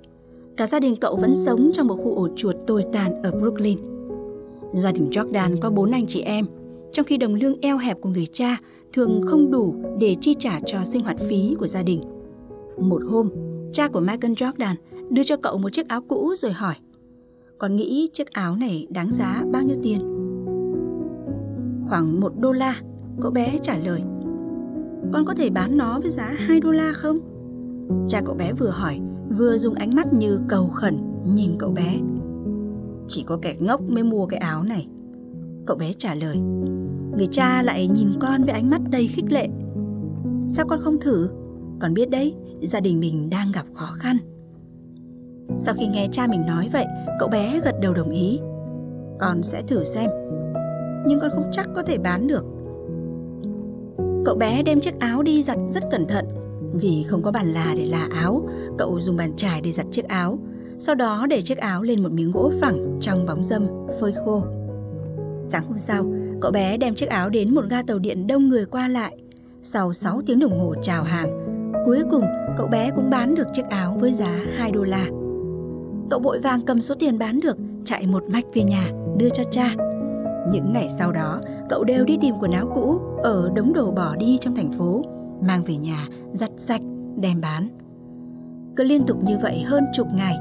cả 0.57 0.67
gia 0.67 0.79
đình 0.79 0.95
cậu 0.95 1.15
vẫn 1.15 1.35
sống 1.35 1.71
trong 1.73 1.87
một 1.87 1.95
khu 1.95 2.15
ổ 2.15 2.27
chuột 2.35 2.55
tồi 2.67 2.85
tàn 2.93 3.21
ở 3.21 3.31
Brooklyn. 3.31 3.77
Gia 4.73 4.91
đình 4.91 5.09
Jordan 5.09 5.57
có 5.61 5.69
bốn 5.69 5.91
anh 5.91 6.07
chị 6.07 6.21
em, 6.21 6.45
trong 6.91 7.05
khi 7.05 7.17
đồng 7.17 7.35
lương 7.35 7.61
eo 7.61 7.77
hẹp 7.77 8.01
của 8.01 8.09
người 8.09 8.27
cha 8.33 8.57
thường 8.93 9.21
không 9.27 9.51
đủ 9.51 9.75
để 9.99 10.15
chi 10.21 10.35
trả 10.39 10.59
cho 10.65 10.83
sinh 10.83 11.01
hoạt 11.01 11.17
phí 11.29 11.55
của 11.59 11.67
gia 11.67 11.83
đình. 11.83 12.01
Một 12.77 13.01
hôm, 13.07 13.29
cha 13.71 13.87
của 13.87 13.99
Michael 13.99 14.33
Jordan 14.33 14.75
đưa 15.09 15.23
cho 15.23 15.37
cậu 15.37 15.57
một 15.57 15.69
chiếc 15.69 15.87
áo 15.87 16.01
cũ 16.01 16.33
rồi 16.37 16.51
hỏi 16.51 16.75
Con 17.57 17.75
nghĩ 17.75 18.09
chiếc 18.13 18.31
áo 18.31 18.55
này 18.55 18.87
đáng 18.89 19.11
giá 19.11 19.43
bao 19.51 19.61
nhiêu 19.61 19.77
tiền? 19.83 19.99
Khoảng 21.89 22.19
một 22.19 22.33
đô 22.39 22.51
la, 22.51 22.81
cậu 23.21 23.31
bé 23.31 23.57
trả 23.61 23.77
lời 23.77 24.01
Con 25.13 25.25
có 25.25 25.33
thể 25.33 25.49
bán 25.49 25.77
nó 25.77 25.99
với 25.99 26.11
giá 26.11 26.33
2 26.37 26.59
đô 26.59 26.71
la 26.71 26.93
không? 26.93 27.17
Cha 28.07 28.21
cậu 28.25 28.35
bé 28.35 28.53
vừa 28.53 28.69
hỏi, 28.69 28.99
vừa 29.37 29.57
dùng 29.57 29.73
ánh 29.73 29.95
mắt 29.95 30.13
như 30.13 30.39
cầu 30.47 30.67
khẩn 30.67 30.97
nhìn 31.25 31.55
cậu 31.59 31.71
bé. 31.71 31.99
Chỉ 33.07 33.23
có 33.23 33.39
kẻ 33.41 33.55
ngốc 33.59 33.81
mới 33.81 34.03
mua 34.03 34.25
cái 34.25 34.39
áo 34.39 34.63
này. 34.63 34.87
Cậu 35.65 35.77
bé 35.77 35.93
trả 35.97 36.15
lời. 36.15 36.37
Người 37.17 37.27
cha 37.31 37.61
lại 37.61 37.87
nhìn 37.87 38.09
con 38.19 38.43
với 38.43 38.53
ánh 38.53 38.69
mắt 38.69 38.81
đầy 38.91 39.07
khích 39.07 39.31
lệ. 39.31 39.47
Sao 40.45 40.65
con 40.67 40.79
không 40.81 40.99
thử? 40.99 41.29
Con 41.79 41.93
biết 41.93 42.09
đấy, 42.09 42.33
gia 42.61 42.79
đình 42.79 42.99
mình 42.99 43.29
đang 43.29 43.51
gặp 43.51 43.65
khó 43.73 43.87
khăn. 43.97 44.17
Sau 45.57 45.75
khi 45.77 45.87
nghe 45.87 46.07
cha 46.11 46.27
mình 46.27 46.45
nói 46.45 46.69
vậy, 46.73 46.85
cậu 47.19 47.29
bé 47.29 47.59
gật 47.65 47.75
đầu 47.81 47.93
đồng 47.93 48.09
ý. 48.09 48.39
Con 49.19 49.43
sẽ 49.43 49.61
thử 49.61 49.83
xem. 49.83 50.09
Nhưng 51.07 51.19
con 51.19 51.31
không 51.35 51.49
chắc 51.51 51.69
có 51.75 51.81
thể 51.81 51.97
bán 51.97 52.27
được. 52.27 52.45
Cậu 54.25 54.35
bé 54.35 54.63
đem 54.63 54.79
chiếc 54.79 54.99
áo 54.99 55.23
đi 55.23 55.43
giặt 55.43 55.57
rất 55.69 55.83
cẩn 55.91 56.07
thận 56.07 56.25
vì 56.77 57.03
không 57.07 57.21
có 57.21 57.31
bàn 57.31 57.53
là 57.53 57.73
để 57.77 57.85
là 57.85 58.07
áo, 58.11 58.49
cậu 58.77 58.99
dùng 59.01 59.15
bàn 59.15 59.35
chải 59.35 59.61
để 59.61 59.71
giặt 59.71 59.85
chiếc 59.91 60.07
áo, 60.07 60.39
sau 60.79 60.95
đó 60.95 61.25
để 61.29 61.41
chiếc 61.41 61.57
áo 61.57 61.83
lên 61.83 62.03
một 62.03 62.11
miếng 62.11 62.31
gỗ 62.31 62.51
phẳng 62.61 62.97
trong 63.01 63.25
bóng 63.25 63.43
dâm 63.43 63.67
phơi 63.99 64.13
khô. 64.25 64.43
Sáng 65.43 65.67
hôm 65.67 65.77
sau, 65.77 66.05
cậu 66.41 66.51
bé 66.51 66.77
đem 66.77 66.95
chiếc 66.95 67.09
áo 67.09 67.29
đến 67.29 67.55
một 67.55 67.65
ga 67.69 67.81
tàu 67.81 67.99
điện 67.99 68.27
đông 68.27 68.49
người 68.49 68.65
qua 68.65 68.87
lại. 68.87 69.17
Sau 69.61 69.93
6 69.93 70.21
tiếng 70.25 70.39
đồng 70.39 70.59
hồ 70.59 70.75
chào 70.81 71.03
hàng, 71.03 71.43
cuối 71.85 72.01
cùng 72.11 72.25
cậu 72.57 72.67
bé 72.67 72.91
cũng 72.95 73.09
bán 73.09 73.35
được 73.35 73.47
chiếc 73.53 73.65
áo 73.69 73.97
với 73.99 74.13
giá 74.13 74.39
2 74.55 74.71
đô 74.71 74.83
la. 74.83 75.05
Cậu 76.09 76.19
vội 76.19 76.39
vàng 76.39 76.61
cầm 76.65 76.81
số 76.81 76.95
tiền 76.99 77.19
bán 77.19 77.39
được, 77.39 77.57
chạy 77.85 78.07
một 78.07 78.23
mạch 78.29 78.45
về 78.53 78.63
nhà, 78.63 78.91
đưa 79.17 79.29
cho 79.29 79.43
cha. 79.51 79.69
Những 80.51 80.73
ngày 80.73 80.89
sau 80.89 81.11
đó, 81.11 81.41
cậu 81.69 81.83
đều 81.83 82.05
đi 82.05 82.17
tìm 82.21 82.35
quần 82.39 82.51
áo 82.51 82.71
cũ 82.75 82.99
ở 83.23 83.51
đống 83.55 83.73
đồ 83.73 83.91
bỏ 83.91 84.15
đi 84.15 84.37
trong 84.41 84.55
thành 84.55 84.71
phố 84.71 85.01
mang 85.47 85.63
về 85.63 85.77
nhà, 85.77 86.07
giặt 86.33 86.49
sạch, 86.57 86.81
đem 87.17 87.41
bán. 87.41 87.67
Cứ 88.75 88.83
liên 88.83 89.05
tục 89.05 89.23
như 89.23 89.37
vậy 89.41 89.63
hơn 89.65 89.83
chục 89.93 90.07
ngày. 90.13 90.37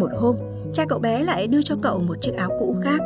Một 0.00 0.10
hôm, 0.16 0.36
cha 0.72 0.84
cậu 0.88 0.98
bé 0.98 1.24
lại 1.24 1.46
đưa 1.46 1.62
cho 1.62 1.76
cậu 1.82 1.98
một 1.98 2.14
chiếc 2.22 2.32
áo 2.36 2.50
cũ 2.58 2.76
khác. 2.82 3.00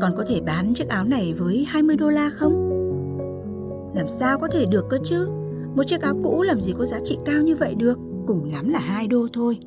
Còn 0.00 0.14
có 0.16 0.24
thể 0.28 0.40
bán 0.46 0.74
chiếc 0.74 0.88
áo 0.88 1.04
này 1.04 1.34
với 1.38 1.66
20 1.68 1.96
đô 1.96 2.08
la 2.08 2.30
không? 2.30 2.68
Làm 3.94 4.08
sao 4.08 4.38
có 4.38 4.48
thể 4.48 4.66
được 4.66 4.84
cơ 4.90 4.98
chứ? 5.02 5.28
Một 5.74 5.82
chiếc 5.86 6.00
áo 6.00 6.14
cũ 6.24 6.42
làm 6.42 6.60
gì 6.60 6.72
có 6.78 6.84
giá 6.84 6.98
trị 7.04 7.18
cao 7.24 7.42
như 7.42 7.56
vậy 7.56 7.74
được? 7.74 7.98
Cùng 8.26 8.52
lắm 8.52 8.68
là 8.68 8.78
hai 8.78 9.06
đô 9.06 9.26
thôi. 9.32 9.58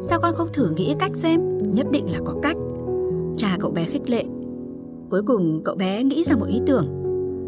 Sao 0.00 0.20
con 0.22 0.34
không 0.34 0.48
thử 0.52 0.70
nghĩ 0.76 0.94
cách 0.98 1.12
xem? 1.14 1.40
Nhất 1.74 1.86
định 1.90 2.10
là 2.10 2.18
có 2.24 2.34
cách. 2.42 2.56
Cha 3.36 3.56
cậu 3.60 3.70
bé 3.70 3.84
khích 3.84 4.10
lệ. 4.10 4.24
Cuối 5.10 5.22
cùng 5.22 5.62
cậu 5.64 5.74
bé 5.74 6.02
nghĩ 6.02 6.24
ra 6.24 6.36
một 6.36 6.46
ý 6.48 6.60
tưởng 6.66 7.01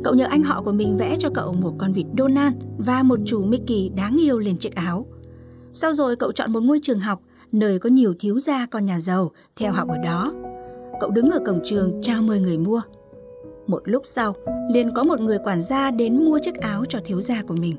Cậu 0.04 0.14
nhờ 0.14 0.24
anh 0.24 0.42
họ 0.42 0.62
của 0.62 0.72
mình 0.72 0.96
vẽ 0.96 1.16
cho 1.18 1.30
cậu 1.34 1.52
một 1.52 1.74
con 1.78 1.92
vịt 1.92 2.06
Donald 2.18 2.56
và 2.78 3.02
một 3.02 3.18
chú 3.26 3.44
Mickey 3.44 3.90
đáng 3.96 4.16
yêu 4.20 4.38
lên 4.38 4.56
chiếc 4.58 4.74
áo. 4.74 5.06
Sau 5.72 5.94
rồi 5.94 6.16
cậu 6.16 6.32
chọn 6.32 6.52
một 6.52 6.60
ngôi 6.60 6.80
trường 6.82 7.00
học 7.00 7.20
nơi 7.52 7.78
có 7.78 7.90
nhiều 7.90 8.14
thiếu 8.18 8.40
gia 8.40 8.66
con 8.66 8.84
nhà 8.84 9.00
giàu 9.00 9.30
theo 9.56 9.72
học 9.72 9.88
ở 9.88 9.98
đó. 10.04 10.32
Cậu 11.00 11.10
đứng 11.10 11.30
ở 11.30 11.38
cổng 11.46 11.60
trường 11.64 12.00
chào 12.02 12.22
mời 12.22 12.40
người 12.40 12.58
mua. 12.58 12.80
Một 13.66 13.82
lúc 13.84 14.02
sau, 14.06 14.34
liền 14.72 14.94
có 14.94 15.02
một 15.02 15.20
người 15.20 15.38
quản 15.44 15.62
gia 15.62 15.90
đến 15.90 16.24
mua 16.24 16.38
chiếc 16.42 16.54
áo 16.54 16.84
cho 16.88 16.98
thiếu 17.04 17.20
gia 17.20 17.42
của 17.42 17.56
mình. 17.60 17.76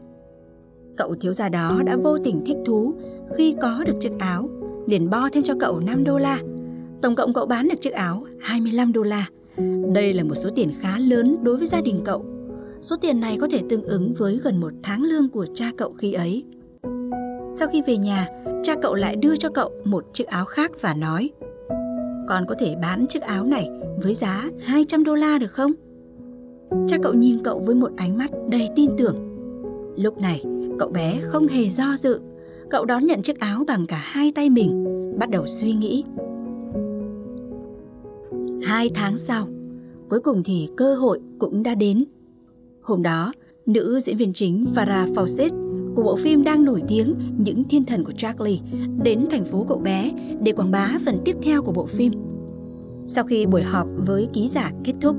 Cậu 0.97 1.15
thiếu 1.21 1.33
gia 1.33 1.49
đó 1.49 1.81
đã 1.85 1.97
vô 2.03 2.17
tình 2.17 2.43
thích 2.45 2.57
thú 2.65 2.93
khi 3.37 3.55
có 3.61 3.83
được 3.85 3.95
chiếc 3.99 4.19
áo, 4.19 4.49
liền 4.87 5.09
bo 5.09 5.29
thêm 5.33 5.43
cho 5.43 5.53
cậu 5.59 5.79
5 5.79 6.03
đô 6.03 6.17
la. 6.17 6.39
Tổng 7.01 7.15
cộng 7.15 7.33
cậu 7.33 7.45
bán 7.45 7.67
được 7.67 7.81
chiếc 7.81 7.93
áo 7.93 8.25
25 8.39 8.93
đô 8.93 9.03
la 9.03 9.27
đây 9.93 10.13
là 10.13 10.23
một 10.23 10.35
số 10.35 10.49
tiền 10.55 10.71
khá 10.79 10.99
lớn 10.99 11.37
đối 11.43 11.57
với 11.57 11.67
gia 11.67 11.81
đình 11.81 12.01
cậu. 12.05 12.25
Số 12.81 12.95
tiền 13.01 13.19
này 13.19 13.37
có 13.41 13.47
thể 13.51 13.61
tương 13.69 13.83
ứng 13.83 14.13
với 14.13 14.39
gần 14.43 14.59
một 14.59 14.73
tháng 14.83 15.03
lương 15.03 15.29
của 15.29 15.45
cha 15.53 15.71
cậu 15.77 15.93
khi 15.97 16.13
ấy. 16.13 16.43
Sau 17.51 17.67
khi 17.67 17.81
về 17.87 17.97
nhà, 17.97 18.27
cha 18.63 18.75
cậu 18.81 18.95
lại 18.95 19.15
đưa 19.15 19.35
cho 19.35 19.49
cậu 19.49 19.71
một 19.83 20.05
chiếc 20.13 20.27
áo 20.27 20.45
khác 20.45 20.71
và 20.81 20.93
nói 20.93 21.29
Con 22.27 22.45
có 22.47 22.55
thể 22.59 22.75
bán 22.81 23.07
chiếc 23.07 23.21
áo 23.21 23.43
này 23.43 23.69
với 24.03 24.13
giá 24.13 24.49
200 24.59 25.03
đô 25.03 25.15
la 25.15 25.37
được 25.37 25.51
không? 25.51 25.71
Cha 26.87 26.97
cậu 27.03 27.13
nhìn 27.13 27.39
cậu 27.43 27.59
với 27.59 27.75
một 27.75 27.91
ánh 27.95 28.17
mắt 28.17 28.31
đầy 28.49 28.69
tin 28.75 28.91
tưởng. 28.97 29.15
Lúc 29.97 30.21
này, 30.21 30.43
cậu 30.79 30.89
bé 30.89 31.19
không 31.21 31.47
hề 31.47 31.69
do 31.69 31.95
dự. 31.99 32.19
Cậu 32.69 32.85
đón 32.85 33.05
nhận 33.05 33.21
chiếc 33.21 33.39
áo 33.39 33.63
bằng 33.67 33.87
cả 33.87 34.01
hai 34.03 34.31
tay 34.35 34.49
mình, 34.49 34.85
bắt 35.19 35.29
đầu 35.29 35.47
suy 35.47 35.73
nghĩ 35.73 36.03
Hai 38.75 38.89
tháng 38.93 39.17
sau, 39.17 39.47
cuối 40.09 40.19
cùng 40.19 40.43
thì 40.43 40.67
cơ 40.77 40.95
hội 40.95 41.19
cũng 41.39 41.63
đã 41.63 41.75
đến. 41.75 42.05
Hôm 42.81 43.03
đó, 43.03 43.33
nữ 43.65 43.99
diễn 43.99 44.17
viên 44.17 44.33
chính 44.33 44.65
Farah 44.75 45.13
Fawcett 45.13 45.49
của 45.95 46.03
bộ 46.03 46.15
phim 46.15 46.43
đang 46.43 46.65
nổi 46.65 46.83
tiếng 46.87 47.15
Những 47.37 47.63
Thiên 47.63 47.85
Thần 47.85 48.03
của 48.03 48.11
Charlie 48.11 48.59
đến 49.03 49.19
thành 49.29 49.45
phố 49.45 49.65
cậu 49.69 49.77
bé 49.77 50.11
để 50.41 50.51
quảng 50.51 50.71
bá 50.71 50.97
phần 51.05 51.21
tiếp 51.25 51.35
theo 51.41 51.61
của 51.61 51.71
bộ 51.71 51.85
phim. 51.85 52.11
Sau 53.07 53.23
khi 53.23 53.45
buổi 53.45 53.61
họp 53.61 53.87
với 54.05 54.27
ký 54.33 54.49
giả 54.49 54.71
kết 54.83 54.93
thúc, 55.01 55.15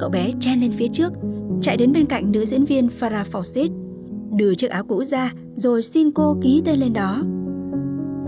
cậu 0.00 0.10
bé 0.10 0.32
chen 0.40 0.60
lên 0.60 0.72
phía 0.72 0.88
trước, 0.88 1.12
chạy 1.60 1.76
đến 1.76 1.92
bên 1.92 2.06
cạnh 2.06 2.32
nữ 2.32 2.44
diễn 2.44 2.64
viên 2.64 2.88
Farah 3.00 3.24
Fawcett, 3.32 3.68
đưa 4.36 4.54
chiếc 4.54 4.70
áo 4.70 4.84
cũ 4.84 5.04
ra 5.04 5.32
rồi 5.54 5.82
xin 5.82 6.10
cô 6.10 6.36
ký 6.42 6.62
tên 6.64 6.80
lên 6.80 6.92
đó. 6.92 7.22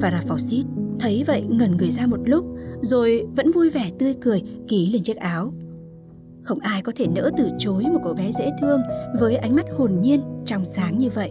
Farah 0.00 0.26
Fawcett 0.28 0.75
thấy 1.00 1.24
vậy 1.26 1.42
ngẩn 1.48 1.76
người 1.76 1.90
ra 1.90 2.06
một 2.06 2.20
lúc 2.24 2.44
rồi 2.82 3.26
vẫn 3.36 3.52
vui 3.52 3.70
vẻ 3.70 3.90
tươi 3.98 4.14
cười 4.20 4.42
ký 4.68 4.90
lên 4.92 5.02
chiếc 5.02 5.16
áo. 5.16 5.52
Không 6.42 6.58
ai 6.58 6.82
có 6.82 6.92
thể 6.96 7.06
nỡ 7.06 7.30
từ 7.36 7.48
chối 7.58 7.82
một 7.92 8.00
cậu 8.04 8.14
bé 8.14 8.32
dễ 8.32 8.50
thương 8.60 8.80
với 9.20 9.36
ánh 9.36 9.56
mắt 9.56 9.66
hồn 9.76 9.92
nhiên, 10.00 10.22
trong 10.44 10.64
sáng 10.64 10.98
như 10.98 11.10
vậy. 11.14 11.30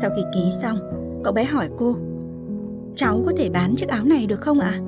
Sau 0.00 0.10
khi 0.16 0.22
ký 0.34 0.50
xong, 0.62 0.78
cậu 1.24 1.32
bé 1.32 1.44
hỏi 1.44 1.68
cô, 1.78 1.96
cháu 2.94 3.22
có 3.26 3.32
thể 3.36 3.50
bán 3.50 3.76
chiếc 3.76 3.88
áo 3.88 4.04
này 4.04 4.26
được 4.26 4.40
không 4.40 4.60
ạ? 4.60 4.72
À? 4.72 4.84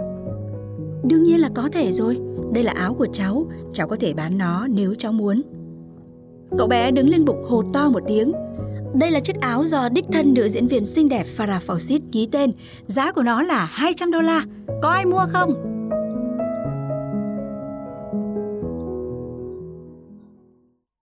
Đương 1.05 1.23
nhiên 1.23 1.41
là 1.41 1.51
có 1.55 1.69
thể 1.73 1.93
rồi, 1.93 2.21
đây 2.53 2.65
là 2.65 2.73
áo 2.73 2.95
của 2.95 3.07
cháu, 3.13 3.47
cháu 3.73 3.89
có 3.89 3.97
thể 4.01 4.15
bán 4.15 4.39
nó 4.39 4.67
nếu 4.71 4.95
cháu 4.99 5.13
muốn. 5.13 5.43
Cậu 6.59 6.67
bé 6.67 6.91
đứng 6.91 7.09
lên 7.09 7.25
bục 7.25 7.37
hồ 7.47 7.63
to 7.73 7.91
một 7.91 8.03
tiếng, 8.07 8.33
đây 8.95 9.11
là 9.11 9.21
chiếc 9.21 9.37
áo 9.41 9.65
do 9.65 9.89
đích 9.89 10.05
thân 10.13 10.35
nữ 10.35 10.49
diễn 10.49 10.69
viên 10.69 10.87
xinh 10.87 11.09
đẹp 11.09 11.27
Farah 11.37 11.61
Fawcett 11.67 12.01
ký 12.13 12.29
tên. 12.33 12.53
Giá 12.87 13.13
của 13.13 13.23
nó 13.23 13.43
là 13.43 13.65
200 13.65 14.11
đô 14.11 14.21
la. 14.21 14.45
Có 14.83 14.89
ai 14.89 15.07
mua 15.07 15.27
không? 15.33 15.79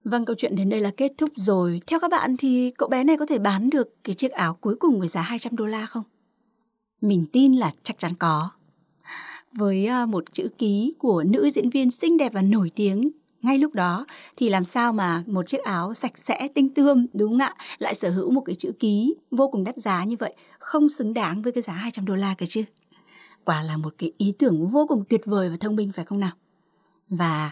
Vâng, 0.04 0.24
câu 0.24 0.36
chuyện 0.38 0.56
đến 0.56 0.68
đây 0.68 0.80
là 0.80 0.90
kết 0.96 1.12
thúc 1.18 1.30
rồi. 1.36 1.80
Theo 1.86 2.00
các 2.00 2.10
bạn 2.10 2.36
thì 2.36 2.70
cậu 2.70 2.88
bé 2.88 3.04
này 3.04 3.16
có 3.16 3.26
thể 3.26 3.38
bán 3.38 3.70
được 3.70 3.94
cái 4.04 4.14
chiếc 4.14 4.32
áo 4.32 4.54
cuối 4.60 4.76
cùng 4.76 4.98
với 4.98 5.08
giá 5.08 5.20
200 5.20 5.56
đô 5.56 5.66
la 5.66 5.86
không? 5.86 6.04
Mình 7.00 7.26
tin 7.32 7.52
là 7.52 7.72
chắc 7.82 7.98
chắn 7.98 8.12
có. 8.18 8.50
Với 9.52 9.86
ờ, 9.86 10.06
một 10.06 10.24
chữ 10.32 10.48
ký 10.58 10.94
của 10.98 11.22
nữ 11.22 11.50
diễn 11.50 11.70
viên 11.70 11.90
xinh 11.90 12.16
đẹp 12.16 12.32
và 12.32 12.42
nổi 12.42 12.70
tiếng 12.74 13.10
ngay 13.42 13.58
lúc 13.58 13.74
đó 13.74 14.06
thì 14.36 14.48
làm 14.48 14.64
sao 14.64 14.92
mà 14.92 15.22
một 15.26 15.46
chiếc 15.46 15.62
áo 15.64 15.94
sạch 15.94 16.18
sẽ, 16.18 16.48
tinh 16.54 16.74
tươm, 16.74 17.06
đúng 17.12 17.32
không 17.32 17.38
ạ? 17.38 17.54
Lại 17.78 17.94
sở 17.94 18.10
hữu 18.10 18.30
một 18.30 18.40
cái 18.40 18.54
chữ 18.54 18.72
ký 18.80 19.14
vô 19.30 19.48
cùng 19.48 19.64
đắt 19.64 19.76
giá 19.76 20.04
như 20.04 20.16
vậy, 20.18 20.34
không 20.58 20.88
xứng 20.88 21.14
đáng 21.14 21.42
với 21.42 21.52
cái 21.52 21.62
giá 21.62 21.72
200 21.72 22.06
đô 22.06 22.14
la 22.14 22.34
cơ 22.38 22.46
chứ? 22.46 22.64
Quả 23.44 23.62
là 23.62 23.76
một 23.76 23.94
cái 23.98 24.12
ý 24.18 24.32
tưởng 24.38 24.68
vô 24.68 24.86
cùng 24.86 25.04
tuyệt 25.08 25.20
vời 25.24 25.50
và 25.50 25.56
thông 25.60 25.76
minh, 25.76 25.92
phải 25.92 26.04
không 26.04 26.20
nào? 26.20 26.32
Và 27.08 27.50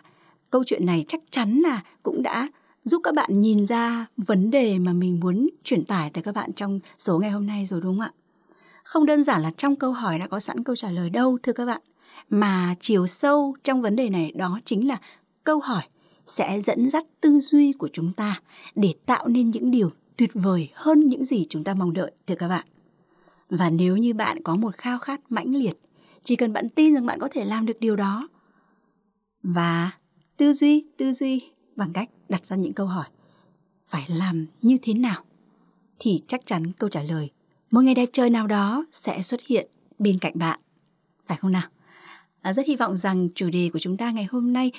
câu 0.50 0.64
chuyện 0.66 0.86
này 0.86 1.04
chắc 1.08 1.20
chắn 1.30 1.60
là 1.60 1.82
cũng 2.02 2.22
đã 2.22 2.48
giúp 2.84 3.00
các 3.04 3.14
bạn 3.14 3.40
nhìn 3.40 3.66
ra 3.66 4.06
vấn 4.16 4.50
đề 4.50 4.78
mà 4.78 4.92
mình 4.92 5.20
muốn 5.20 5.48
truyền 5.64 5.84
tải 5.84 6.10
tới 6.10 6.22
các 6.22 6.34
bạn 6.34 6.52
trong 6.52 6.80
số 6.98 7.18
ngày 7.18 7.30
hôm 7.30 7.46
nay 7.46 7.66
rồi, 7.66 7.80
đúng 7.80 7.98
không 7.98 8.00
ạ? 8.00 8.12
Không 8.84 9.06
đơn 9.06 9.24
giản 9.24 9.42
là 9.42 9.50
trong 9.56 9.76
câu 9.76 9.92
hỏi 9.92 10.18
đã 10.18 10.26
có 10.26 10.40
sẵn 10.40 10.64
câu 10.64 10.76
trả 10.76 10.90
lời 10.90 11.10
đâu, 11.10 11.38
thưa 11.42 11.52
các 11.52 11.66
bạn, 11.66 11.80
mà 12.30 12.74
chiều 12.80 13.06
sâu 13.06 13.54
trong 13.64 13.82
vấn 13.82 13.96
đề 13.96 14.10
này 14.10 14.32
đó 14.32 14.60
chính 14.64 14.88
là 14.88 14.98
câu 15.44 15.60
hỏi 15.60 15.82
sẽ 16.26 16.60
dẫn 16.60 16.90
dắt 16.90 17.04
tư 17.20 17.40
duy 17.40 17.72
của 17.72 17.88
chúng 17.92 18.12
ta 18.12 18.40
để 18.74 18.94
tạo 19.06 19.28
nên 19.28 19.50
những 19.50 19.70
điều 19.70 19.90
tuyệt 20.16 20.30
vời 20.34 20.68
hơn 20.74 21.00
những 21.00 21.24
gì 21.24 21.46
chúng 21.48 21.64
ta 21.64 21.74
mong 21.74 21.92
đợi 21.92 22.12
thưa 22.26 22.34
các 22.34 22.48
bạn. 22.48 22.66
Và 23.50 23.70
nếu 23.70 23.96
như 23.96 24.14
bạn 24.14 24.42
có 24.42 24.56
một 24.56 24.76
khao 24.76 24.98
khát 24.98 25.20
mãnh 25.28 25.54
liệt, 25.54 25.80
chỉ 26.22 26.36
cần 26.36 26.52
bạn 26.52 26.68
tin 26.68 26.94
rằng 26.94 27.06
bạn 27.06 27.18
có 27.20 27.28
thể 27.32 27.44
làm 27.44 27.66
được 27.66 27.80
điều 27.80 27.96
đó 27.96 28.28
và 29.42 29.90
tư 30.36 30.52
duy, 30.52 30.86
tư 30.96 31.12
duy 31.12 31.50
bằng 31.76 31.92
cách 31.92 32.10
đặt 32.28 32.46
ra 32.46 32.56
những 32.56 32.72
câu 32.72 32.86
hỏi 32.86 33.06
phải 33.82 34.04
làm 34.08 34.46
như 34.62 34.78
thế 34.82 34.94
nào 34.94 35.24
thì 35.98 36.20
chắc 36.26 36.46
chắn 36.46 36.72
câu 36.72 36.88
trả 36.88 37.02
lời 37.02 37.30
một 37.70 37.80
ngày 37.80 37.94
đẹp 37.94 38.08
trời 38.12 38.30
nào 38.30 38.46
đó 38.46 38.86
sẽ 38.92 39.22
xuất 39.22 39.40
hiện 39.46 39.68
bên 39.98 40.18
cạnh 40.18 40.32
bạn. 40.34 40.60
Phải 41.26 41.36
không 41.36 41.52
nào? 41.52 41.68
À, 42.40 42.52
rất 42.52 42.66
hy 42.66 42.76
vọng 42.76 42.96
rằng 42.96 43.28
chủ 43.34 43.48
đề 43.52 43.70
của 43.72 43.78
chúng 43.78 43.96
ta 43.96 44.10
ngày 44.10 44.26
hôm 44.30 44.52
nay 44.52 44.72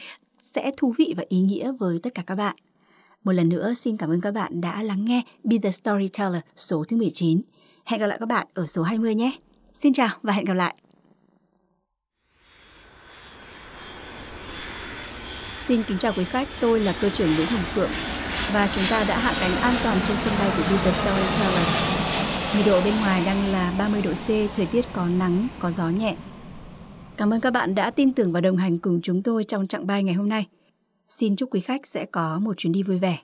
sẽ 0.55 0.71
thú 0.77 0.93
vị 0.97 1.13
và 1.17 1.23
ý 1.29 1.39
nghĩa 1.39 1.71
với 1.71 1.99
tất 2.03 2.13
cả 2.15 2.23
các 2.27 2.35
bạn. 2.35 2.55
Một 3.23 3.31
lần 3.31 3.49
nữa 3.49 3.73
xin 3.73 3.97
cảm 3.97 4.09
ơn 4.09 4.21
các 4.21 4.33
bạn 4.33 4.61
đã 4.61 4.83
lắng 4.83 5.05
nghe 5.05 5.21
Be 5.43 5.57
the 5.63 5.71
Storyteller 5.71 6.41
số 6.55 6.83
thứ 6.87 6.97
19. 6.97 7.41
Hẹn 7.85 7.99
gặp 7.99 8.07
lại 8.07 8.17
các 8.19 8.25
bạn 8.25 8.47
ở 8.53 8.65
số 8.65 8.83
20 8.83 9.15
nhé. 9.15 9.31
Xin 9.73 9.93
chào 9.93 10.09
và 10.21 10.33
hẹn 10.33 10.45
gặp 10.45 10.53
lại. 10.53 10.75
Xin 15.59 15.83
kính 15.83 15.97
chào 15.97 16.13
quý 16.17 16.23
khách, 16.23 16.47
tôi 16.59 16.79
là 16.79 16.95
cơ 17.01 17.09
trưởng 17.09 17.35
Nguyễn 17.35 17.47
Hồng 17.47 17.63
Phượng 17.73 17.89
và 18.53 18.69
chúng 18.75 18.83
ta 18.89 19.03
đã 19.07 19.19
hạ 19.19 19.33
cánh 19.39 19.55
an 19.61 19.73
toàn 19.83 19.97
trên 20.07 20.17
sân 20.17 20.33
bay 20.39 20.49
của 20.57 20.63
Be 20.71 20.77
the 20.77 20.91
Storyteller. 20.91 21.67
Nhiệt 22.57 22.65
độ 22.65 22.81
bên 22.81 22.93
ngoài 22.99 23.23
đang 23.25 23.51
là 23.51 23.73
30 23.77 24.01
độ 24.01 24.11
C, 24.11 24.55
thời 24.55 24.65
tiết 24.65 24.85
có 24.93 25.05
nắng, 25.05 25.47
có 25.59 25.71
gió 25.71 25.89
nhẹ. 25.89 26.15
Cảm 27.17 27.33
ơn 27.33 27.41
các 27.41 27.51
bạn 27.51 27.75
đã 27.75 27.91
tin 27.91 28.13
tưởng 28.13 28.31
và 28.31 28.41
đồng 28.41 28.57
hành 28.57 28.77
cùng 28.77 29.01
chúng 29.01 29.23
tôi 29.23 29.43
trong 29.43 29.67
chặng 29.67 29.87
bay 29.87 30.03
ngày 30.03 30.15
hôm 30.15 30.29
nay. 30.29 30.47
Xin 31.07 31.35
chúc 31.35 31.49
quý 31.53 31.59
khách 31.59 31.87
sẽ 31.87 32.05
có 32.05 32.39
một 32.39 32.57
chuyến 32.57 32.73
đi 32.73 32.83
vui 32.83 32.97
vẻ. 32.97 33.17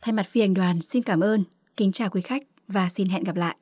Thay 0.00 0.12
mặt 0.12 0.26
phi 0.26 0.40
hành 0.40 0.54
đoàn, 0.54 0.80
xin 0.80 1.02
cảm 1.02 1.20
ơn, 1.20 1.44
kính 1.76 1.92
chào 1.92 2.08
quý 2.10 2.20
khách 2.20 2.42
và 2.68 2.88
xin 2.88 3.08
hẹn 3.08 3.24
gặp 3.24 3.36
lại. 3.36 3.56